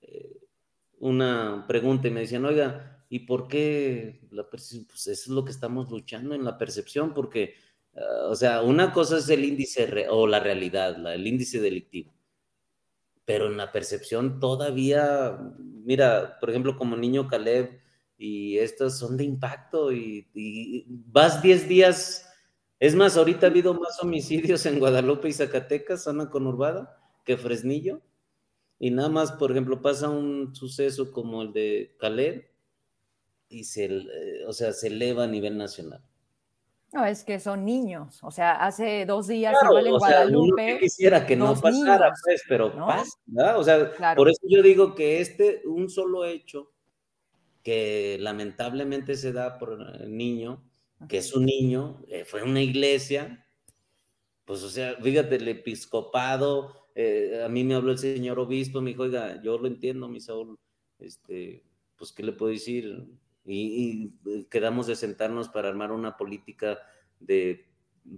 [0.00, 0.40] eh,
[0.98, 4.48] una pregunta y me decían, oiga, ¿y por qué la?
[4.48, 7.54] Pues eso es lo que estamos luchando en la percepción, porque,
[7.96, 12.12] ah, o sea, una cosa es el índice o la realidad, el índice delictivo.
[13.24, 17.80] pero en la percepción todavía, mira, por ejemplo, como niño Caleb
[18.16, 22.27] y estos son de impacto y, y vas 10 días,
[22.80, 28.00] es más, ahorita ha habido más homicidios en Guadalupe y Zacatecas, zona conurbada, que Fresnillo.
[28.78, 32.46] Y nada más, por ejemplo, pasa un suceso como el de Caleb
[33.48, 36.04] y se, eh, o sea, se eleva a nivel nacional.
[36.92, 38.20] No, es que son niños.
[38.22, 40.66] O sea, hace dos días Claro, igual en o sea, Guadalupe.
[40.74, 41.70] que quisiera que no pasara,
[42.06, 42.86] niños, pues, pero ¿no?
[42.86, 43.58] pasa.
[43.58, 44.16] O sea, Claro.
[44.16, 46.70] por eso yo digo que este, un solo hecho
[47.62, 50.62] que lamentablemente se da por el niño,
[51.06, 53.46] que es un niño, eh, fue en una iglesia,
[54.44, 58.90] pues, o sea, fíjate, el episcopado, eh, a mí me habló el señor obispo, me
[58.90, 60.58] dijo, oiga, yo lo entiendo, mi Saúl,
[60.98, 61.62] este,
[61.96, 63.06] pues, ¿qué le puedo decir?
[63.44, 64.12] Y,
[64.50, 66.78] quedamos de sentarnos para armar una política
[67.20, 67.66] de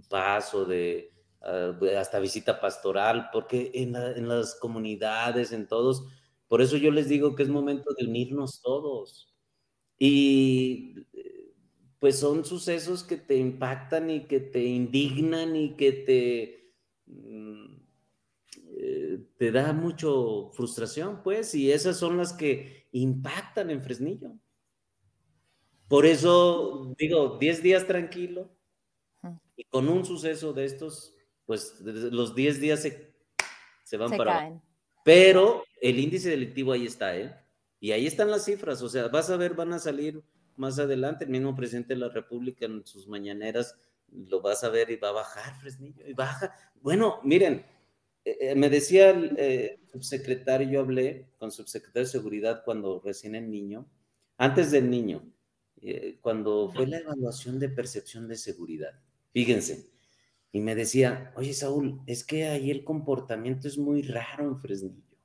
[0.09, 6.05] paz o de ah, hasta visita pastoral, porque en, en las comunidades, en todos,
[6.47, 9.31] por eso yo les digo que es momento de unirnos todos.
[9.99, 10.95] Y
[12.01, 16.73] pues son sucesos que te impactan y que te indignan y que te,
[17.05, 17.75] mm,
[18.75, 24.33] eh, te da mucho frustración, pues, y esas son las que impactan en Fresnillo.
[25.87, 28.57] Por eso digo, 10 días tranquilo
[29.55, 31.15] y con un suceso de estos,
[31.45, 33.13] pues los 10 días se,
[33.83, 34.47] se van Se para abajo.
[34.49, 34.61] caen.
[35.03, 37.35] Pero el índice delictivo ahí está, ¿eh?
[37.79, 40.23] Y ahí están las cifras, o sea, vas a ver, van a salir
[40.61, 43.75] más adelante, el mismo presidente de la República en sus mañaneras
[44.11, 46.55] lo vas a ver y va a bajar, Fresnillo, y baja.
[46.81, 47.65] Bueno, miren,
[48.23, 53.01] eh, eh, me decía el eh, subsecretario, yo hablé con el subsecretario de Seguridad cuando
[53.03, 53.87] recién el niño,
[54.37, 55.23] antes del niño,
[56.21, 58.99] cuando fue la evaluación de percepción de seguridad,
[59.33, 59.89] fíjense,
[60.51, 65.17] y me decía, oye Saúl, es que ahí el comportamiento es muy raro en Fresnillo,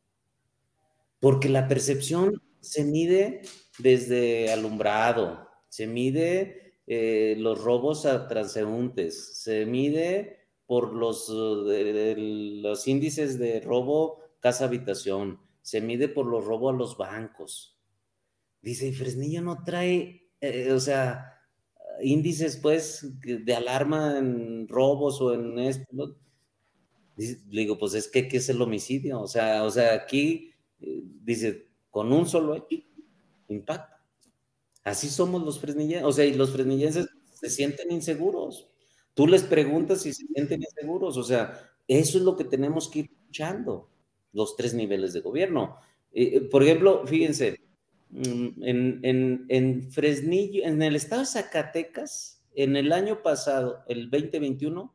[1.21, 3.43] porque la percepción se mide
[3.79, 11.29] desde alumbrado, se mide eh, los robos a transeúntes, se mide por los,
[11.67, 12.15] de-
[12.63, 17.77] los índices de robo casa-habitación, se mide por los robos a los bancos.
[18.63, 21.33] Dice, y Fresnillo no trae, eh, o sea,
[22.03, 26.17] índices pues de alarma en robos o en esto.
[27.17, 29.21] Dice- Le digo, pues es que ¿qué es el homicidio?
[29.21, 30.51] O sea, o sea, aquí
[30.81, 32.77] eh, dice, con un solo hecho,
[33.49, 34.03] impacta.
[34.85, 38.69] Así somos los fresnillenses, o sea, y los fresnillenses se sienten inseguros.
[39.15, 43.01] Tú les preguntas si se sienten inseguros, o sea, eso es lo que tenemos que
[43.01, 43.91] ir luchando,
[44.33, 45.77] los tres niveles de gobierno.
[46.13, 47.61] Eh, eh, por ejemplo, fíjense,
[48.11, 54.11] mm, en, en, en Fresnillo, en el estado de Zacatecas, en el año pasado, el
[54.11, 54.95] 2021,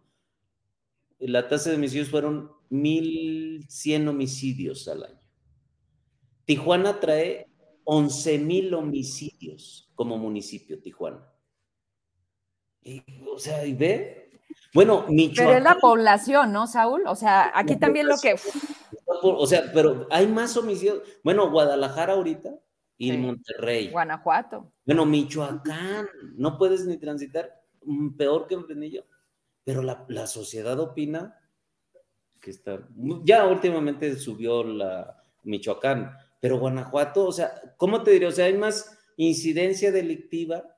[1.20, 5.22] la tasa de homicidios fueron 1.100 homicidios al año.
[6.46, 7.51] Tijuana trae
[7.86, 11.28] 11.000 homicidios como municipio, Tijuana.
[12.84, 14.40] Y, o sea, ¿y ve?
[14.74, 15.58] Bueno, Pero Michoacán.
[15.58, 17.04] es la población, ¿no, Saúl?
[17.08, 18.36] O sea, aquí también lo que.
[19.24, 21.02] O sea, pero hay más homicidios.
[21.24, 22.52] Bueno, Guadalajara ahorita
[22.98, 23.18] y Sí.
[23.18, 23.90] Monterrey.
[23.90, 24.72] Guanajuato.
[24.86, 29.06] Bueno, Michoacán, no puedes ni transitar, mm, peor que en Fresnillo.
[29.64, 31.38] Pero la, la sociedad opina
[32.40, 32.88] que está.
[33.24, 38.28] Ya últimamente subió la Michoacán, pero Guanajuato, o sea, ¿cómo te diré?
[38.28, 40.78] O sea, hay más incidencia delictiva,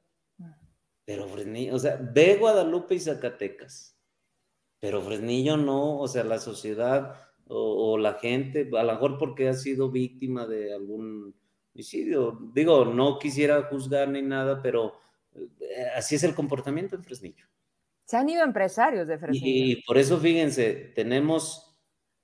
[1.05, 3.97] pero Fresnillo, o sea, ve Guadalupe y Zacatecas,
[4.79, 7.15] pero Fresnillo no, o sea, la sociedad
[7.47, 11.33] o, o la gente, a lo mejor porque ha sido víctima de algún
[11.73, 12.39] homicidio.
[12.53, 14.93] Digo, no quisiera juzgar ni nada, pero
[15.35, 17.45] eh, así es el comportamiento en Fresnillo.
[18.05, 19.45] Se han ido empresarios de Fresnillo.
[19.45, 21.72] Y por eso, fíjense, tenemos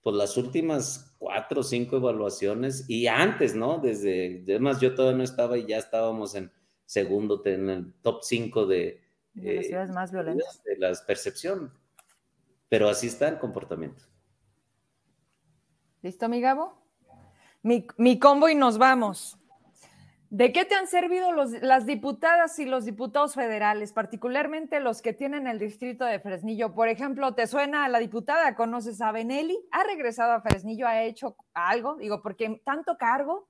[0.01, 3.79] pues las últimas cuatro o cinco evaluaciones y antes, ¿no?
[3.79, 6.51] Desde, además yo todavía no estaba y ya estábamos en
[6.85, 9.01] segundo, en el top 5 de,
[9.33, 10.63] de las eh, ciudades más violentas.
[10.63, 11.73] de la percepción.
[12.69, 14.03] Pero así está el comportamiento.
[16.01, 16.81] ¿Listo, mi Gabo?
[17.61, 19.38] Mi, mi combo y nos vamos.
[20.29, 25.11] ¿De qué te han servido los- las diputadas y los diputados federales, particularmente los que
[25.13, 26.75] tienen el distrito de Fresnillo?
[26.75, 28.53] Por ejemplo, ¿te suena a la diputada?
[28.55, 29.57] ¿Conoces a Benelli?
[29.71, 30.87] ¿Ha regresado a Fresnillo?
[30.87, 31.95] ¿Ha hecho algo?
[31.95, 33.47] Digo, porque tanto cargo,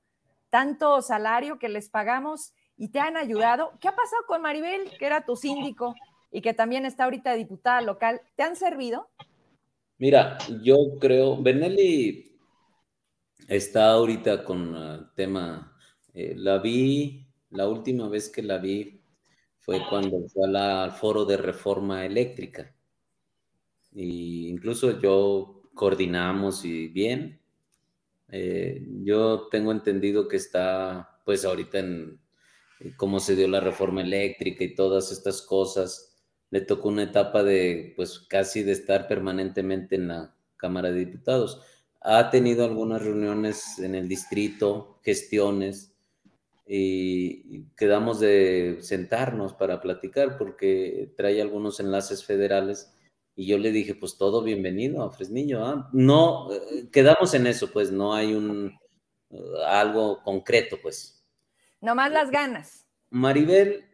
[0.49, 3.73] tanto salario que les pagamos y te han ayudado.
[3.81, 5.95] ¿Qué ha pasado con Maribel, que era tu síndico
[6.31, 8.21] y que también está ahorita diputada local?
[8.37, 9.09] ¿Te han servido?
[9.97, 12.39] Mira, yo creo, Benelli
[13.49, 15.75] está ahorita con el tema,
[16.13, 19.01] eh, la vi, la última vez que la vi
[19.59, 22.75] fue cuando fue al foro de reforma eléctrica.
[23.93, 27.39] Y incluso yo coordinamos y bien,
[28.31, 32.19] Eh, yo tengo entendido que está, pues ahorita en
[32.97, 36.15] cómo se dio la reforma eléctrica y todas estas cosas,
[36.51, 41.61] le tocó una etapa de, pues casi de estar permanentemente en la Cámara de Diputados.
[42.01, 45.88] Ha tenido algunas reuniones en el distrito, gestiones,
[46.71, 52.93] y quedamos de sentarnos para platicar porque trae algunos enlaces federales
[53.35, 55.65] y yo le dije, pues todo bienvenido a Fresnillo.
[55.65, 55.89] ¿ah?
[55.93, 58.77] No, eh, quedamos en eso, pues no hay un
[59.31, 61.25] eh, algo concreto, pues.
[61.81, 62.85] Nomás las ganas.
[63.09, 63.85] Maribel,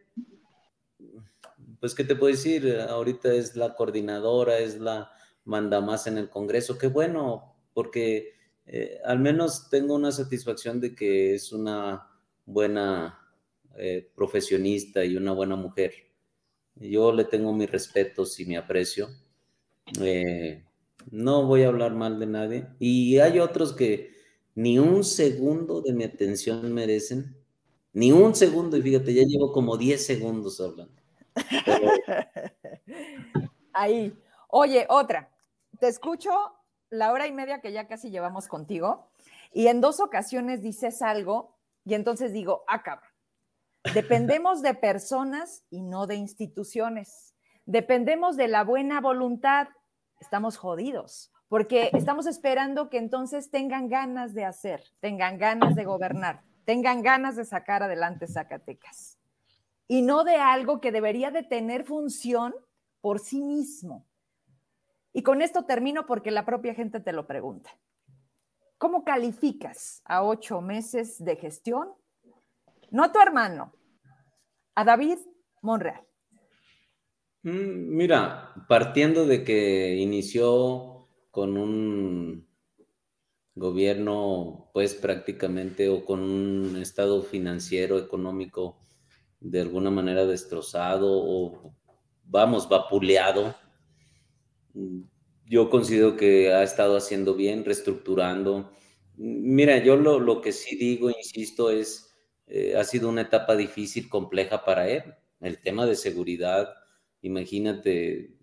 [1.80, 2.78] pues, ¿qué te puedo decir?
[2.90, 5.12] Ahorita es la coordinadora, es la
[5.44, 6.76] manda más en el Congreso.
[6.76, 8.34] Qué bueno, porque
[8.66, 12.15] eh, al menos tengo una satisfacción de que es una
[12.46, 13.20] buena
[13.76, 15.92] eh, profesionista y una buena mujer.
[16.76, 19.08] Yo le tengo mis respetos y mi aprecio.
[20.00, 20.64] Eh,
[21.10, 22.66] no voy a hablar mal de nadie.
[22.78, 24.14] Y hay otros que
[24.54, 27.36] ni un segundo de mi atención merecen.
[27.92, 28.76] Ni un segundo.
[28.76, 31.02] Y fíjate, ya llevo como 10 segundos hablando.
[33.72, 34.14] Ahí.
[34.48, 35.30] Oye, otra.
[35.78, 36.30] Te escucho
[36.90, 39.10] la hora y media que ya casi llevamos contigo
[39.52, 41.55] y en dos ocasiones dices algo
[41.86, 42.64] y entonces digo.
[42.68, 42.82] Ah,
[43.94, 47.34] Dependemos de personas y no de instituciones.
[47.64, 49.68] Dependemos de la buena voluntad.
[50.20, 56.42] Estamos jodidos porque estamos esperando que entonces tengan ganas de hacer, tengan ganas de gobernar,
[56.64, 59.18] tengan ganas de sacar adelante Zacatecas.
[59.86, 62.52] Y no de algo que debería de tener función
[63.00, 64.04] por sí mismo.
[65.12, 67.70] Y con esto termino porque la propia gente te lo pregunta.
[68.78, 71.88] ¿Cómo calificas a ocho meses de gestión?
[72.90, 73.72] No a tu hermano,
[74.74, 75.18] a David
[75.62, 76.06] Monreal.
[77.42, 82.46] Mm, mira, partiendo de que inició con un
[83.54, 88.76] gobierno, pues prácticamente, o con un estado financiero, económico,
[89.40, 91.74] de alguna manera destrozado o,
[92.24, 93.54] vamos, vapuleado,
[95.46, 98.72] yo considero que ha estado haciendo bien, reestructurando.
[99.16, 102.14] Mira, yo lo, que sí digo, insisto, es,
[102.46, 105.02] eh, ha sido una etapa difícil, compleja para él.
[105.40, 106.74] El tema de seguridad,
[107.22, 108.34] imagínate,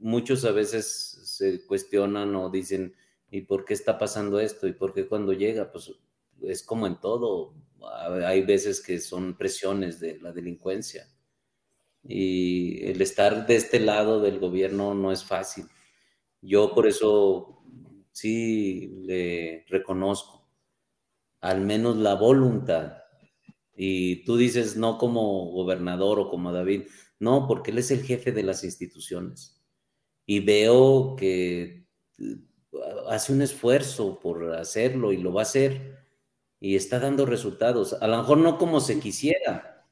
[0.00, 2.94] muchos a veces se cuestionan o dicen,
[3.30, 4.66] ¿y por qué está pasando esto?
[4.66, 5.70] ¿Y por qué cuando llega?
[5.70, 5.92] Pues
[6.42, 7.54] es como en todo,
[8.26, 11.08] hay veces que son presiones de la delincuencia.
[12.04, 15.66] Y el estar de este lado del gobierno no es fácil.
[16.42, 17.64] Yo por eso
[18.12, 20.42] sí le reconozco
[21.40, 22.98] al menos la voluntad.
[23.74, 26.84] Y tú dices no como gobernador o como David,
[27.18, 29.62] no, porque él es el jefe de las instituciones.
[30.26, 31.86] Y veo que
[32.18, 32.36] eh,
[33.08, 35.98] hace un esfuerzo por hacerlo y lo va a hacer
[36.60, 37.94] y está dando resultados.
[38.00, 39.86] A lo mejor no como se quisiera.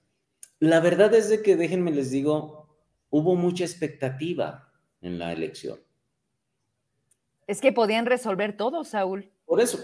[0.61, 2.69] La verdad es de que, déjenme les digo,
[3.11, 5.81] hubo mucha expectativa en la elección.
[7.51, 9.29] Es que podían resolver todo, Saúl.
[9.45, 9.81] Por eso,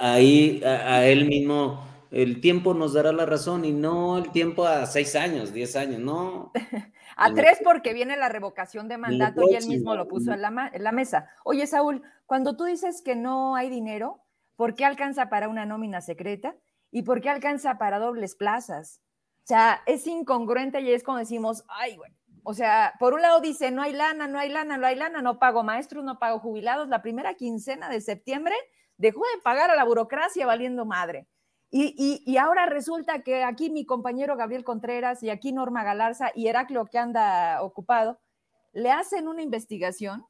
[0.00, 1.80] ahí a, él mismo,
[2.10, 6.00] el tiempo nos dará la razón y no el tiempo a seis años, diez años,
[6.00, 6.50] no.
[7.16, 10.72] a tres porque viene la revocación de mandato y él mismo lo puso en la,
[10.72, 11.28] en la mesa.
[11.44, 14.24] Oye, Saúl, cuando tú dices que no hay dinero,
[14.56, 16.56] ¿por qué alcanza para una nómina secreta?
[16.90, 19.00] ¿Y por qué alcanza para dobles plazas?
[19.44, 22.10] O sea, es incongruente y es como decimos, ay, güey,
[22.44, 25.22] o sea, por un lado dice, no hay lana, no hay lana, no hay lana,
[25.22, 26.88] no pago maestros, no pago jubilados.
[26.88, 28.54] La primera quincena de septiembre
[28.96, 31.26] dejó de pagar a la burocracia valiendo madre.
[31.72, 36.86] Y, ahora resulta que aquí mi compañero Gabriel Contreras y aquí Norma Galarza y Heraclio
[36.86, 38.18] que anda ocupado,
[38.72, 40.26] le hacen una investigación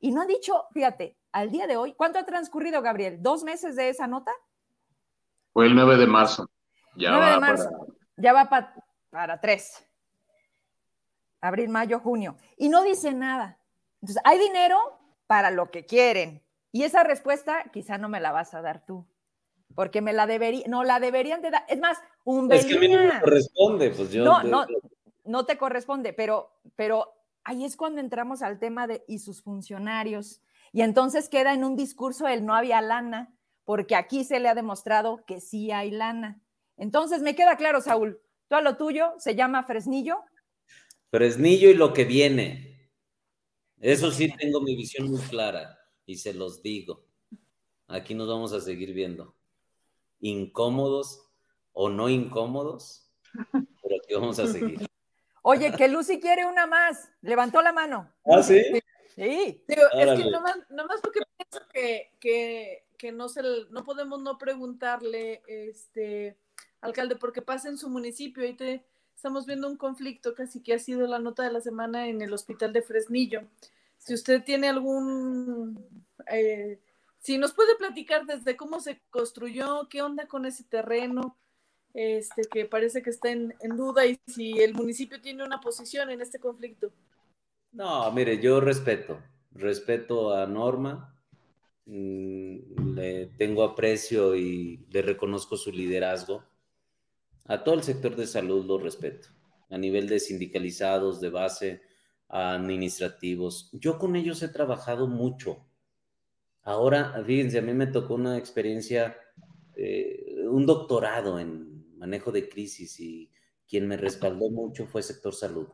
[0.00, 3.22] y no han dicho, fíjate, al día de hoy, ¿cuánto ha transcurrido, Gabriel?
[3.22, 4.32] ¿Dos meses de esa nota?
[5.52, 6.50] Fue el 9 de marzo.
[6.96, 7.70] Ya va de marzo.
[8.16, 9.86] Ya va para tres
[11.42, 13.58] abril, mayo, junio, y no dice nada.
[14.00, 14.78] Entonces, hay dinero
[15.26, 16.42] para lo que quieren.
[16.70, 19.06] Y esa respuesta quizá no me la vas a dar tú,
[19.74, 21.64] porque me la debería, no la deberían de dar.
[21.68, 24.24] Es más, un Es que a mí no me corresponde, pues yo.
[24.24, 24.64] No, no,
[25.24, 27.12] no te corresponde, pero, pero
[27.44, 30.40] ahí es cuando entramos al tema de y sus funcionarios.
[30.72, 34.54] Y entonces queda en un discurso el no había lana, porque aquí se le ha
[34.54, 36.40] demostrado que sí hay lana.
[36.78, 40.24] Entonces me queda claro, Saúl, tú a lo tuyo se llama Fresnillo
[41.12, 42.90] Fresnillo y lo que viene.
[43.78, 47.04] Eso sí tengo mi visión muy clara y se los digo.
[47.86, 49.36] Aquí nos vamos a seguir viendo.
[50.20, 51.28] Incómodos
[51.74, 53.12] o no incómodos,
[53.52, 54.86] pero aquí vamos a seguir.
[55.42, 57.10] Oye, que Lucy quiere una más.
[57.20, 58.10] Levantó la mano.
[58.24, 58.62] ¿Ah, sí?
[59.14, 59.62] Sí.
[59.68, 65.42] Digo, es que nomás, nomás porque pienso que, que no se no podemos no preguntarle,
[65.46, 66.38] este
[66.80, 68.46] alcalde, porque pasa en su municipio.
[68.46, 68.86] y te,
[69.22, 72.32] estamos viendo un conflicto casi que ha sido la nota de la semana en el
[72.32, 73.42] hospital de Fresnillo.
[73.96, 75.78] Si usted tiene algún,
[76.26, 76.80] eh,
[77.20, 81.38] si nos puede platicar desde cómo se construyó, qué onda con ese terreno,
[81.94, 86.20] este que parece que está en, duda y si el municipio tiene una posición en
[86.20, 86.90] este conflicto.
[87.70, 89.22] No, mire, yo respeto,
[89.52, 91.16] respeto a Norma,
[91.86, 96.42] mm, le tengo aprecio y le reconozco su liderazgo.
[97.44, 99.28] A todo el sector de salud lo respeto,
[99.70, 101.82] a nivel de sindicalizados, de base,
[102.28, 103.70] administrativos.
[103.72, 105.66] Yo con ellos he trabajado mucho.
[106.62, 109.16] Ahora, fíjense, a mí me tocó una experiencia,
[109.76, 113.30] eh, un doctorado en manejo de crisis y
[113.68, 115.68] quien me respaldó mucho fue sector salud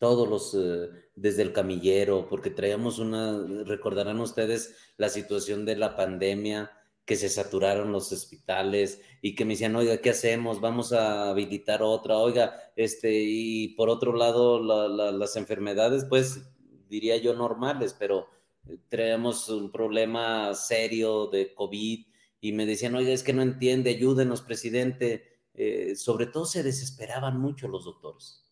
[0.00, 5.94] todos los, eh, desde el camillero, porque traíamos una, recordarán ustedes la situación de la
[5.94, 6.72] pandemia,
[7.10, 10.60] que se saturaron los hospitales y que me decían, oiga, ¿qué hacemos?
[10.60, 14.62] Vamos a habilitar otra, oiga, este, y por otro lado,
[15.10, 16.48] las enfermedades, pues
[16.88, 18.28] diría yo normales, pero
[18.68, 22.06] eh, traíamos un problema serio de COVID
[22.40, 25.40] y me decían, oiga, es que no entiende, ayúdenos, presidente.
[25.54, 28.46] Eh, sobre todo se desesperaban mucho los doctores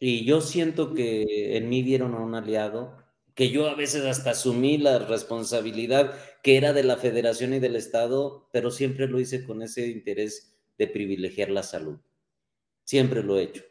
[0.00, 2.96] y yo siento que en mí vieron a un aliado,
[3.38, 6.12] que yo a veces hasta asumí la responsabilidad
[6.42, 10.58] que era de la federación y del Estado, pero siempre lo hice con ese interés
[10.76, 12.00] de privilegiar la salud.
[12.82, 13.62] Siempre lo he hecho.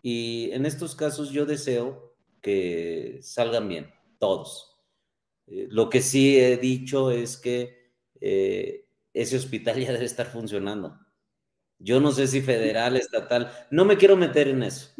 [0.00, 3.90] Y en estos casos yo deseo que salgan bien,
[4.20, 4.78] todos.
[5.48, 7.90] Eh, lo que sí he dicho es que
[8.20, 10.96] eh, ese hospital ya debe estar funcionando.
[11.80, 14.94] Yo no sé si federal, estatal, no me quiero meter en eso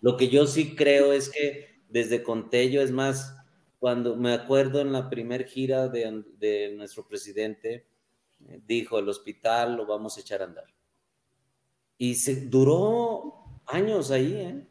[0.00, 3.34] lo que yo sí creo es que desde Contello, es más,
[3.78, 7.86] cuando me acuerdo en la primer gira de, nuestro presidente,
[8.46, 10.66] eh, dijo, el hospital lo vamos a echar a andar.
[11.98, 14.66] Y se duró años ahí, ¿eh?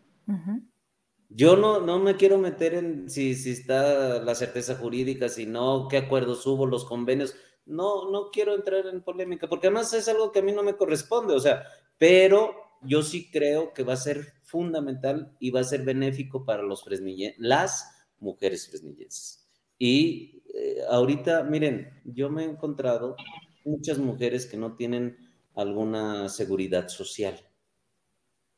[1.30, 5.88] Yo no, no me quiero meter en si, si está la certeza jurídica, si no,
[5.90, 7.36] qué acuerdos hubo, los convenios.
[7.66, 10.78] No, no quiero entrar en polémica, porque además es algo que a mí no me
[10.78, 11.64] corresponde, o sea,
[11.98, 16.62] pero yo sí creo que va a ser fundamental y va a ser benéfico para
[16.62, 16.86] los
[17.38, 19.48] las mujeres fresnillenses.
[19.78, 23.16] Y eh, ahorita, miren, yo me he encontrado
[23.66, 25.18] muchas mujeres que no tienen
[25.56, 27.40] alguna seguridad social.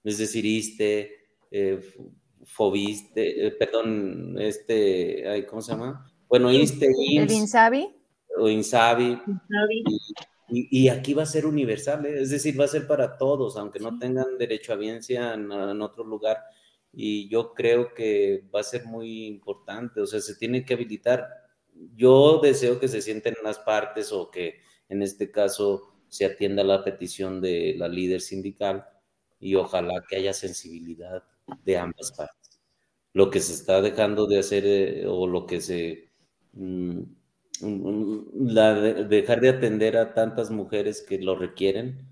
[0.04, 1.12] Es decir, ISTE,
[1.52, 1.82] eh,
[2.44, 6.12] FOBISTE, eh, perdón, este, ¿cómo se llama?
[6.28, 7.96] Bueno, ISTE, ¿El INSABI?
[8.38, 9.22] O INSABI.
[10.50, 12.22] Y, aquí va a ser universal, ¿eh?
[12.22, 15.52] es decir, va a ser para todos, aunque no tengan derecho a biencia en,
[15.82, 16.42] otro lugar.
[17.00, 21.28] Y yo creo que va a ser muy importante, o sea, se tiene que habilitar.
[21.96, 26.84] Yo deseo que se sienten las partes o que en este caso se atienda la
[26.84, 28.84] petición de la líder sindical
[29.40, 31.24] y ojalá que haya sensibilidad
[31.64, 32.60] de ambas partes.
[33.14, 36.10] Lo que se está dejando de hacer eh, o lo que se...
[36.54, 37.02] Mm,
[38.34, 42.07] la dejar de atender a tantas mujeres que lo requieren,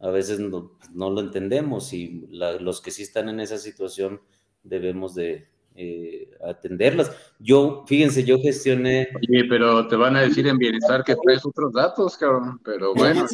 [0.00, 4.20] a veces no, lo entendemos y los que sí están en esa situación
[4.62, 5.46] debemos de
[5.76, 7.12] eh, atenderlas.
[7.38, 9.08] Yo, fíjense, yo gestioné...
[9.16, 13.26] Oye, pero te van a decir en bienestar que traes otros datos, cabrón, pero bueno.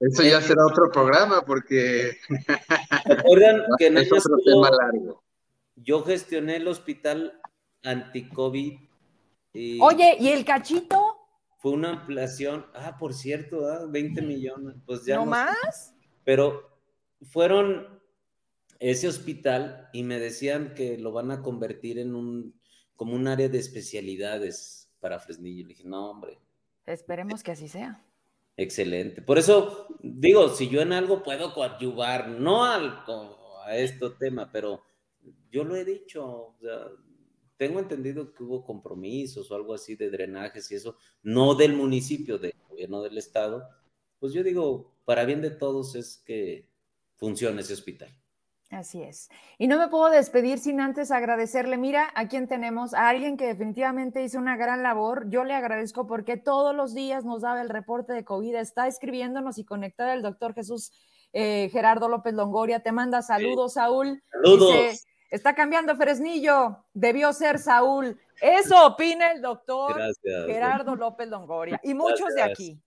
[0.00, 2.16] eso, ya será otro programa porque...
[3.04, 5.22] ¿Recuerdan que no es otro tema largo.
[5.76, 7.40] Yo gestioné el hospital
[7.84, 8.88] anti-COVID
[9.80, 11.07] Oye, ¿y el cachito?
[11.58, 15.16] Fue una ampliación, ah, por cierto, 20 millones, pues ya.
[15.16, 15.94] ¿No, más?
[16.24, 16.70] Pero
[17.22, 18.00] fueron
[18.78, 22.58] ese hospital y me decían que lo van a convertir en un,
[22.94, 25.62] como un área de especialidades para Fresnillo.
[25.66, 26.38] Le dije, no, hombre.
[26.86, 28.04] Esperemos que así sea.
[28.56, 29.22] Excelente.
[29.22, 33.04] Por eso digo, si yo en algo puedo coadyuvar, no al,
[33.64, 34.82] a este tema, pero
[35.50, 36.86] yo lo he dicho, o sea,
[37.58, 42.38] tengo entendido que hubo compromisos o algo así de drenajes y eso, no del municipio,
[42.38, 43.68] del gobierno del estado.
[44.20, 46.70] Pues yo digo, para bien de todos es que
[47.16, 48.16] funcione ese hospital.
[48.70, 49.30] Así es.
[49.56, 51.78] Y no me puedo despedir sin antes agradecerle.
[51.78, 55.28] Mira, a quién tenemos, a alguien que definitivamente hizo una gran labor.
[55.30, 58.54] Yo le agradezco porque todos los días nos daba el reporte de COVID.
[58.56, 60.92] Está escribiéndonos y conectada el doctor Jesús
[61.32, 62.82] eh, Gerardo López Longoria.
[62.82, 64.22] Te manda saludos, Saúl.
[64.30, 65.07] Saludos.
[65.30, 68.18] Está cambiando Fresnillo, debió ser Saúl.
[68.40, 72.80] Eso opina el doctor Gerardo López Longoria y muchos de aquí.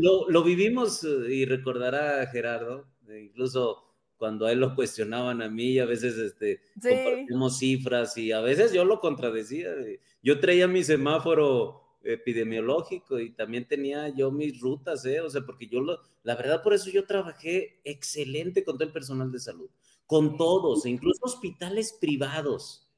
[0.00, 3.84] lo, vivimos eh, y recordará Gerardo, eh, incluso
[4.16, 8.72] cuando a él lo cuestionaban a mí, a veces este, compartimos cifras y a veces
[8.72, 9.70] yo lo contradecía.
[10.22, 15.20] Yo traía mi semáforo epidemiológico y también tenía yo mis rutas, ¿eh?
[15.20, 18.92] O sea, porque yo, lo, la verdad, por eso yo trabajé excelente con todo el
[18.92, 19.70] personal de salud,
[20.08, 22.90] con todos, incluso hospitales privados.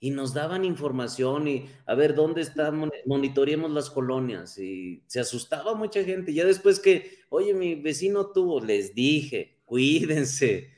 [0.00, 2.72] Y nos daban información y a ver dónde está,
[3.04, 4.56] monitoreemos las colonias.
[4.58, 6.32] Y se asustaba mucha gente.
[6.32, 10.70] Ya después que, oye, mi vecino tuvo, les dije, cuídense.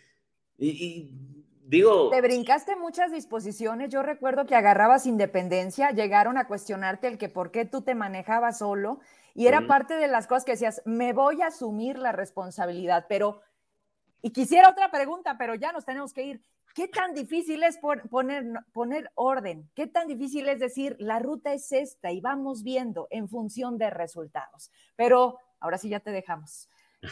[0.59, 1.31] y, y
[1.71, 2.11] Digo.
[2.11, 3.91] Te brincaste muchas disposiciones.
[3.91, 8.59] Yo recuerdo que agarrabas independencia, llegaron a cuestionarte el que por qué tú te manejabas
[8.59, 8.99] solo.
[9.37, 13.07] Y era parte de las cosas que decías, me voy a asumir la responsabilidad.
[13.09, 13.41] Pero,
[14.23, 16.43] y quisiera otra pregunta, pero ya nos tenemos que ir.
[16.75, 17.79] ¿Qué tan difícil es
[18.11, 19.69] poner, poner orden?
[19.75, 23.91] ¿Qué tan difícil es decir, la ruta es esta y vamos viendo en función de
[23.91, 24.71] resultados?
[24.95, 26.69] Pero ahora sí ya te dejamos.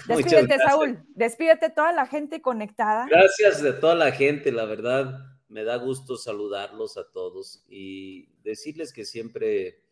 [0.07, 1.03] Despídete, Saúl.
[1.15, 3.07] Despídete toda la gente conectada.
[3.09, 5.19] Gracias de toda la gente, la verdad.
[5.49, 9.83] Me da gusto saludarlos a todos y decirles que siempre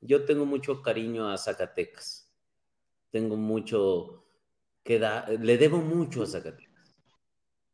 [0.00, 2.30] yo tengo mucho cariño a Zacatecas.
[3.10, 4.24] Tengo mucho
[4.82, 6.96] que da, le debo mucho a Zacatecas,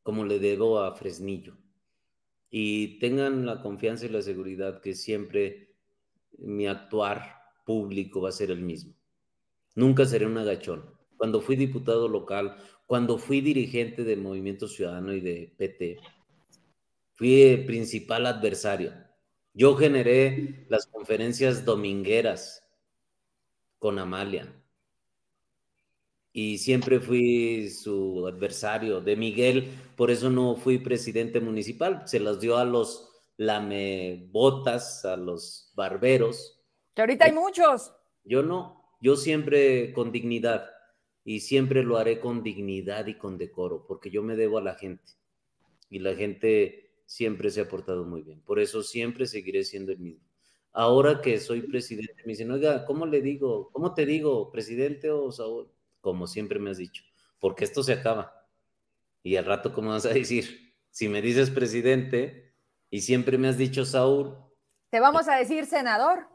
[0.02, 1.56] como le debo a Fresnillo.
[2.51, 5.74] Y tengan la confianza y la seguridad que siempre
[6.39, 8.94] mi actuar público va a ser el mismo.
[9.74, 12.56] Nunca seré un agachón cuando fui diputado local,
[12.86, 15.98] cuando fui dirigente de Movimiento Ciudadano y de PT,
[17.12, 18.93] fui el principal adversario.
[19.52, 22.64] Yo generé las conferencias domingueras
[23.78, 24.55] con Amalia
[26.40, 32.39] y siempre fui su adversario de Miguel, por eso no fui presidente municipal, se las
[32.39, 36.60] dio a los lamebotas, a los barberos.
[36.94, 37.93] Que ahorita hay muchos.
[38.23, 40.70] Yo no, yo siempre con dignidad
[41.24, 44.77] y siempre lo haré con dignidad y con decoro, porque yo me debo a la
[44.77, 45.15] gente
[45.90, 48.40] y la gente siempre se ha portado muy bien.
[48.43, 50.23] Por eso siempre seguiré siendo el mismo.
[50.73, 53.70] Ahora que soy presidente, me dicen, oiga, ¿cómo le digo?
[53.73, 54.52] ¿Cómo te digo?
[54.52, 55.69] ¿Presidente o Saúl?
[56.09, 57.05] Como siempre me has dicho,
[57.39, 58.47] porque esto se acaba.
[59.22, 60.72] Y al rato, ¿cómo vas a decir?
[60.90, 62.55] Si me dices presidente
[62.89, 64.39] y siempre me has dicho Saúl.
[64.89, 66.26] Te vamos a decir senador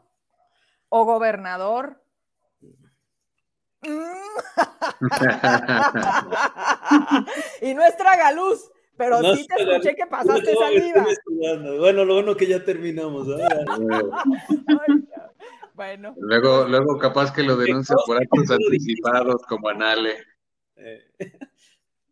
[0.90, 2.00] o gobernador
[7.60, 11.04] y no es tragaluz, pero sí te escuché que pasaste saliva.
[11.80, 13.26] Bueno, lo bueno que ya terminamos.
[15.74, 16.14] bueno.
[16.18, 20.16] Luego, luego capaz que lo denuncia por actos anticipados como Anale.
[20.76, 21.12] Eh,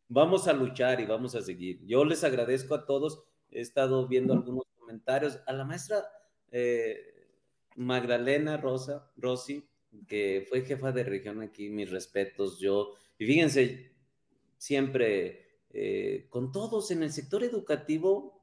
[0.09, 1.81] vamos a luchar y vamos a seguir.
[1.87, 3.25] Yo les agradezco a todos.
[3.51, 5.41] He estado viendo algunos comentarios.
[5.47, 6.05] A la maestra
[6.51, 7.29] eh,
[7.77, 9.69] Magdalena Rosa, Rossi,
[10.07, 13.93] que fue jefa de región aquí, mis respetos, yo, y fíjense,
[14.59, 18.42] siempre eh, con todos en el sector educativo,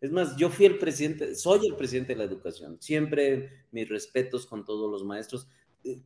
[0.00, 4.46] es más, yo fui el presidente, soy el presidente de la educación, siempre mis respetos
[4.46, 5.48] con todos los maestros.
[5.84, 6.00] Eh,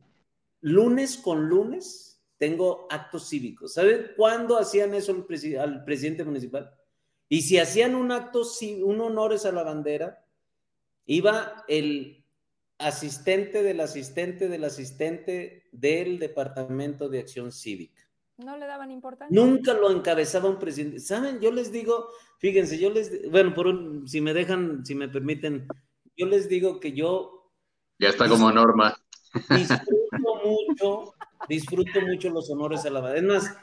[0.61, 3.73] lunes con lunes tengo actos cívicos.
[3.73, 5.11] ¿Saben cuándo hacían eso
[5.59, 6.73] al presidente municipal?
[7.29, 8.43] Y si hacían un acto,
[8.83, 10.25] un honores a la bandera,
[11.05, 12.23] iba el
[12.77, 18.03] asistente del asistente del asistente del Departamento de Acción Cívica.
[18.43, 19.35] No le daban importancia.
[19.35, 20.99] Nunca lo encabezaba un presidente.
[20.99, 21.39] ¿Saben?
[21.39, 22.09] Yo les digo,
[22.39, 25.67] fíjense, yo les, bueno, por un, si me dejan, si me permiten,
[26.17, 27.51] yo les digo que yo...
[27.99, 28.95] Ya está como norma.
[29.49, 31.13] Disfruto mucho,
[31.47, 33.37] disfruto mucho los honores a la bandera.
[33.37, 33.57] Es más,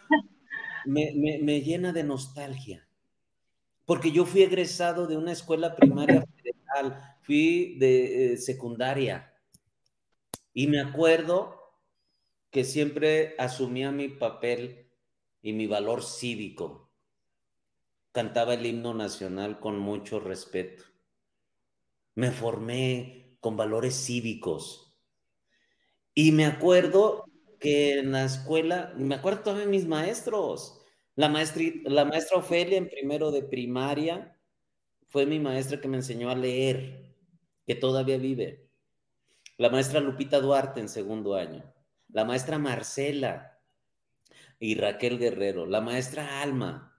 [0.86, 1.12] me,
[1.43, 2.86] me llena de nostalgia,
[3.85, 9.32] porque yo fui egresado de una escuela primaria federal fui de eh, secundaria
[10.52, 11.59] y me acuerdo
[12.51, 14.90] que siempre asumía mi papel
[15.43, 16.93] y mi valor cívico.
[18.12, 20.85] Cantaba el himno nacional con mucho respeto.
[22.14, 24.97] Me formé con valores cívicos.
[26.14, 27.24] Y me acuerdo
[27.59, 30.81] que en la escuela, me acuerdo también mis maestros,
[31.14, 31.28] la,
[31.85, 34.39] la maestra Ofelia en primero de primaria
[35.09, 37.14] fue mi maestra que me enseñó a leer
[37.66, 38.70] que todavía vive.
[39.59, 41.64] La maestra Lupita Duarte en segundo año.
[42.12, 43.58] La maestra Marcela
[44.58, 45.66] y Raquel Guerrero.
[45.66, 46.96] La maestra Alma.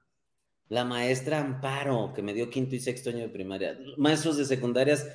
[0.69, 3.77] La maestra Amparo, que me dio quinto y sexto año de primaria.
[3.97, 5.05] Maestros de secundarias,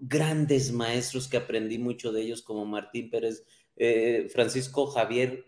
[0.00, 3.44] grandes maestros que aprendí mucho de ellos, como Martín Pérez,
[3.76, 5.44] eh, Francisco Javier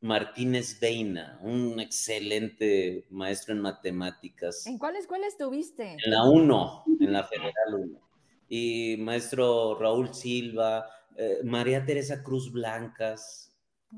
[0.00, 4.66] Martínez Veina, un excelente maestro en matemáticas.
[4.66, 5.96] ¿En cuál escuela estuviste?
[6.02, 8.06] En la 1, en la Federal 1
[8.48, 13.46] y maestro Raúl Silva, eh, María Teresa Cruz Blancas,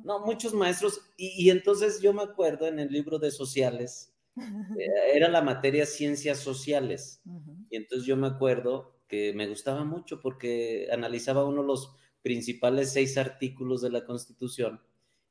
[0.05, 1.01] no, muchos maestros.
[1.16, 6.39] Y, entonces yo me acuerdo en el libro de sociales, eh, era la materia ciencias
[6.39, 7.20] sociales.
[7.70, 12.93] Y entonces yo me acuerdo que me gustaba mucho porque analizaba uno de los principales
[12.93, 14.81] seis artículos de la Constitución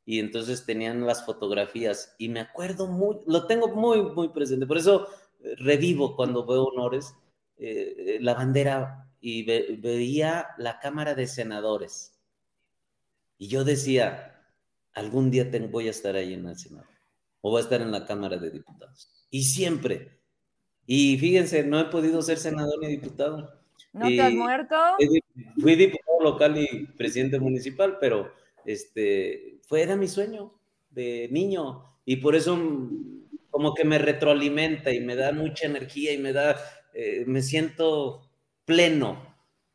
[0.06, 4.78] y entonces tenían las fotografías y me acuerdo muy, lo tengo muy, muy presente, por
[4.78, 5.08] eso
[5.42, 7.14] eh, revivo cuando veo honores,
[7.58, 12.18] eh, la bandera y veía la Cámara de Senadores
[13.38, 14.42] y yo decía,
[14.94, 16.88] algún día voy a estar ahí en el Senado
[17.42, 19.10] o voy a estar en la Cámara de Diputados.
[19.30, 20.20] Y siempre.
[20.86, 23.62] Y fíjense, no he podido ser senador ni diputado.
[23.94, 24.76] ¿No te has muerto?
[25.60, 28.32] Fui diputado local y presidente municipal, pero
[28.66, 30.54] este, fue, era mi sueño
[30.90, 31.84] de niño.
[32.06, 36.34] Y por eso mm, como que me retroalimenta y me da mucha energía y me
[36.34, 36.58] da,
[36.94, 38.27] eh, me siento
[38.68, 39.18] pleno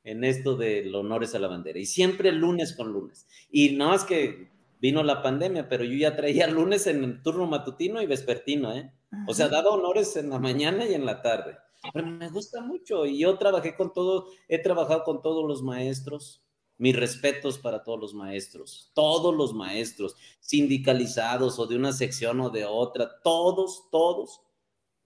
[0.04, 1.78] en esto de los honores a la bandera.
[1.78, 3.26] Y siempre lunes con lunes.
[3.50, 7.46] Y nada más que vino la pandemia, pero yo ya traía lunes en el turno
[7.46, 8.92] matutino y vespertino, ¿eh?
[9.26, 11.56] O sea, dado honores en la mañana y en la tarde.
[11.92, 16.44] Pero me gusta mucho y yo trabajé con todo, he trabajado con todos los maestros.
[16.78, 22.50] Mis respetos para todos los maestros, todos los maestros, sindicalizados o de una sección o
[22.50, 24.40] de otra, todos, todos,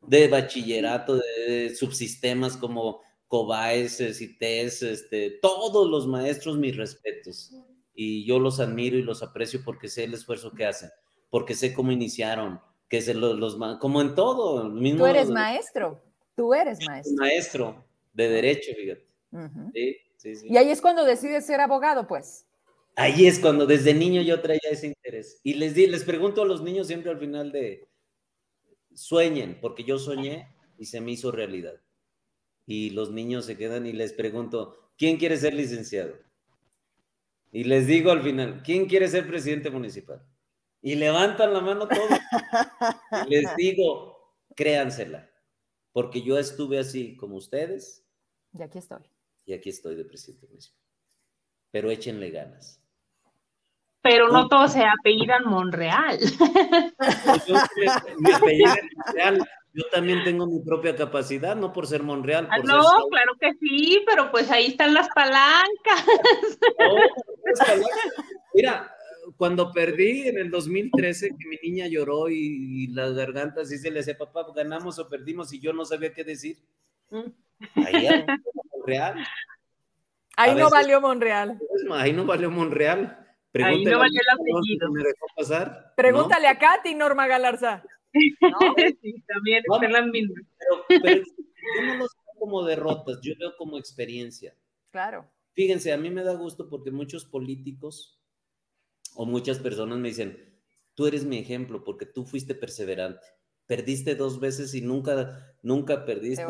[0.01, 7.53] de bachillerato, de, subsistemas como COBAES, CITES, este, todos los maestros, mis respetos
[7.97, 10.91] y yo los admiro y los aprecio porque sé el esfuerzo que hacen,
[11.31, 14.69] porque sé cómo iniciaron, que se los, los como en todo.
[14.69, 16.03] Mismo, tú eres maestro,
[16.37, 17.17] tú eres maestro.
[17.17, 19.07] Maestro de derecho, fíjate.
[19.73, 20.47] sí, sí, sí.
[20.49, 22.47] Y ahí es cuando decides ser abogado, pues.
[22.95, 25.41] Ahí es cuando desde niño yo traía ese interés.
[25.43, 27.89] Y les, di, les pregunto a los niños siempre al final de,
[28.95, 31.75] sueñen, porque yo soñé y se me hizo realidad.
[32.67, 36.15] Y los niños se quedan y les pregunto, ¿quién quiere ser licenciado?
[37.53, 40.21] Y les digo al final, ¿quién quiere ser presidente municipal?
[40.83, 42.11] Y levantan la mano todos.
[43.27, 45.31] y les digo, créansela,
[45.93, 48.05] porque yo estuve así como ustedes.
[48.53, 49.03] Y aquí estoy.
[49.45, 50.81] Y aquí estoy de presidente municipal.
[51.71, 52.83] Pero échenle ganas.
[54.03, 56.19] Pero no todos se apellidan Monreal.
[57.47, 57.57] Yo,
[58.19, 62.49] mi apellido es Monreal, yo también tengo mi propia capacidad, no por ser Monreal.
[62.51, 66.07] Ah, no, claro que sí, pero pues ahí están las palancas.
[68.55, 68.91] Mira,
[69.37, 73.99] cuando perdí en el 2013, que mi niña lloró y, las gargantas y se le
[73.99, 76.57] decía, papá, ganamos o perdimos y yo no sabía qué decir.
[77.75, 78.09] Ahí
[78.73, 79.27] Monreal.
[80.39, 81.59] Ahí no valió Monreal.
[81.93, 83.27] Ahí no valió Monreal.
[83.53, 84.91] Ahí no valió el apellido.
[84.91, 85.93] Me dejó pasar.
[85.97, 87.83] Pregúntale a Katy, Norma Galarza.
[89.03, 89.63] Sí, también
[89.93, 90.35] la misma.
[90.89, 94.57] Pero, yo no los veo como derrotas, yo veo como experiencia.
[94.91, 95.31] Claro.
[95.53, 98.21] Fíjense, a mí me da gusto porque muchos políticos
[99.15, 100.61] o muchas personas me dicen,
[100.95, 103.27] tú eres mi ejemplo porque tú fuiste perseverante.
[103.67, 106.45] Perdiste dos veces y nunca, nunca perdiste.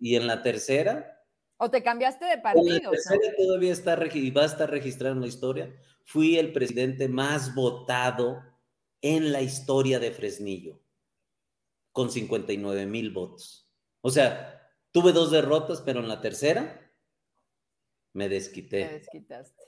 [0.00, 1.14] Y, en la tercera...
[1.56, 2.76] O te cambiaste de partido.
[2.76, 5.72] En la tercera todavía está y va a estar registrado en la historia.
[6.04, 8.42] Fui el presidente más votado
[9.02, 10.80] en la historia de Fresnillo
[11.98, 13.68] con 59 mil votos.
[14.02, 16.80] O sea, tuve dos derrotas, pero en la tercera
[18.12, 18.84] me desquité.
[18.84, 19.64] Me desquitaste.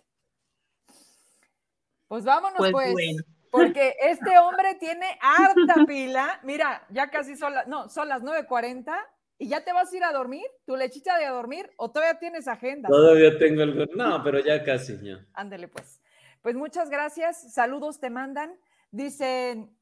[2.07, 2.93] Pues vámonos pues.
[2.93, 3.17] pues
[3.51, 6.39] porque este hombre tiene harta pila.
[6.45, 8.95] Mira, ya casi son las, no, son las 9.40
[9.39, 12.21] y ya te vas a ir a dormir, tu lechita de a dormir, o todavía
[12.21, 12.89] tienes agenda.
[12.89, 15.27] Todavía tengo algo, no, pero ya casi, ya.
[15.33, 16.01] Ándele pues.
[16.43, 18.57] Pues muchas gracias, saludos te mandan.
[18.93, 19.77] Dicen,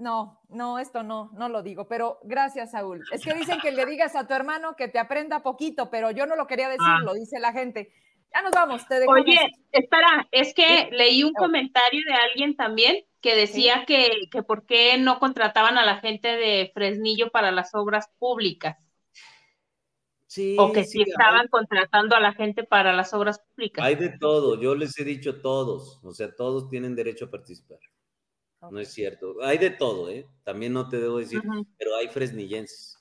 [0.00, 3.02] no, no, esto no, no lo digo, pero gracias, Saúl.
[3.12, 6.26] Es que dicen que le digas a tu hermano que te aprenda poquito, pero yo
[6.26, 7.00] no lo quería decir, ah.
[7.04, 7.92] lo dice la gente.
[8.34, 9.20] Ya nos vamos, te dejamos.
[9.20, 9.38] Oye,
[9.72, 14.96] espera, es que leí un comentario de alguien también que decía que, que por qué
[14.98, 18.78] no contrataban a la gente de Fresnillo para las obras públicas.
[20.26, 23.84] Sí, o que sí, estaban contratando a la gente para las obras públicas.
[23.84, 27.80] Hay de todo, yo les he dicho todos, o sea, todos tienen derecho a participar.
[28.70, 29.36] No es cierto.
[29.42, 30.26] Hay de todo, ¿eh?
[30.44, 31.42] También no te debo decir,
[31.78, 32.98] pero hay fresnillenses.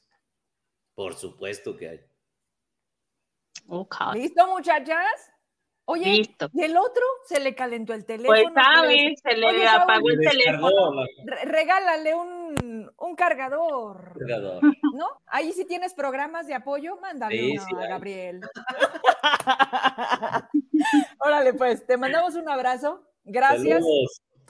[0.96, 2.00] Por supuesto que hay.
[4.14, 5.32] ¿Listo, muchachas?
[5.86, 6.22] Oye,
[6.54, 7.04] ¿y el otro?
[7.26, 8.54] Se le calentó el teléfono.
[8.54, 11.04] Pues sabes, se le apagó el teléfono.
[11.46, 14.14] regálale un, un cargador.
[14.20, 14.62] cargador.
[14.94, 15.08] ¿No?
[15.26, 18.42] Ahí si tienes programas de apoyo, mándame uno a Gabriel.
[21.20, 23.04] Órale, pues, te mandamos un abrazo.
[23.24, 23.84] Gracias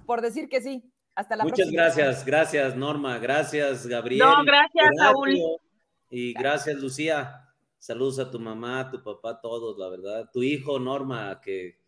[0.06, 0.91] por decir que sí.
[1.15, 4.19] Hasta la Muchas gracias, gracias Norma, gracias Gabriel.
[4.19, 5.38] No, gracias Saúl.
[6.10, 7.45] Y gracias Lucía.
[7.77, 10.30] Saludos a tu mamá, a tu papá, todos, la verdad.
[10.34, 11.80] Tu hijo Norma, que...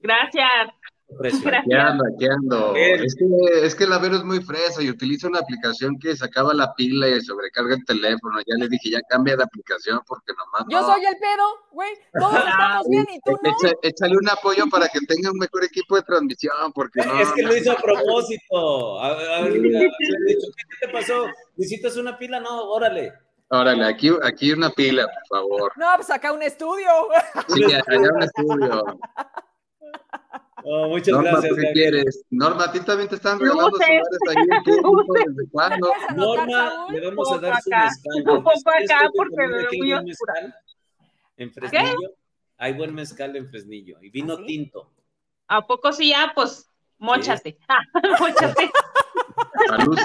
[0.00, 0.70] Gracias.
[1.08, 2.74] Aquí ando, aquí ando.
[2.76, 3.24] Es que,
[3.66, 7.08] es que la Vero es muy fresa y utiliza una aplicación que sacaba la pila
[7.08, 8.38] y sobrecarga el teléfono.
[8.40, 10.86] Ya le dije, ya cambia de aplicación porque nomás Yo no.
[10.94, 11.90] soy el pedo, güey.
[12.18, 13.50] Todos estamos bien y tú no.
[13.50, 17.20] Echa- échale un apoyo para que tenga un mejor equipo de transmisión, porque no.
[17.20, 19.00] Es que lo hizo a propósito.
[19.00, 21.26] A, a ¿qué, qué te pasó?
[21.56, 22.40] ¿Necesitas una pila?
[22.40, 23.12] No, órale.
[23.48, 25.72] Órale, aquí, aquí una pila, por favor.
[25.76, 26.88] No, pues acá un estudio.
[27.48, 28.98] Sí, allá un estudio.
[30.68, 31.50] Oh, muchas Norma, gracias.
[31.54, 32.24] ¿tú qué quieres?
[32.30, 33.86] Norma, a ti también te están regalando Luces.
[33.86, 35.14] celulares ahí en público.
[35.14, 38.12] ¿Desde Norma, le vamos a Un dar poco su acá, mezcal.
[38.16, 40.34] un poco ¿Ustedes acá, creen que porque veo muy oscura.
[41.36, 42.14] En Fresnillo.
[42.58, 43.98] Hay buen mezcal en Fresnillo.
[44.02, 44.46] Y vino ¿Ah, sí?
[44.46, 44.90] tinto.
[45.48, 46.32] ¿A poco sí ya?
[46.34, 46.68] Pues,
[46.98, 47.58] móchate.
[47.68, 47.80] Ah,
[48.20, 48.70] móchate.
[49.70, 50.02] A Lucy,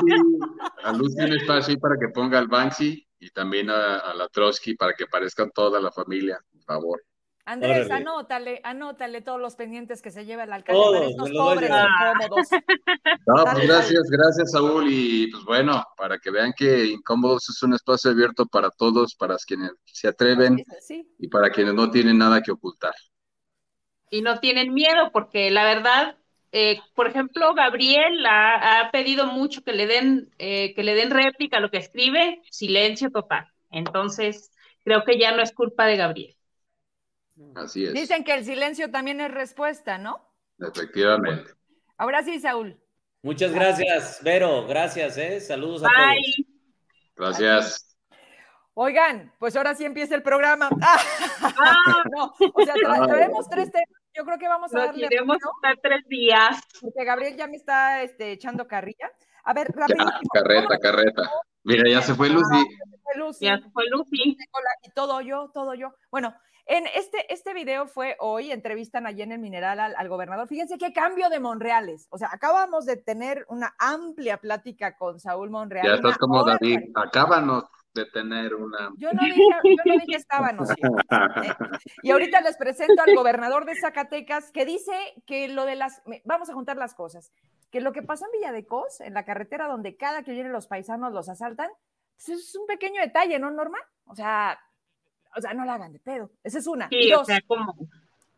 [0.83, 4.27] a Lucy un espacio ahí para que ponga al Banksy y también a, a la
[4.27, 7.03] Trotsky para que parezcan toda la familia, por favor.
[7.51, 7.93] Andrés, Órale.
[7.95, 12.47] anótale, anótale todos los pendientes que se lleva el alcalde Todos, para estos pobres incómodos.
[13.27, 17.73] No, pues gracias, gracias Saúl y pues bueno, para que vean que Incómodos es un
[17.73, 21.05] espacio abierto para todos, para quienes se atreven Sí.
[21.19, 22.93] y para quienes no tienen nada que ocultar.
[24.09, 26.17] y no tienen miedo, porque la verdad,
[26.51, 31.11] eh, por ejemplo, Gabriel ha, ha pedido mucho que le den, eh, que le den
[31.11, 33.47] réplica a lo que escribe, silencio total.
[33.69, 34.51] Entonces,
[34.83, 36.35] creo que ya no es culpa de Gabriel.
[37.55, 40.27] Así es, Dicen que el silencio también es respuesta, ¿no?
[40.59, 41.51] efectivamente.
[41.97, 42.79] Ahora sí, Saúl.
[43.23, 44.65] Muchas gracias, Vero.
[44.67, 45.39] Gracias, ¿eh?
[45.39, 46.21] Saludos a Bye.
[47.15, 47.37] todos.
[47.37, 47.97] Gracias.
[48.73, 50.69] Oigan, pues ahora sí empieza el programa.
[52.15, 53.87] no, o sea, tra- traemos tres temas.
[54.13, 55.37] Yo creo que vamos a Nos darle rápido,
[55.81, 56.59] tres días.
[56.81, 59.09] porque Gabriel ya me está este, echando carrilla.
[59.43, 60.29] A ver, Ya, rapidísimo.
[60.33, 61.31] carreta, carreta.
[61.63, 62.65] Mira, ya se fue Lucy.
[63.15, 64.37] Lucy, Ya se fue Lucy.
[64.83, 65.93] Y todo yo, todo yo.
[66.09, 66.33] Bueno,
[66.71, 70.47] en este, este video fue hoy, entrevistan allí en el Mineral al, al gobernador.
[70.47, 72.07] Fíjense qué cambio de Monreales.
[72.11, 75.85] O sea, acabamos de tener una amplia plática con Saúl Monreal.
[75.85, 76.75] Ya estás como David.
[76.93, 77.01] cuarenta.
[77.01, 78.89] Acábanos de tener una.
[78.95, 80.69] Yo no dije, yo no dije estábamos.
[80.71, 80.75] ¿eh?
[82.03, 84.93] Y ahorita les presento al gobernador de Zacatecas que dice
[85.27, 87.33] que lo de las, vamos a juntar las cosas,
[87.69, 90.53] que lo que pasó en Villa de Cos, en la carretera donde cada que vienen
[90.53, 91.69] los paisanos los asaltan,
[92.15, 93.79] pues es un pequeño detalle, ¿no, Norma?
[94.05, 94.57] O sea,
[95.35, 96.31] o sea, no la hagan de pedo.
[96.43, 96.87] Esa es una.
[96.89, 97.75] y dos, o sea, como.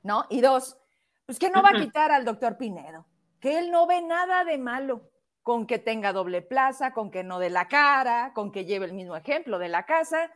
[0.03, 0.25] ¿no?
[0.29, 0.77] Y dos,
[1.25, 3.05] pues que no va a quitar al doctor Pinedo,
[3.39, 5.09] que él no ve nada de malo
[5.41, 8.93] con que tenga doble plaza, con que no dé la cara, con que lleve el
[8.93, 10.31] mismo ejemplo de la casa,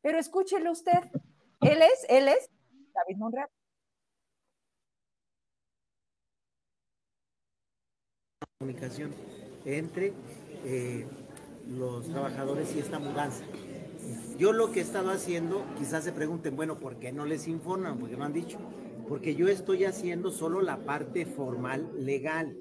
[0.00, 1.00] pero escúchelo usted,
[1.60, 2.48] él es, él es
[2.94, 3.48] David Monreal.
[8.62, 9.12] comunicación
[9.64, 10.12] entre
[10.64, 11.04] eh,
[11.68, 13.44] los trabajadores y esta mudanza.
[14.42, 17.96] Yo lo que he estado haciendo, quizás se pregunten, bueno, ¿por qué no les informan?
[18.00, 18.58] Porque no han dicho.
[19.08, 22.58] Porque yo estoy haciendo solo la parte formal legal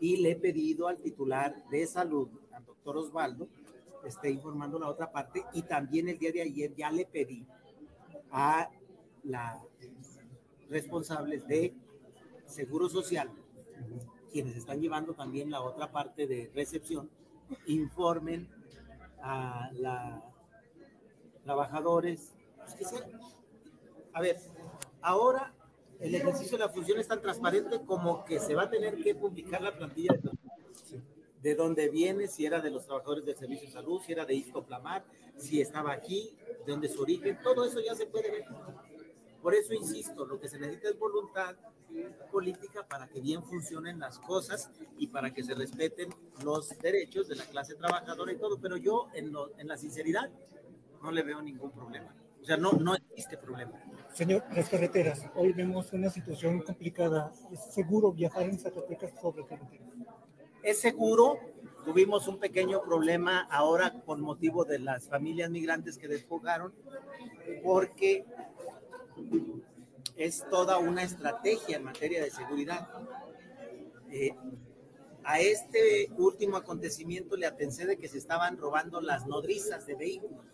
[0.00, 3.48] y le he pedido al titular de salud, al doctor Osvaldo,
[4.04, 7.46] esté informando la otra parte y también el día de ayer ya le pedí
[8.30, 8.68] a
[9.22, 9.62] la
[10.68, 11.72] responsables de
[12.44, 13.30] Seguro Social
[14.30, 17.08] quienes están llevando también la otra parte de recepción,
[17.66, 18.46] informen
[19.22, 20.33] a los
[21.44, 22.32] trabajadores.
[22.66, 23.04] Es que se-
[24.12, 24.36] a ver,
[25.02, 25.52] ahora
[26.00, 29.14] el ejercicio de la función es tan transparente como que se va a tener que
[29.14, 30.30] publicar la plantilla de,
[31.42, 34.34] de dónde viene, si era de los trabajadores del Servicio de Salud, si era de
[34.34, 35.04] Istoplamar,
[35.36, 36.34] si estaba aquí,
[36.64, 38.44] de dónde es su origen, todo eso ya se puede ver.
[39.42, 41.54] Por eso insisto, lo que se necesita es voluntad
[42.32, 46.08] política para que bien funcionen las cosas y para que se respeten
[46.42, 50.30] los derechos de la clase trabajadora y todo, pero yo en, lo- en la sinceridad
[51.04, 52.14] no le veo ningún problema.
[52.40, 53.72] O sea, no, no existe problema.
[54.14, 55.26] Señor, las carreteras.
[55.34, 57.30] Hoy vemos una situación complicada.
[57.52, 59.84] ¿Es seguro viajar en Zacatecas sobre carretera?
[60.62, 61.38] Es seguro,
[61.84, 66.72] tuvimos un pequeño problema ahora con motivo de las familias migrantes que despojaron,
[67.62, 68.24] porque
[70.16, 72.88] es toda una estrategia en materia de seguridad.
[74.10, 74.34] Eh,
[75.22, 80.53] a este último acontecimiento le atensé de que se estaban robando las nodrizas de vehículos.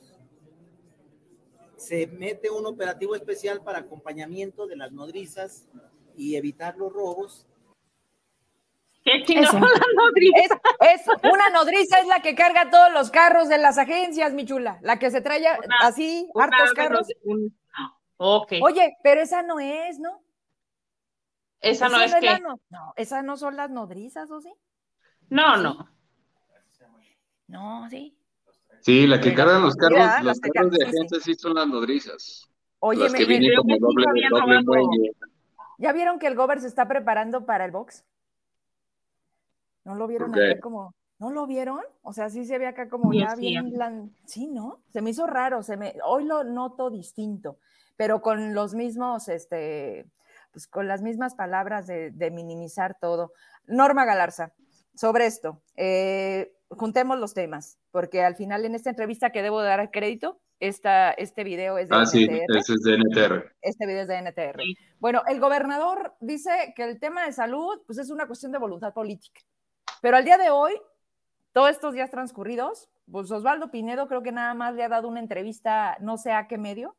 [1.81, 5.67] Se mete un operativo especial para acompañamiento de las nodrizas
[6.15, 7.47] y evitar los robos.
[9.03, 9.59] ¿Qué chingón Eso.
[9.59, 10.61] la nodriza?
[10.81, 14.45] Es, es una nodriza es la que carga todos los carros de las agencias, mi
[14.45, 17.09] chula, la que se trae Una- así, Una hartos carros.
[17.09, 17.59] los- un-
[18.19, 18.53] Ok.
[18.63, 20.23] Oye, pero esa no es, ¿no?
[21.63, 22.39] esa no es que.
[22.41, 24.53] no- no, esas no son las nodrizas, ¿o sí?
[25.31, 25.89] No, no.
[27.49, 28.15] No, sí.
[28.81, 31.05] Sí, la que cargan los carros, Mira, los las que carros de cargan, sí, sí.
[31.05, 32.49] agencia sí son las nodrizas.
[32.81, 34.87] Oye, las me, que me- vienen creo como que sí doble, lo habían doble robado.
[34.87, 35.13] muelle.
[35.79, 38.05] ¿Ya vieron que el Gober se está preparando para el box?
[39.85, 41.81] ¿No lo vieron acá como, ¿no lo vieron?
[42.03, 44.83] O sea, sí se ve acá como ya bien, sí, ¿no?
[44.93, 47.59] Se me hizo raro, se me, hoy lo noto distinto,
[47.97, 50.07] pero con los mismos, este,
[50.53, 53.33] pues con las mismas palabras de, minimizar todo.
[53.67, 54.53] Norma Galarza,
[54.95, 59.91] sobre esto, eh, juntemos los temas, porque al final en esta entrevista que debo dar
[59.91, 63.53] crédito, esta, este video es de ah, sí, ese es de NTR.
[63.63, 64.61] Este video es de NTR.
[64.99, 68.93] Bueno, el gobernador dice que el tema de salud, pues es una cuestión de voluntad
[68.93, 69.41] política.
[70.03, 70.75] Pero al día de hoy,
[71.53, 75.21] todos estos días transcurridos, pues Osvaldo Pinedo creo que nada más le ha dado una
[75.21, 76.97] entrevista, no sé a qué medio,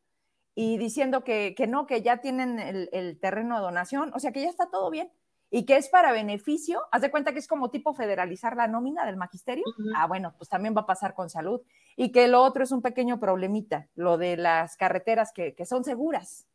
[0.55, 4.31] y diciendo que, que no, que ya tienen el, el, terreno de donación, o sea
[4.31, 5.09] que ya está todo bien
[5.51, 9.05] y que es para beneficio, haz de cuenta que es como tipo federalizar la nómina
[9.05, 9.65] del magisterio,
[9.95, 11.61] ah, bueno, pues también va a pasar con salud,
[11.97, 15.83] y que lo otro es un pequeño problemita, lo de las carreteras que, que son
[15.83, 16.47] seguras.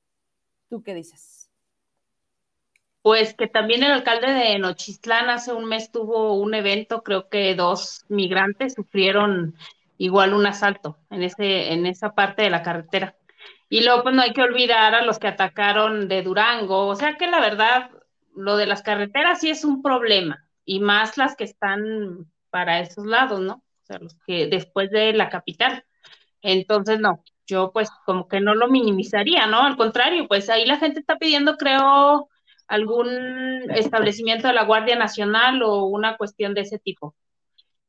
[0.71, 1.51] ¿Tú qué dices?
[3.03, 7.55] Pues que también el alcalde de Nochistlán hace un mes tuvo un evento, creo que
[7.55, 9.55] dos migrantes sufrieron
[9.99, 13.15] igual un asalto en, ese, en esa parte de la carretera.
[13.69, 16.87] Y luego, pues no hay que olvidar a los que atacaron de Durango.
[16.87, 17.91] O sea que la verdad,
[18.37, 23.07] lo de las carreteras sí es un problema, y más las que están para esos
[23.07, 23.55] lados, ¿no?
[23.55, 25.85] O sea, los que después de la capital.
[26.43, 29.63] Entonces, no, yo pues como que no lo minimizaría, ¿no?
[29.63, 32.29] Al contrario, pues ahí la gente está pidiendo, creo,
[32.69, 33.09] algún
[33.71, 37.15] establecimiento de la Guardia Nacional o una cuestión de ese tipo.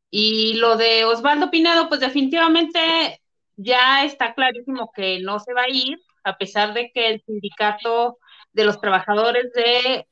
[0.09, 3.21] Y lo de Osvaldo Pinedo, pues definitivamente
[3.55, 8.19] ya está clarísimo que no se va a ir, a pesar de que el sindicato
[8.53, 10.07] de los trabajadores de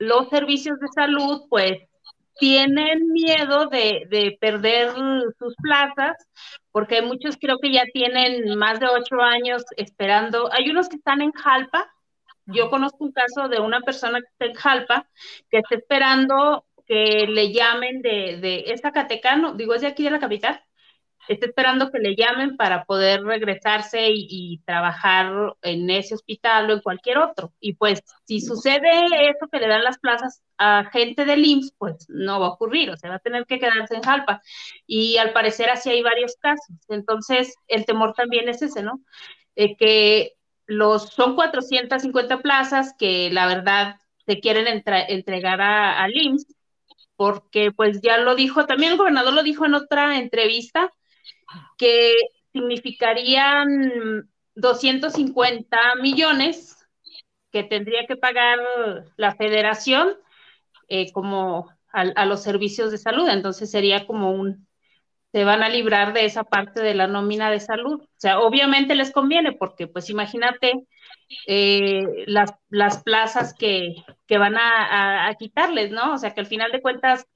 [0.00, 1.78] los servicios de salud, pues
[2.38, 4.92] tienen miedo de, perder
[5.38, 6.16] sus plazas,
[6.72, 10.50] porque muchos creo que ya tienen más de ocho años esperando.
[10.52, 11.92] Hay unos que están en Jalpa.
[12.46, 15.06] Yo conozco un caso de una persona que está en Jalpa,
[15.50, 18.90] que está esperando que le llamen de, de esta
[19.54, 20.64] digo, es de aquí de la capital,
[21.30, 26.80] está esperando que le llamen para poder regresarse y, trabajar en ese hospital o en
[26.80, 27.52] cualquier otro.
[27.60, 28.90] Y pues si sucede
[29.30, 32.90] eso que le dan las plazas a gente del IMSS, pues no va a ocurrir,
[32.90, 34.42] o sea, va a tener que quedarse en Jalpa.
[34.86, 36.76] Y al parecer así hay varios casos.
[36.88, 39.00] Entonces, el temor también es ese, ¿no?
[39.78, 40.32] que
[40.66, 43.96] los, son 450 plazas que la verdad
[44.26, 46.54] se quieren entregar al IMSS
[47.20, 50.90] porque pues ya lo dijo, también el gobernador lo dijo en otra entrevista,
[51.76, 52.14] que
[52.52, 56.76] significarían 250 millones
[57.50, 58.58] que tendría que pagar
[59.16, 60.16] la federación
[60.88, 63.28] eh, como a, los servicios de salud.
[63.28, 64.66] Entonces sería como un,
[65.32, 68.02] se van a librar de esa parte de la nómina de salud.
[68.02, 70.86] O sea, obviamente les conviene porque pues imagínate
[71.46, 73.94] eh, las, las, plazas que,
[74.26, 76.14] que van a, a, quitarles, ¿no?
[76.14, 77.26] O sea, que al final de cuentas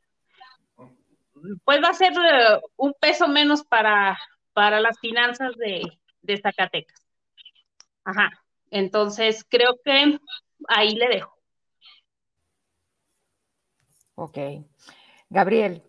[1.64, 4.18] pues va a ser eh, un peso menos para,
[4.52, 5.82] para las finanzas de,
[6.22, 7.06] de Zacatecas.
[8.04, 8.30] Ajá.
[8.70, 10.18] Entonces, creo que
[10.68, 11.34] ahí le dejo.
[14.16, 14.38] Ok.
[15.28, 15.82] Gabriel.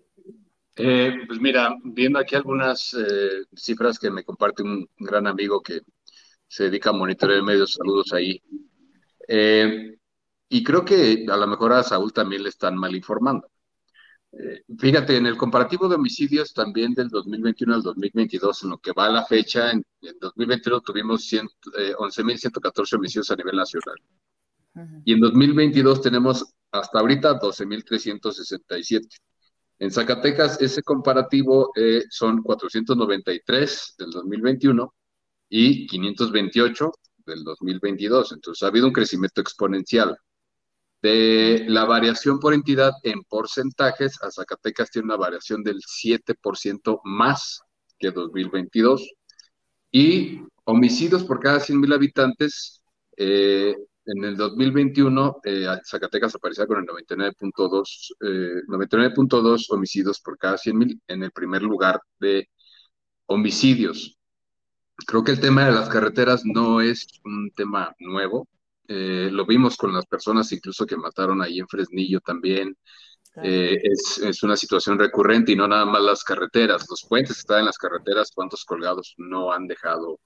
[0.78, 5.82] Eh, pues mira, viendo aquí algunas eh, cifras que me comparte un gran amigo que
[6.48, 8.42] se dedica a monitorear medios, saludos ahí.
[10.50, 13.48] y creo que a lo mejor a Saúl también le están mal informando.
[14.38, 18.92] Eh, fíjate, en el comparativo de homicidios también del 2021 al 2022, en lo que
[18.92, 19.86] va a la fecha, en,
[20.20, 23.96] 2021 tuvimos 11.114 eh, homicidios a nivel nacional.
[25.06, 29.08] Y en 2022 tenemos hasta ahorita 12.367.
[29.80, 34.94] En Zacatecas ese comparativo eh, son 493 del 2021
[35.50, 36.92] y 528
[37.26, 38.34] del 2022.
[38.34, 40.18] Entonces ha habido un crecimiento exponencial.
[41.06, 47.62] De la variación por entidad en porcentajes, a Zacatecas tiene una variación del 7% más
[48.00, 49.08] que 2022.
[49.92, 52.82] Y homicidios por cada 100.000 habitantes,
[53.18, 53.76] eh,
[54.08, 58.16] en el 2021, eh, Zacatecas aparecía con el 99.2
[58.68, 62.50] 99.2 eh, homicidios por cada 100.000 en el primer lugar de
[63.28, 64.18] homicidios.
[65.06, 68.48] Creo que el tema de las carreteras no es un tema nuevo.
[68.88, 72.78] Eh, lo vimos con las personas incluso que mataron ahí en Fresnillo también.
[73.44, 77.60] Eh, es, una situación recurrente y no nada más las carreteras, los puentes que están
[77.60, 80.20] en las carreteras, cuántos colgados no han dejado.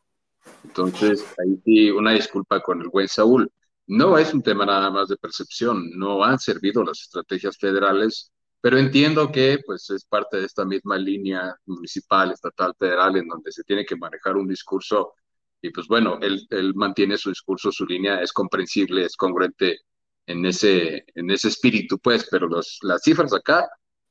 [0.63, 3.51] Entonces, ahí sí, una disculpa con el buen Saúl.
[3.87, 8.31] No es un tema nada más de percepción, no han servido las estrategias federales,
[8.61, 13.51] pero entiendo que pues es parte de esta misma línea municipal, estatal, federal, en donde
[13.51, 15.13] se tiene que manejar un discurso
[15.61, 19.79] y pues bueno, él, él, mantiene su discurso, su línea, es comprensible, es congruente
[20.25, 23.67] en ese, en ese espíritu, pues, pero los, las cifras acá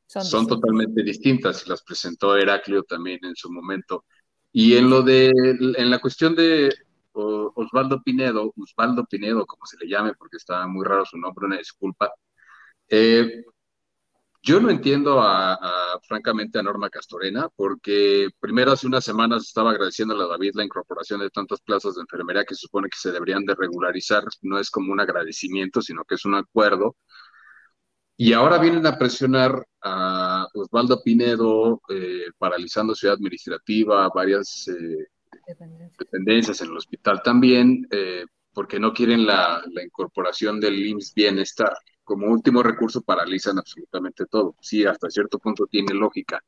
[0.07, 4.05] son, totalmente distintas y las presentó Heraclio también en su momento.
[4.53, 6.75] Y en lo de, en la cuestión de
[7.13, 11.59] Osvaldo Pinedo, Osvaldo Pinedo, como se le llame, porque está muy raro su nombre, una
[11.59, 12.11] disculpa.
[12.89, 13.45] Eh,
[14.43, 15.59] yo no entiendo a,
[16.07, 21.21] francamente a Norma Castorena, porque primero hace unas semanas estaba agradeciendo a David la incorporación
[21.21, 24.71] de tantas plazas de enfermería que se supone que se deberían de regularizar, no es
[24.71, 26.97] como un agradecimiento, sino que es un acuerdo.
[28.17, 35.07] Y ahora vienen a presionar a Osvaldo Pinedo, eh, paralizando ciudad administrativa, varias eh,
[35.99, 36.61] dependencias.
[36.61, 41.77] en el hospital también, eh, porque no quieren la, la incorporación del IMSS Bienestar
[42.09, 44.57] como último recurso paralizan absolutamente todo.
[44.63, 46.43] Sí, hasta cierto punto tiene lógica.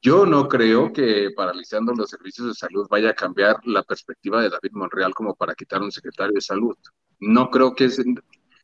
[0.00, 4.48] Yo no creo que paralizando los servicios de salud vaya a cambiar la perspectiva de
[4.48, 6.76] David Monreal como para quitar un secretario de salud.
[7.18, 8.00] No creo que es...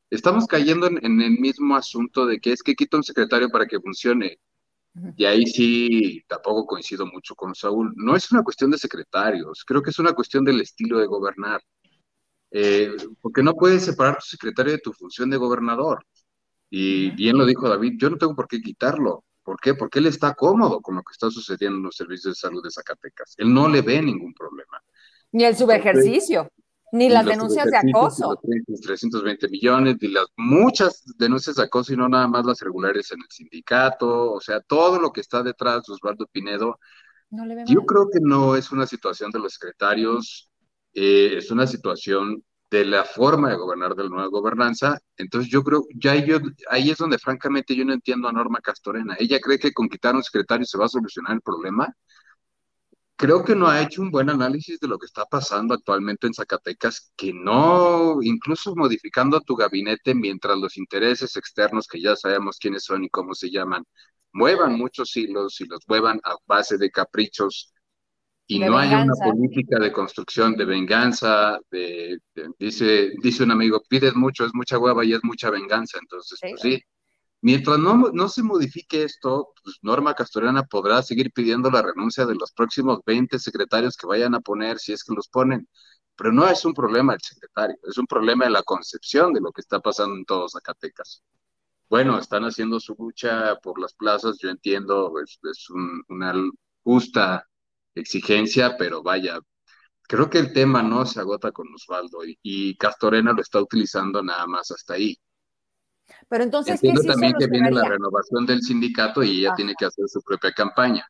[0.09, 3.81] Estamos cayendo en, el mismo asunto de que es que quita un secretario para que
[3.81, 4.39] funcione.
[5.16, 7.93] Y ahí sí, tampoco coincido mucho con Saúl.
[7.97, 11.61] No es una cuestión de secretarios, creo que es una cuestión del estilo de gobernar.
[12.59, 16.07] Eh, porque no puedes separar tu secretario de tu función de gobernador.
[16.70, 19.24] Y bien lo dijo David, yo no tengo por qué quitarlo.
[19.43, 19.74] ¿Por qué?
[19.74, 22.70] Porque él está cómodo con lo que está sucediendo en los servicios de salud de
[22.70, 23.35] Zacatecas.
[23.37, 24.83] Él no le ve ningún problema.
[25.33, 26.51] Ni el subejercicio,
[26.93, 28.41] ni las denuncias de acoso.
[28.66, 33.12] Los 320 millones, ni las muchas denuncias de acoso y no nada más las regulares
[33.12, 36.78] en el sindicato, o sea, todo lo que está detrás de Osvaldo Pinedo.
[37.66, 40.51] yo creo que no es una situación de los secretarios
[40.97, 44.98] eh, es una situación de la forma de gobernar de la nueva gobernanza.
[45.16, 46.39] Entonces yo creo, ya yo,
[46.70, 49.16] ahí es donde francamente yo no entiendo a Norma Castorena.
[49.18, 51.94] Ella cree que con quitar un secretario se va a solucionar el problema.
[53.16, 56.35] Creo que no ha hecho un buen análisis de lo que está pasando actualmente en
[56.35, 62.85] Zacatecas, que no, incluso modificando tu gabinete mientras los intereses externos, que ya sabemos quiénes
[62.85, 63.85] son y cómo se llaman,
[64.32, 67.73] muevan muchos hilos y los muevan a base de caprichos
[68.48, 72.18] y no hay una política de construcción de venganza, de,
[72.59, 76.60] dice, dice un amigo, pides mucho, es mucha hueva y es mucha venganza, entonces, pues
[76.60, 76.82] sí.
[77.43, 82.35] Mientras no, no se modifique esto, pues Norma Castorena podrá seguir pidiendo la renuncia de
[82.35, 85.68] los próximos 20 secretarios que vayan a poner, si es que los ponen.
[86.16, 89.52] Pero no es un problema el secretario, es un problema de la concepción de lo
[89.52, 91.23] que está pasando en todos Zacatecas.
[91.89, 95.68] Bueno, están haciendo su lucha por las plazas, yo entiendo, es, es
[96.09, 96.32] una
[96.82, 97.47] justa
[97.97, 99.39] exigencia, pero vaya,
[100.02, 104.47] creo que el tema no se agota con Osvaldo y, Castorena lo está utilizando nada
[104.47, 105.16] más hasta ahí.
[106.28, 110.06] Pero entonces, Entiendo también que viene la renovación del sindicato y ella tiene que hacer
[110.09, 111.06] su propia campaña.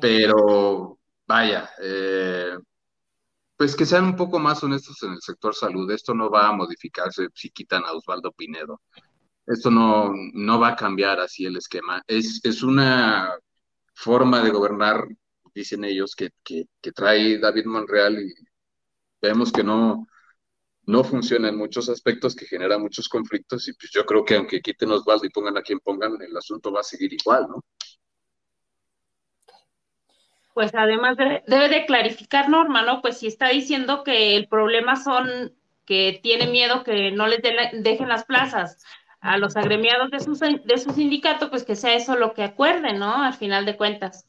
[0.00, 2.56] Pero, vaya, eh,
[3.56, 5.90] pues que sean un poco más honestos en el sector salud.
[5.90, 8.80] Esto no va a modificarse si quitan a Osvaldo Pinedo.
[9.46, 12.02] Esto no, no va a cambiar así el esquema.
[12.06, 13.34] Es, es una
[13.94, 15.06] forma de gobernar
[15.54, 18.32] dicen ellos, que, que, trae David Monreal y
[19.20, 20.06] vemos que no,
[20.86, 24.60] no funciona en muchos aspectos, que genera muchos conflictos y pues yo creo que aunque
[24.60, 27.62] quiten Osvaldo y pongan a quien pongan, el asunto va a seguir igual, ¿no?
[30.54, 33.00] Pues además debe de clarificar Norma, ¿no?
[33.00, 35.54] Pues si está diciendo que el problema son
[35.86, 38.82] que tiene miedo que no les dejen las plazas
[39.20, 42.98] a los agremiados de su, de su sindicato, pues que sea eso lo que acuerden,
[42.98, 43.22] ¿no?
[43.22, 44.26] Al final de cuentas.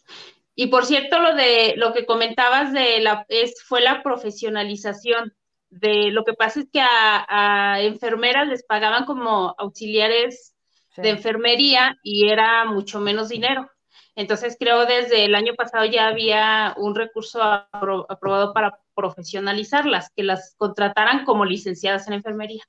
[0.55, 5.34] Y por cierto, lo de lo que comentabas de la es fue la profesionalización
[5.69, 10.53] de lo que pasa es que a, enfermeras les pagaban como auxiliares
[10.97, 13.67] de enfermería y era mucho menos dinero.
[14.15, 20.53] Entonces creo desde el año pasado ya había un recurso aprobado para profesionalizarlas, que las
[20.55, 22.63] contrataran como licenciadas en enfermería.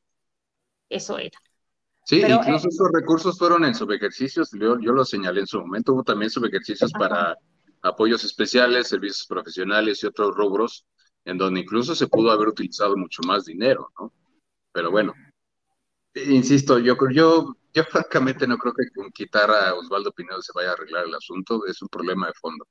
[0.89, 1.39] Eso era.
[2.07, 5.93] Sí, incluso eh, esos recursos fueron en subejercicios, yo, yo lo señalé en su momento,
[5.93, 7.37] hubo también subejercicios para
[7.85, 10.87] apoyos especiales, servicios profesionales y otros rubros,
[11.25, 14.13] en donde incluso se pudo haber utilizado mucho más dinero, ¿no?
[14.73, 15.15] Pero bueno,
[16.15, 20.71] insisto, yo, yo, yo francamente no creo que con quitar a Osvaldo Pinedo se vaya
[20.71, 22.67] a arreglar el asunto, es un problema de fondo.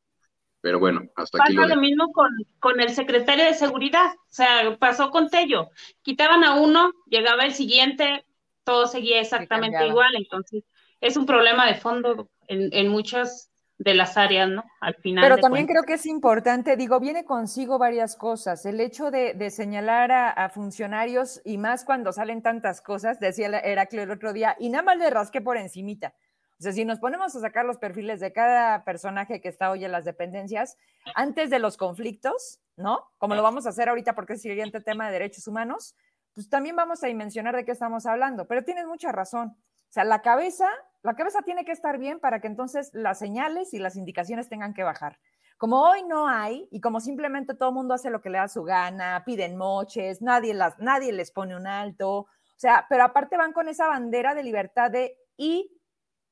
[0.62, 1.56] Pero bueno, hasta aquí.
[1.56, 2.30] Pasa lo, mismo con,
[2.60, 5.70] con, el secretario de seguridad, o sea, pasó con Tello.
[6.02, 8.26] Quitaban a uno, llegaba el siguiente,
[8.64, 10.64] todo seguía exactamente igual, entonces
[11.02, 13.53] es un problema de fondo en, en muchas
[13.84, 14.64] de las áreas, ¿no?
[14.80, 15.24] Al final.
[15.24, 18.66] Pero también creo que es importante, digo, viene consigo varias cosas.
[18.66, 24.12] El hecho de, señalar a, funcionarios y más cuando salen tantas cosas, decía Heraclio el
[24.12, 26.14] otro día, y nada más le rasqué por encimita.
[26.60, 29.84] O sea, si nos ponemos a sacar los perfiles de cada personaje que está hoy
[29.84, 30.78] en las dependencias,
[31.16, 33.02] antes de los conflictos, ¿no?
[33.18, 35.96] Como lo vamos a hacer ahorita porque es el siguiente tema de derechos humanos,
[36.34, 39.50] pues también vamos a mencionar de qué estamos hablando, pero tienes mucha razón.
[39.50, 40.70] O sea, la cabeza,
[41.04, 44.74] la cabeza tiene que estar bien para que entonces las señales y las indicaciones tengan
[44.74, 45.20] que bajar.
[45.58, 48.48] Como hoy no hay y como simplemente todo el mundo hace lo que le da
[48.48, 53.38] su gana, piden moches, nadie, las, nadie les pone un alto, o sea, pero aparte
[53.38, 55.78] van con esa bandera de libertad de y,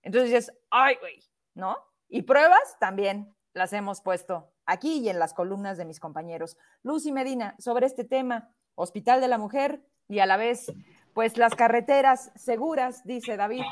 [0.02, 1.22] entonces dices, ay, güey,
[1.54, 1.78] ¿no?
[2.08, 6.58] Y pruebas también las hemos puesto aquí y en las columnas de mis compañeros.
[6.84, 10.72] Lucy Medina, sobre este tema, Hospital de la Mujer y a la vez,
[11.14, 13.64] pues las carreteras seguras, dice David,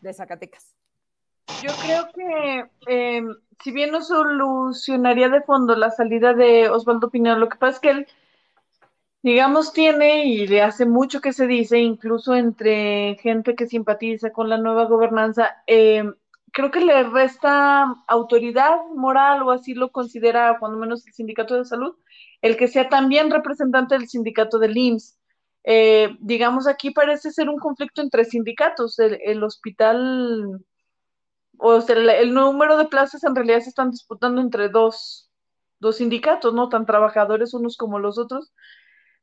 [0.00, 0.74] de Zacatecas.
[1.62, 3.22] Yo creo que eh,
[3.62, 7.80] si bien no solucionaría de fondo la salida de Osvaldo Pineda, lo que pasa es
[7.80, 8.06] que él,
[9.22, 14.48] digamos, tiene y le hace mucho que se dice, incluso entre gente que simpatiza con
[14.48, 16.04] la nueva gobernanza, eh,
[16.52, 21.64] creo que le resta autoridad moral o así lo considera cuando menos el sindicato de
[21.64, 21.96] salud,
[22.42, 25.17] el que sea también representante del sindicato del IMSS.
[25.70, 28.98] Eh, digamos, aquí parece ser un conflicto entre sindicatos.
[28.98, 30.64] El, hospital,
[31.58, 35.30] o sea, el, número de plazas en realidad se están disputando entre dos,
[35.78, 38.50] dos sindicatos, no tan trabajadores unos como los otros.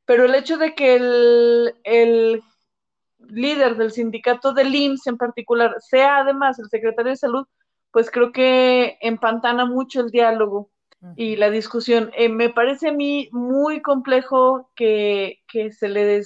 [0.05, 2.43] Pero el hecho de que el, el
[3.19, 7.47] líder del sindicato del IMSS en particular sea además el secretario de salud,
[7.91, 10.69] pues creo que empantana mucho el diálogo
[11.15, 12.11] y la discusión.
[12.15, 15.41] Eh, me parece a mí muy complejo que,
[15.71, 16.23] se le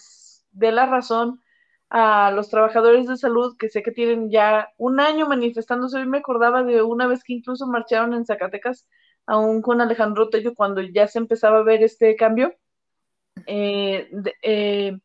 [0.51, 1.41] dé la razón
[1.89, 5.97] a los trabajadores de salud que sé que tienen ya un año manifestándose.
[5.97, 8.87] Hoy me acordaba de una vez que incluso marcharon en Zacatecas,
[9.25, 12.53] aún con Alejandro Tello, cuando ya se empezaba a ver este cambio.
[13.47, 14.09] Eh,
[14.43, 14.97] eh,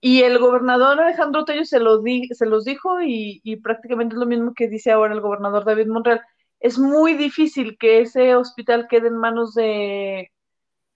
[0.00, 2.02] y el gobernador Alejandro Tello se, lo
[2.32, 5.86] se los dijo y, y, prácticamente es lo mismo que dice ahora el gobernador David
[5.86, 6.20] Monreal
[6.64, 10.32] es muy difícil que ese hospital quede en manos de,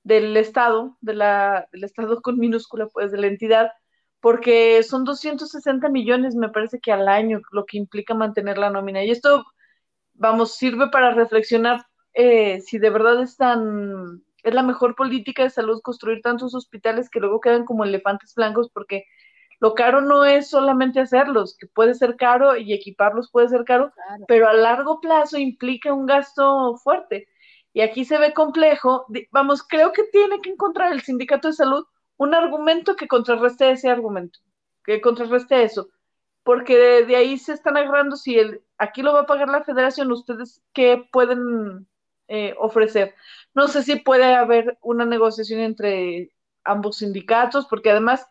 [0.03, 3.73] del Estado, de la, del Estado con minúscula, pues, de la entidad,
[4.21, 9.05] porque son 260 millones, me parece que al año, lo que implica mantener la nómina.
[9.05, 9.45] Y esto,
[10.15, 11.85] vamos, sirve para reflexionar
[12.15, 17.11] eh, si de verdad es tan, es la mejor política de salud construir tantos hospitales
[17.11, 19.05] que luego quedan como elefantes blancos, porque
[19.61, 23.93] lo caro no es solamente hacerlos, que puede ser caro y equiparlos puede ser caro,
[24.29, 27.29] pero a largo plazo implica un gasto fuerte.
[27.73, 29.07] Y aquí se ve complejo.
[29.31, 31.85] Vamos, creo que tiene que encontrar el sindicato de salud
[32.19, 34.41] un argumento que contrarreste ese argumento,
[34.85, 35.89] que contrarreste eso,
[36.43, 40.13] porque de, ahí se están agarrando si el, aquí lo va a pagar la federación,
[40.13, 41.87] ustedes qué pueden
[42.27, 43.15] eh, ofrecer.
[43.55, 46.33] No sé si puede haber una negociación entre
[46.65, 48.27] ambos sindicatos, porque además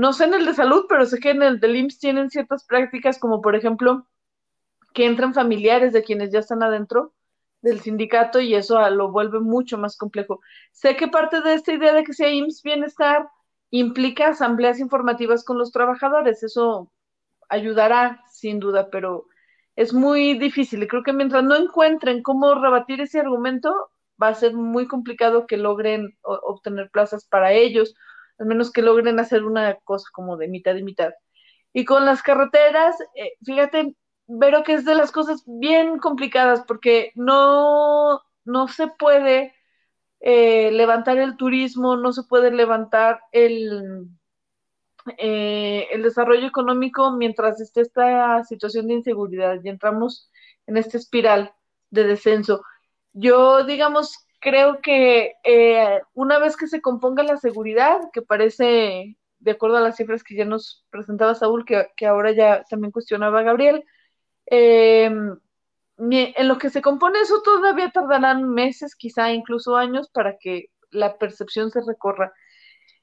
[0.00, 2.64] no sé en el de salud, pero sé que en el del IMSS tienen ciertas
[2.64, 4.06] prácticas, como por ejemplo
[4.94, 7.12] que entran familiares de quienes ya están adentro
[7.60, 10.40] del sindicato y eso lo vuelve mucho más complejo.
[10.72, 13.28] Sé que parte de esta idea de que sea IMSS Bienestar
[13.68, 16.90] implica asambleas informativas con los trabajadores, eso
[17.50, 19.26] ayudará sin duda, pero
[19.76, 23.90] es muy difícil y creo que mientras no encuentren cómo rebatir ese argumento,
[24.20, 27.94] va a ser muy complicado que logren obtener plazas para ellos
[28.40, 31.12] al menos que logren hacer una cosa como de mitad y mitad.
[31.72, 33.94] Y con las carreteras, eh, fíjate,
[34.40, 39.54] pero que es de las cosas bien complicadas porque no, no se puede
[40.20, 44.08] eh, levantar el turismo, no se puede levantar el,
[45.18, 50.30] eh, el desarrollo económico mientras esté esta situación de inseguridad y entramos
[50.66, 51.52] en esta espiral
[51.90, 52.62] de descenso.
[53.12, 59.50] Yo, digamos, creo que eh, una vez que se componga la seguridad, que parece, de
[59.50, 63.84] acuerdo a las cifras que ya nos presentaba Saúl, que, ahora ya también cuestionaba Gabriel,
[64.46, 65.38] em,
[65.98, 71.18] en lo que se compone eso todavía tardarán meses, quizá incluso años, para que la
[71.18, 72.32] percepción se recorra.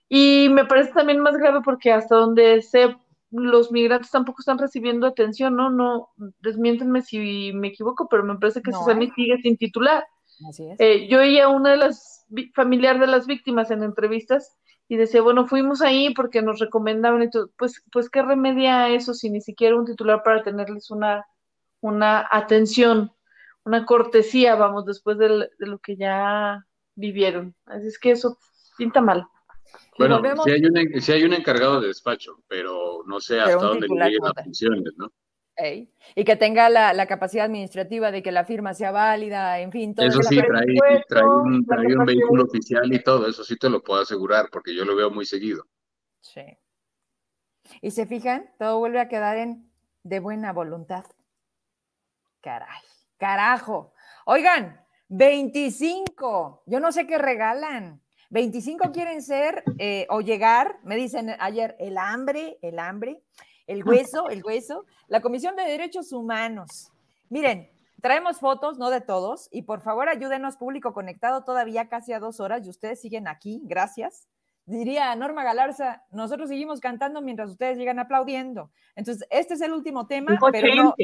[0.09, 2.95] Y me parece también más grave porque hasta donde sé,
[3.29, 5.69] los migrantes tampoco están recibiendo atención, ¿no?
[5.69, 6.09] No,
[6.39, 10.05] desmiéntenme si me equivoco, pero me parece que no, Susana sigue sin titular.
[10.79, 14.57] Eh, yo oía a una de las familiares de las víctimas en entrevistas
[14.87, 17.49] y decía, bueno, fuimos ahí porque nos recomendaban y todo.
[17.57, 21.25] Pues, pues qué remedia eso si ni siquiera un titular para tenerles una,
[21.81, 23.11] una atención,
[23.63, 26.65] una cortesía, vamos, después de, lo que ya
[26.95, 27.55] vivieron.
[27.65, 28.37] Así es que eso
[28.77, 29.27] pinta mal.
[29.97, 33.87] Bueno, si hay, un, si hay un encargado de despacho, pero no sé hasta dónde
[33.87, 35.11] lleguen las funciones, ¿no?
[36.15, 39.95] Y que tenga la, capacidad administrativa de que la firma sea válida, en fin.
[39.95, 41.65] Todo eso sí, trae, un,
[42.05, 45.25] vehículo oficial y todo, eso sí te lo puedo asegurar, porque yo lo veo muy
[45.25, 45.65] seguido.
[46.21, 46.43] Sí.
[47.81, 49.69] Y se fijan, todo vuelve a quedar en
[50.03, 51.05] de buena voluntad.
[52.41, 52.81] Caray,
[53.17, 53.93] carajo.
[54.25, 58.01] Oigan, 25, yo no sé qué regalan.
[58.29, 63.23] 25 quieren ser eh, o llegar, me dicen ayer, el hambre, el hambre,
[63.67, 66.91] el hueso, el hueso, la Comisión de Derechos Humanos.
[67.29, 67.69] Miren,
[68.01, 72.39] traemos fotos, no de todos, y por favor ayúdenos, público conectado, todavía casi a dos
[72.39, 74.27] horas y ustedes siguen aquí, gracias.
[74.65, 78.71] Diría Norma Galarza, nosotros seguimos cantando mientras ustedes llegan aplaudiendo.
[78.95, 80.95] Entonces, este es el último tema, pero no,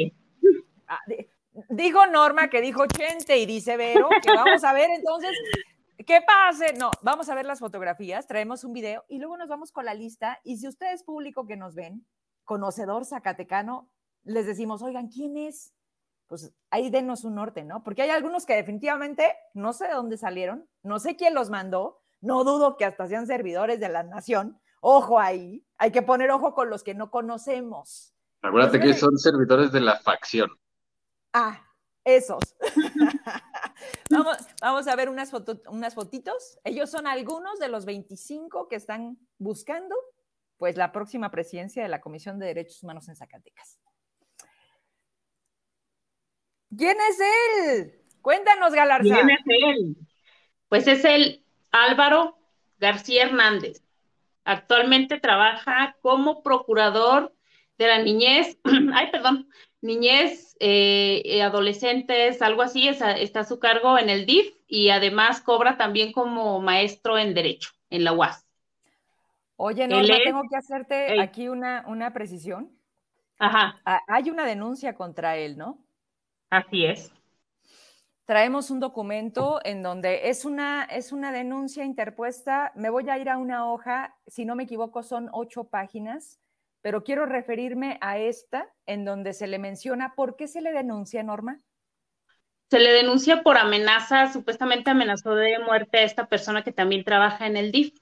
[0.88, 1.00] Ah,
[1.70, 5.32] dijo Norma que dijo Chente y dice Vero que vamos a ver entonces
[6.06, 6.74] qué pase.
[6.74, 9.94] No, vamos a ver las fotografías, traemos un video y luego nos vamos con la
[9.94, 10.40] lista.
[10.44, 12.06] Y si usted es público que nos ven,
[12.44, 13.90] conocedor zacatecano,
[14.24, 15.74] les decimos, oigan, ¿quién es?
[16.28, 17.84] Pues ahí denos un norte, ¿no?
[17.84, 22.02] Porque hay algunos que definitivamente no sé de dónde salieron, no sé quién los mandó,
[22.22, 24.60] no dudo que hasta sean servidores de la nación.
[24.82, 28.14] Ojo ahí, hay que poner ojo con los que no conocemos.
[28.42, 30.52] Acuérdate que son servidores de la facción.
[31.32, 31.62] Ah,
[32.04, 32.40] esos.
[34.10, 35.32] vamos, vamos, a ver unas,
[35.68, 36.60] unas fotitos.
[36.64, 39.96] Ellos son algunos de los 25 que están buscando
[40.58, 43.80] pues la próxima presidencia de la Comisión de Derechos Humanos en Zacatecas.
[46.76, 48.02] ¿Quién es él?
[48.22, 49.14] Cuéntanos, Galarza.
[49.14, 49.96] ¿Quién es él?
[50.70, 52.38] Pues es el Álvaro
[52.80, 53.84] García Hernández.
[54.46, 57.34] Actualmente trabaja como procurador
[57.78, 58.58] de la niñez,
[58.94, 59.50] ay, perdón,
[59.82, 65.78] niñez, eh, adolescentes, algo así, está a su cargo en el DIF y además cobra
[65.78, 68.43] también como maestro en Derecho en la UAS.
[69.56, 72.72] Oye, no, tengo que hacerte aquí una, una precisión.
[73.40, 73.80] Ajá.
[73.86, 75.86] Ah, hay una denuncia contra él, ¿no?
[76.50, 77.12] Así es.
[78.26, 82.72] Traemos un documento en donde es una, es una denuncia interpuesta.
[82.76, 86.40] Me voy a ir a una hoja, si no me equivoco, son ocho páginas
[86.84, 91.24] pero quiero referirme a esta en donde se le menciona por qué se le denuncia,
[91.24, 91.62] Norma.
[92.70, 97.48] Se le denuncia por amenaza, supuestamente amenazó de muerte a esta persona que también trabaja
[97.48, 97.94] en el DIF.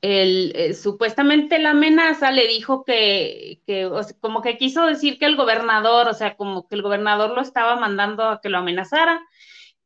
[0.00, 5.36] El, eh, supuestamente la amenaza le dijo que, que como que quiso decir que el
[5.36, 9.20] gobernador, o sea, como que el gobernador lo estaba mandando a que lo amenazara.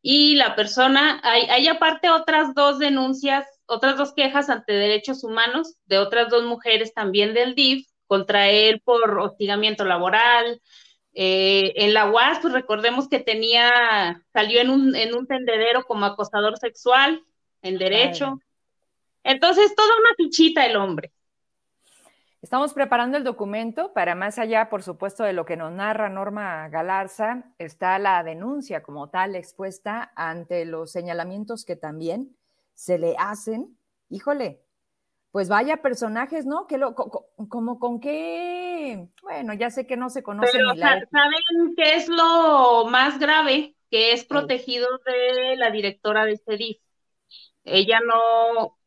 [0.03, 5.77] Y la persona, hay, hay aparte otras dos denuncias otras dos quejas ante derechos humanos
[5.87, 10.61] de otras dos mujeres también del DIF contra él por hostigamiento laboral.
[11.15, 16.05] Eh, en la UAS, pues recordemos que tenía, salió en un, en un tendedero como
[16.05, 17.23] acosador sexual
[17.63, 18.39] en derecho.
[19.25, 21.13] Entonces, toda una fichita el hombre.
[22.43, 26.69] Estamos preparando el documento para más allá, por supuesto, de lo que nos narra Norma
[26.69, 32.37] Galarza, está la denuncia como tal expuesta ante los señalamientos que también
[32.75, 33.79] se le hacen,
[34.09, 34.61] híjole,
[35.31, 36.67] pues vaya personajes, ¿no?
[36.67, 40.51] Que lo, como con qué, bueno, ya sé que no se conoce.
[40.53, 43.77] Pero ¿saben qué es lo más grave?
[43.89, 46.79] Que es protegido de la directora de CEDIF.
[47.65, 48.79] Ella no,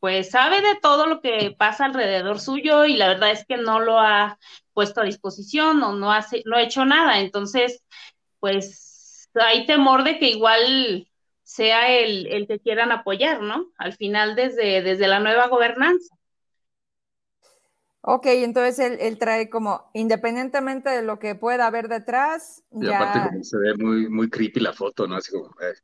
[0.00, 3.80] pues sabe de todo lo que pasa alrededor suyo y la verdad es que no
[3.80, 4.38] lo ha
[4.72, 7.20] puesto a disposición o no, hace, no ha hecho nada.
[7.20, 7.84] Entonces,
[8.40, 11.06] pues hay temor de que igual
[11.42, 13.66] sea el, el, que quieran apoyar, ¿no?
[13.76, 16.16] Al final desde, desde la nueva gobernanza.
[18.02, 22.64] Ok, entonces él, trae como, independientemente de lo que pueda haber detrás.
[22.70, 25.16] Y aparte se ve muy, muy creepy la foto, ¿no?
[25.16, 25.74] Así como, eh.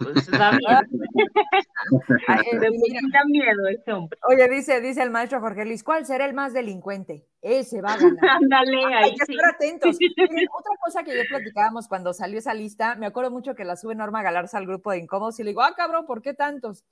[0.00, 0.52] Pues da
[3.26, 3.62] miedo.
[3.94, 4.18] hombre.
[4.28, 7.26] Oye, dice, dice el maestro Jorge Luis, ¿cuál será el más delincuente?
[7.42, 8.18] Ese va a ganar.
[8.42, 9.98] Ándale, Hay que estar atentos.
[10.58, 13.94] otra cosa que yo platicábamos cuando salió esa lista, me acuerdo mucho que la sube
[13.94, 16.84] Norma Galarza al grupo de incómodos y le digo, ah, cabrón, ¿por qué tantos?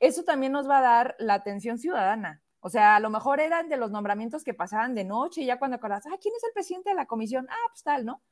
[0.00, 2.42] Eso también nos va a dar la atención ciudadana.
[2.60, 5.58] O sea, a lo mejor eran de los nombramientos que pasaban de noche y ya
[5.58, 7.46] cuando acordás, ah, ¿quién es el presidente de la comisión?
[7.50, 8.22] Ah, pues tal, ¿no?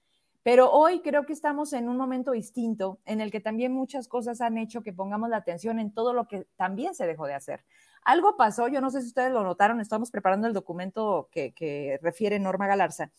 [0.44, 4.42] Pero hoy creo que estamos en un momento distinto en el que también muchas cosas
[4.42, 7.64] han hecho que pongamos la atención en todo lo que también se dejó de hacer.
[8.04, 12.38] Algo pasó, yo no sé si ustedes lo notaron, estamos preparando el documento que, refiere
[12.38, 13.10] Norma Galarza,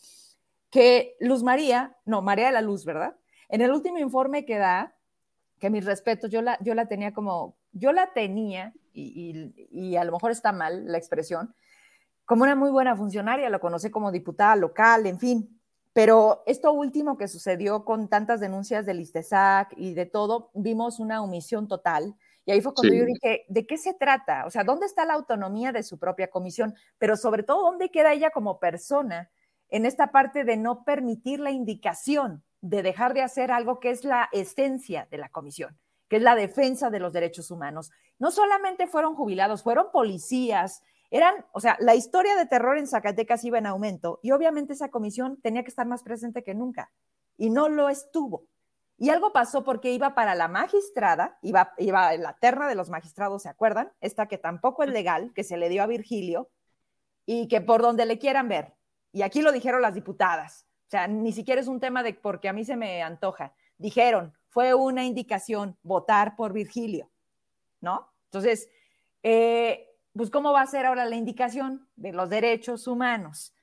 [0.70, 3.16] que Luz María, no, María de la Luz, ¿verdad?
[3.50, 4.96] En el último informe que da,
[5.60, 10.04] que mis respetos, yo la, yo la tenía como, yo la tenía, y, y a
[10.04, 11.56] lo mejor está mal la expresión,
[12.24, 15.55] como una muy buena funcionaria, lo conoce como diputada local, en fin,
[15.96, 21.22] pero esto último que sucedió con tantas denuncias del ISTESAC y de todo, vimos una
[21.22, 22.18] omisión total.
[22.44, 24.46] Y ahí fue cuando yo dije, ¿de qué se trata?
[24.46, 26.76] O sea, ¿dónde está la autonomía de su propia comisión?
[26.98, 29.32] Pero sobre todo, ¿dónde queda ella como persona
[29.70, 34.04] en esta parte de no permitir la indicación de dejar de hacer algo que es
[34.04, 37.90] la esencia de la comisión, que es la defensa de los derechos humanos?
[38.20, 43.44] No solamente fueron jubilados, fueron policías, eran, o sea, la historia de terror en Zacatecas
[43.44, 46.92] iba en aumento y obviamente esa comisión tenía que estar más presente que nunca
[47.38, 48.48] y no lo estuvo.
[48.98, 52.90] Y algo pasó porque iba para la magistrada, iba, iba en la terna de los
[52.90, 53.92] magistrados, ¿se acuerdan?
[54.00, 56.50] Esta que tampoco es legal, que se le dio a Virgilio,
[57.26, 58.74] y que por donde le quieran ver.
[59.12, 60.66] Y aquí lo dijeron las diputadas.
[60.88, 63.54] O sea, ni siquiera es un tema de porque a mí se me antoja.
[63.78, 67.10] Dijeron, fue una indicación votar por Virgilio,
[67.82, 68.10] ¿no?
[68.26, 68.70] Entonces,
[69.24, 73.54] eh, pues, ¿cómo va a ser ahora la indicación de los derechos humanos?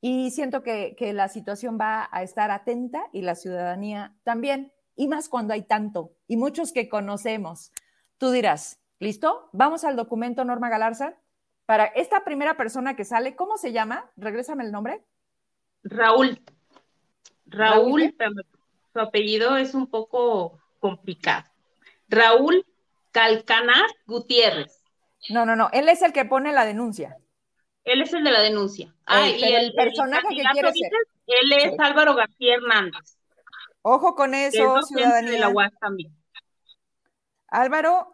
[0.00, 5.08] Y siento que, que la situación va a estar atenta y la ciudadanía también y
[5.08, 7.72] más cuando hay tanto y muchos que conocemos.
[8.18, 9.48] Tú dirás, ¿listo?
[9.52, 11.14] Vamos al documento Norma Galarza.
[11.66, 14.10] Para esta primera persona que sale, ¿cómo se llama?
[14.16, 15.04] Regrésame el nombre.
[15.82, 16.40] Raúl.
[17.46, 18.16] Raúl,
[18.92, 21.48] su apellido es un poco complicado.
[22.08, 22.64] Raúl
[23.12, 24.77] Calcanar Gutiérrez.
[25.30, 27.16] No, no, no, él es el que pone la denuncia.
[27.84, 28.94] Él es el de la denuncia.
[29.06, 30.92] Ah, y el, personaje que quiere ser.
[31.26, 33.18] Él es Álvaro García Hernández.
[33.82, 35.32] Ojo con eso, ciudadanía.
[35.32, 36.14] De la UAS también.
[37.48, 38.12] Álvaro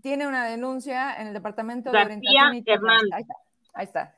[0.00, 3.12] tiene una denuncia en el Departamento de Orientación y Hernández.
[3.12, 3.34] Ahí está,
[3.74, 4.14] ahí está.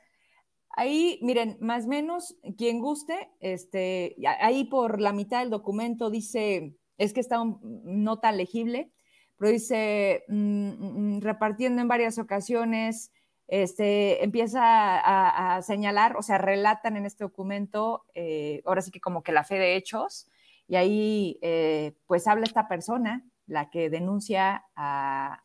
[0.70, 6.76] Ahí, miren, más o menos, quien guste, este, ahí por la mitad del documento dice,
[6.98, 8.92] es que está un, no tan legible,
[9.38, 13.12] pero dice, mm, mm, repartiendo en varias ocasiones,
[13.46, 19.22] este, empieza a, señalar, o sea, relatan en este documento, eh, ahora sí que como
[19.22, 20.28] que la fe de hechos,
[20.68, 25.42] y ahí eh, pues habla esta persona, la que denuncia a,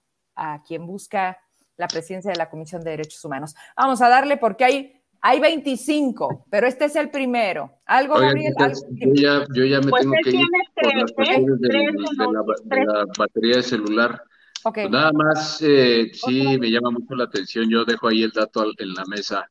[0.67, 1.39] quien busca
[1.77, 3.55] la presidencia de la Comisión de Derechos Humanos.
[3.77, 7.79] Vamos a darle porque hay, hay 25, pero este es el primero.
[7.85, 8.53] ¿Algo, Gabriel?
[8.57, 10.45] Yo, ya, yo, ya, me pues tengo que ir
[10.75, 14.21] por las cuestiones de la batería de celular.
[14.65, 14.83] Okay.
[14.83, 17.69] Pues nada más, eh, sí, me llama mucho la atención.
[17.69, 19.49] Yo dejo ahí el dato en la mesa.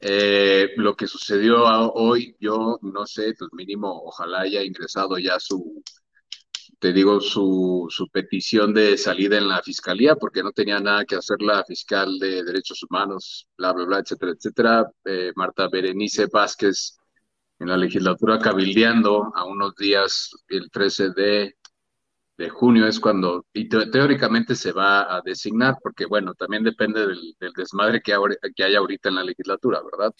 [0.00, 5.82] Eh, lo que sucedió hoy, yo no sé, pues mínimo, ojalá haya ingresado ya su,
[6.80, 11.16] te digo, su, su petición de salida en la fiscalía, porque no tenía nada que
[11.16, 14.90] hacer la fiscal de derechos humanos, bla, bla, bla, etcétera, etcétera.
[15.04, 16.96] Eh, Marta Berenice Vázquez
[17.58, 21.56] en la legislatura cabildeando a unos días, el 13 de
[22.40, 27.36] de junio es cuando y teóricamente se va a designar, porque bueno, también depende del,
[27.54, 28.16] desmadre que,
[28.56, 30.14] que hay ahorita en la legislatura, ¿verdad?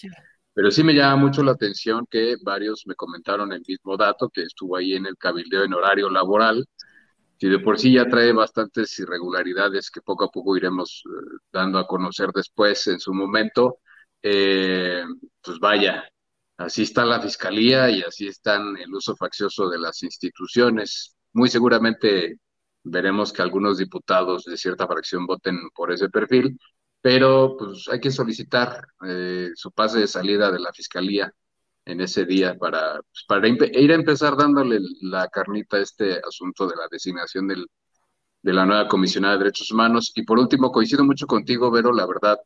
[0.54, 4.42] Pero sí me llama mucho la atención que varios me comentaron el mismo dato, que
[4.42, 6.66] estuvo ahí en el cabildeo en horario laboral,
[7.38, 11.78] y de por sí ya trae bastantes irregularidades que poco a poco iremos eh, dando
[11.78, 13.78] a conocer después en su momento,
[14.22, 15.02] eh,
[15.42, 16.04] pues vaya,
[16.58, 21.16] así está la fiscalía y así están el uso faccioso de las instituciones.
[21.32, 22.36] Muy seguramente
[22.84, 26.58] veremos que algunos diputados de cierta fracción voten por ese perfil,
[27.00, 31.32] pero pues hay que solicitar eh, su pase de salida de la fiscalía
[31.84, 36.68] en ese día para, pues, para ir a empezar dándole la carnita a este asunto
[36.68, 37.66] de la designación del,
[38.42, 40.12] de la nueva comisionada de derechos humanos.
[40.14, 42.38] Y por último, coincido mucho contigo, Vero, la verdad,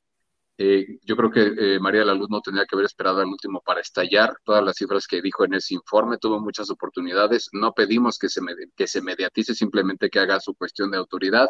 [0.56, 3.26] eh, yo creo que eh, María de la Luz no tendría que haber esperado al
[3.26, 7.72] último para estallar todas las cifras que dijo en ese informe, tuvo muchas oportunidades, no
[7.72, 8.40] pedimos que se,
[8.76, 11.48] que se mediatice, simplemente que haga su cuestión de autoridad.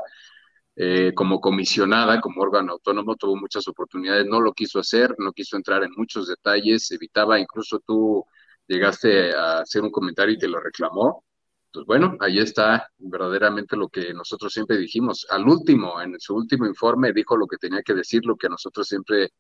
[0.77, 5.57] Eh, como comisionada, como órgano autónomo, tuvo muchas oportunidades, no lo quiso hacer, no quiso
[5.57, 8.25] entrar en muchos detalles, evitaba, incluso tú
[8.67, 11.25] llegaste a hacer un comentario y te lo reclamó,
[11.73, 15.27] pues bueno, ahí está verdaderamente lo que nosotros siempre dijimos.
[15.31, 18.89] Al último, en su último informe, dijo lo que tenía que decir, lo que nosotros
[18.89, 19.31] siempre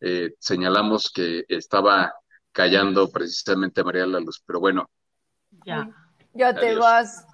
[0.00, 2.12] eh, señalamos que estaba
[2.52, 4.42] callando precisamente a María La Luz.
[4.44, 4.88] Pero bueno.
[5.64, 5.88] Ya.
[6.32, 7.26] Ya te vas.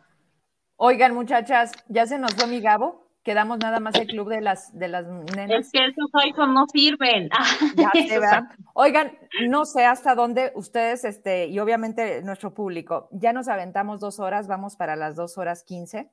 [0.77, 4.73] Oigan, muchachas, ya se nos fue mi Gabo quedamos nada más el club de las,
[4.79, 5.67] de las nenas.
[5.67, 7.29] Es que esos iPhones no sirven.
[7.77, 8.21] Ya se
[8.73, 14.21] Oigan, no sé hasta dónde ustedes, este, y obviamente nuestro público, ya nos aventamos dos
[14.21, 16.09] horas, vamos para las dos horas quince.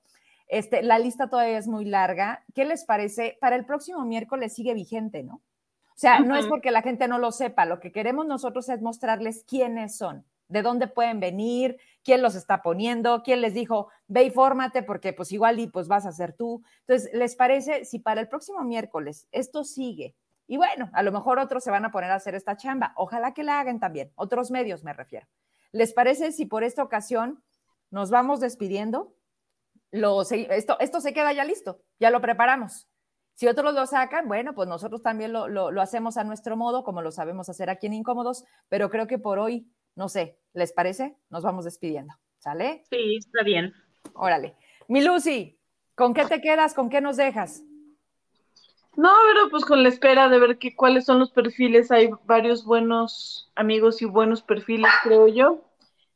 [0.48, 2.44] Este, la lista todavía es muy larga.
[2.56, 3.38] ¿Qué les parece?
[3.40, 5.36] Para el próximo miércoles sigue vigente, ¿no?
[5.36, 8.82] O sea, no es porque la gente no lo sepa, lo que queremos nosotros es
[8.82, 14.24] mostrarles quiénes son de dónde pueden venir, quién los está poniendo, quién les dijo, ve
[14.24, 16.64] y fórmate porque pues igual y pues vas a ser tú.
[16.82, 20.16] Entonces, ¿les parece si para el próximo miércoles esto sigue?
[20.48, 22.94] Y bueno, a lo mejor otros se van a poner a hacer esta chamba.
[22.98, 25.28] Ojalá que la hagan también, otros medios me refiero.
[25.72, 27.44] ¿Les parece si por esta ocasión
[27.90, 29.16] nos vamos despidiendo?
[29.92, 32.88] Esto se queda ya listo, ya lo preparamos.
[33.36, 37.02] Si otros lo sacan, bueno, pues nosotros también lo, lo, hacemos a nuestro modo, como
[37.02, 41.16] lo sabemos hacer aquí en Incómodos, pero creo que por hoy no sé, ¿les parece?
[41.30, 42.14] Nos vamos despidiendo.
[42.40, 42.84] ¿Sale?
[42.90, 43.74] Sí, está bien.
[44.14, 44.56] Órale.
[44.88, 45.58] Mi Lucy,
[45.96, 46.74] ¿con qué te quedas?
[46.74, 47.64] ¿Con qué nos dejas?
[48.96, 51.92] No, pero pues con la espera de ver que, cuáles son los perfiles.
[51.92, 55.64] Hay varios buenos amigos y buenos perfiles, creo yo.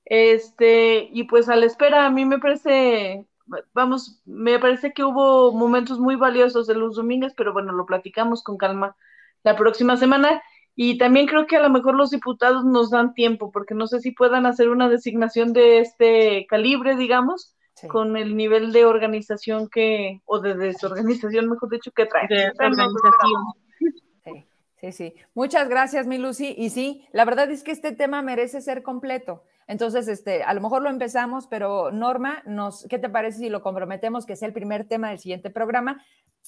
[0.06, 3.26] Este, y pues a la espera, a mí me parece,
[3.74, 8.44] vamos, me parece que hubo momentos muy valiosos de los domingos, pero bueno, lo platicamos
[8.44, 8.96] con calma
[9.44, 10.42] la próxima semana.
[10.80, 14.00] Y también creo que a lo mejor los diputados nos dan tiempo, porque no sé
[14.00, 17.56] si puedan hacer una designación de este calibre, digamos,
[17.90, 22.28] con el nivel de organización que, o de desorganización, mejor dicho, que trae.
[22.30, 23.44] De organización.
[24.24, 24.46] Sí,
[24.76, 25.16] sí, sí.
[25.34, 26.54] Muchas gracias, mi Lucy.
[26.56, 29.42] Y sí, la verdad es que este tema merece ser completo.
[29.66, 33.64] Entonces, este, a lo mejor lo empezamos, pero Norma, nos, ¿qué te parece si lo
[33.64, 36.06] comprometemos que sea el primer tema del siguiente programa?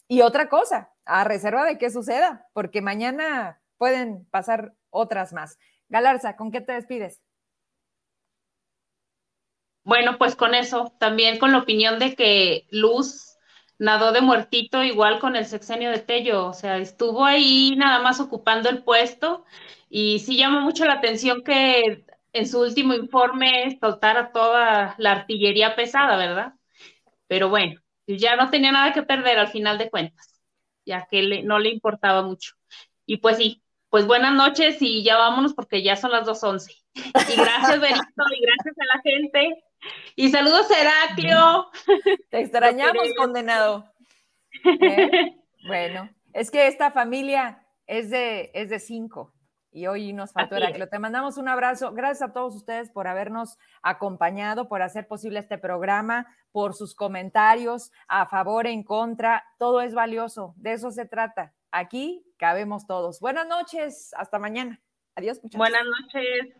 [0.07, 5.57] Y otra cosa, a reserva de que suceda, porque mañana pueden pasar otras más.
[5.87, 7.19] Galarza, ¿con qué te despides?
[9.83, 13.37] Bueno, pues con eso, también con la opinión de que Luz
[13.79, 18.19] nadó de muertito igual con el sexenio de Tello, o sea, estuvo ahí nada más
[18.19, 19.45] ocupando el puesto
[19.89, 25.75] y sí llama mucho la atención que en su último informe soltara toda la artillería
[25.75, 26.53] pesada, ¿verdad?
[27.27, 30.41] Pero bueno, ya no tenía nada que perder al final de cuentas,
[30.85, 32.55] ya que no le importaba mucho.
[33.05, 36.71] Y pues sí, pues buenas noches y ya vámonos porque ya son las 2.11.
[36.93, 39.63] Y gracias, Benito, y gracias a la gente.
[40.15, 41.69] Y saludos, Heraclio.
[42.29, 43.91] Te extrañamos, condenado.
[44.81, 45.35] ¿Eh?
[45.67, 49.33] Bueno, es que esta familia es de, es de cinco
[49.71, 50.87] y hoy nos faltó Heraclio.
[50.87, 51.91] Te mandamos un abrazo.
[51.91, 57.91] Gracias a todos ustedes por habernos acompañado, por hacer posible este programa, por sus comentarios
[58.07, 59.43] a favor, en contra.
[59.57, 61.53] Todo es valioso, de eso se trata.
[61.71, 63.19] Aquí cabemos todos.
[63.19, 64.81] Buenas noches, hasta mañana.
[65.15, 65.39] Adiós.
[65.53, 66.55] Buenas noches.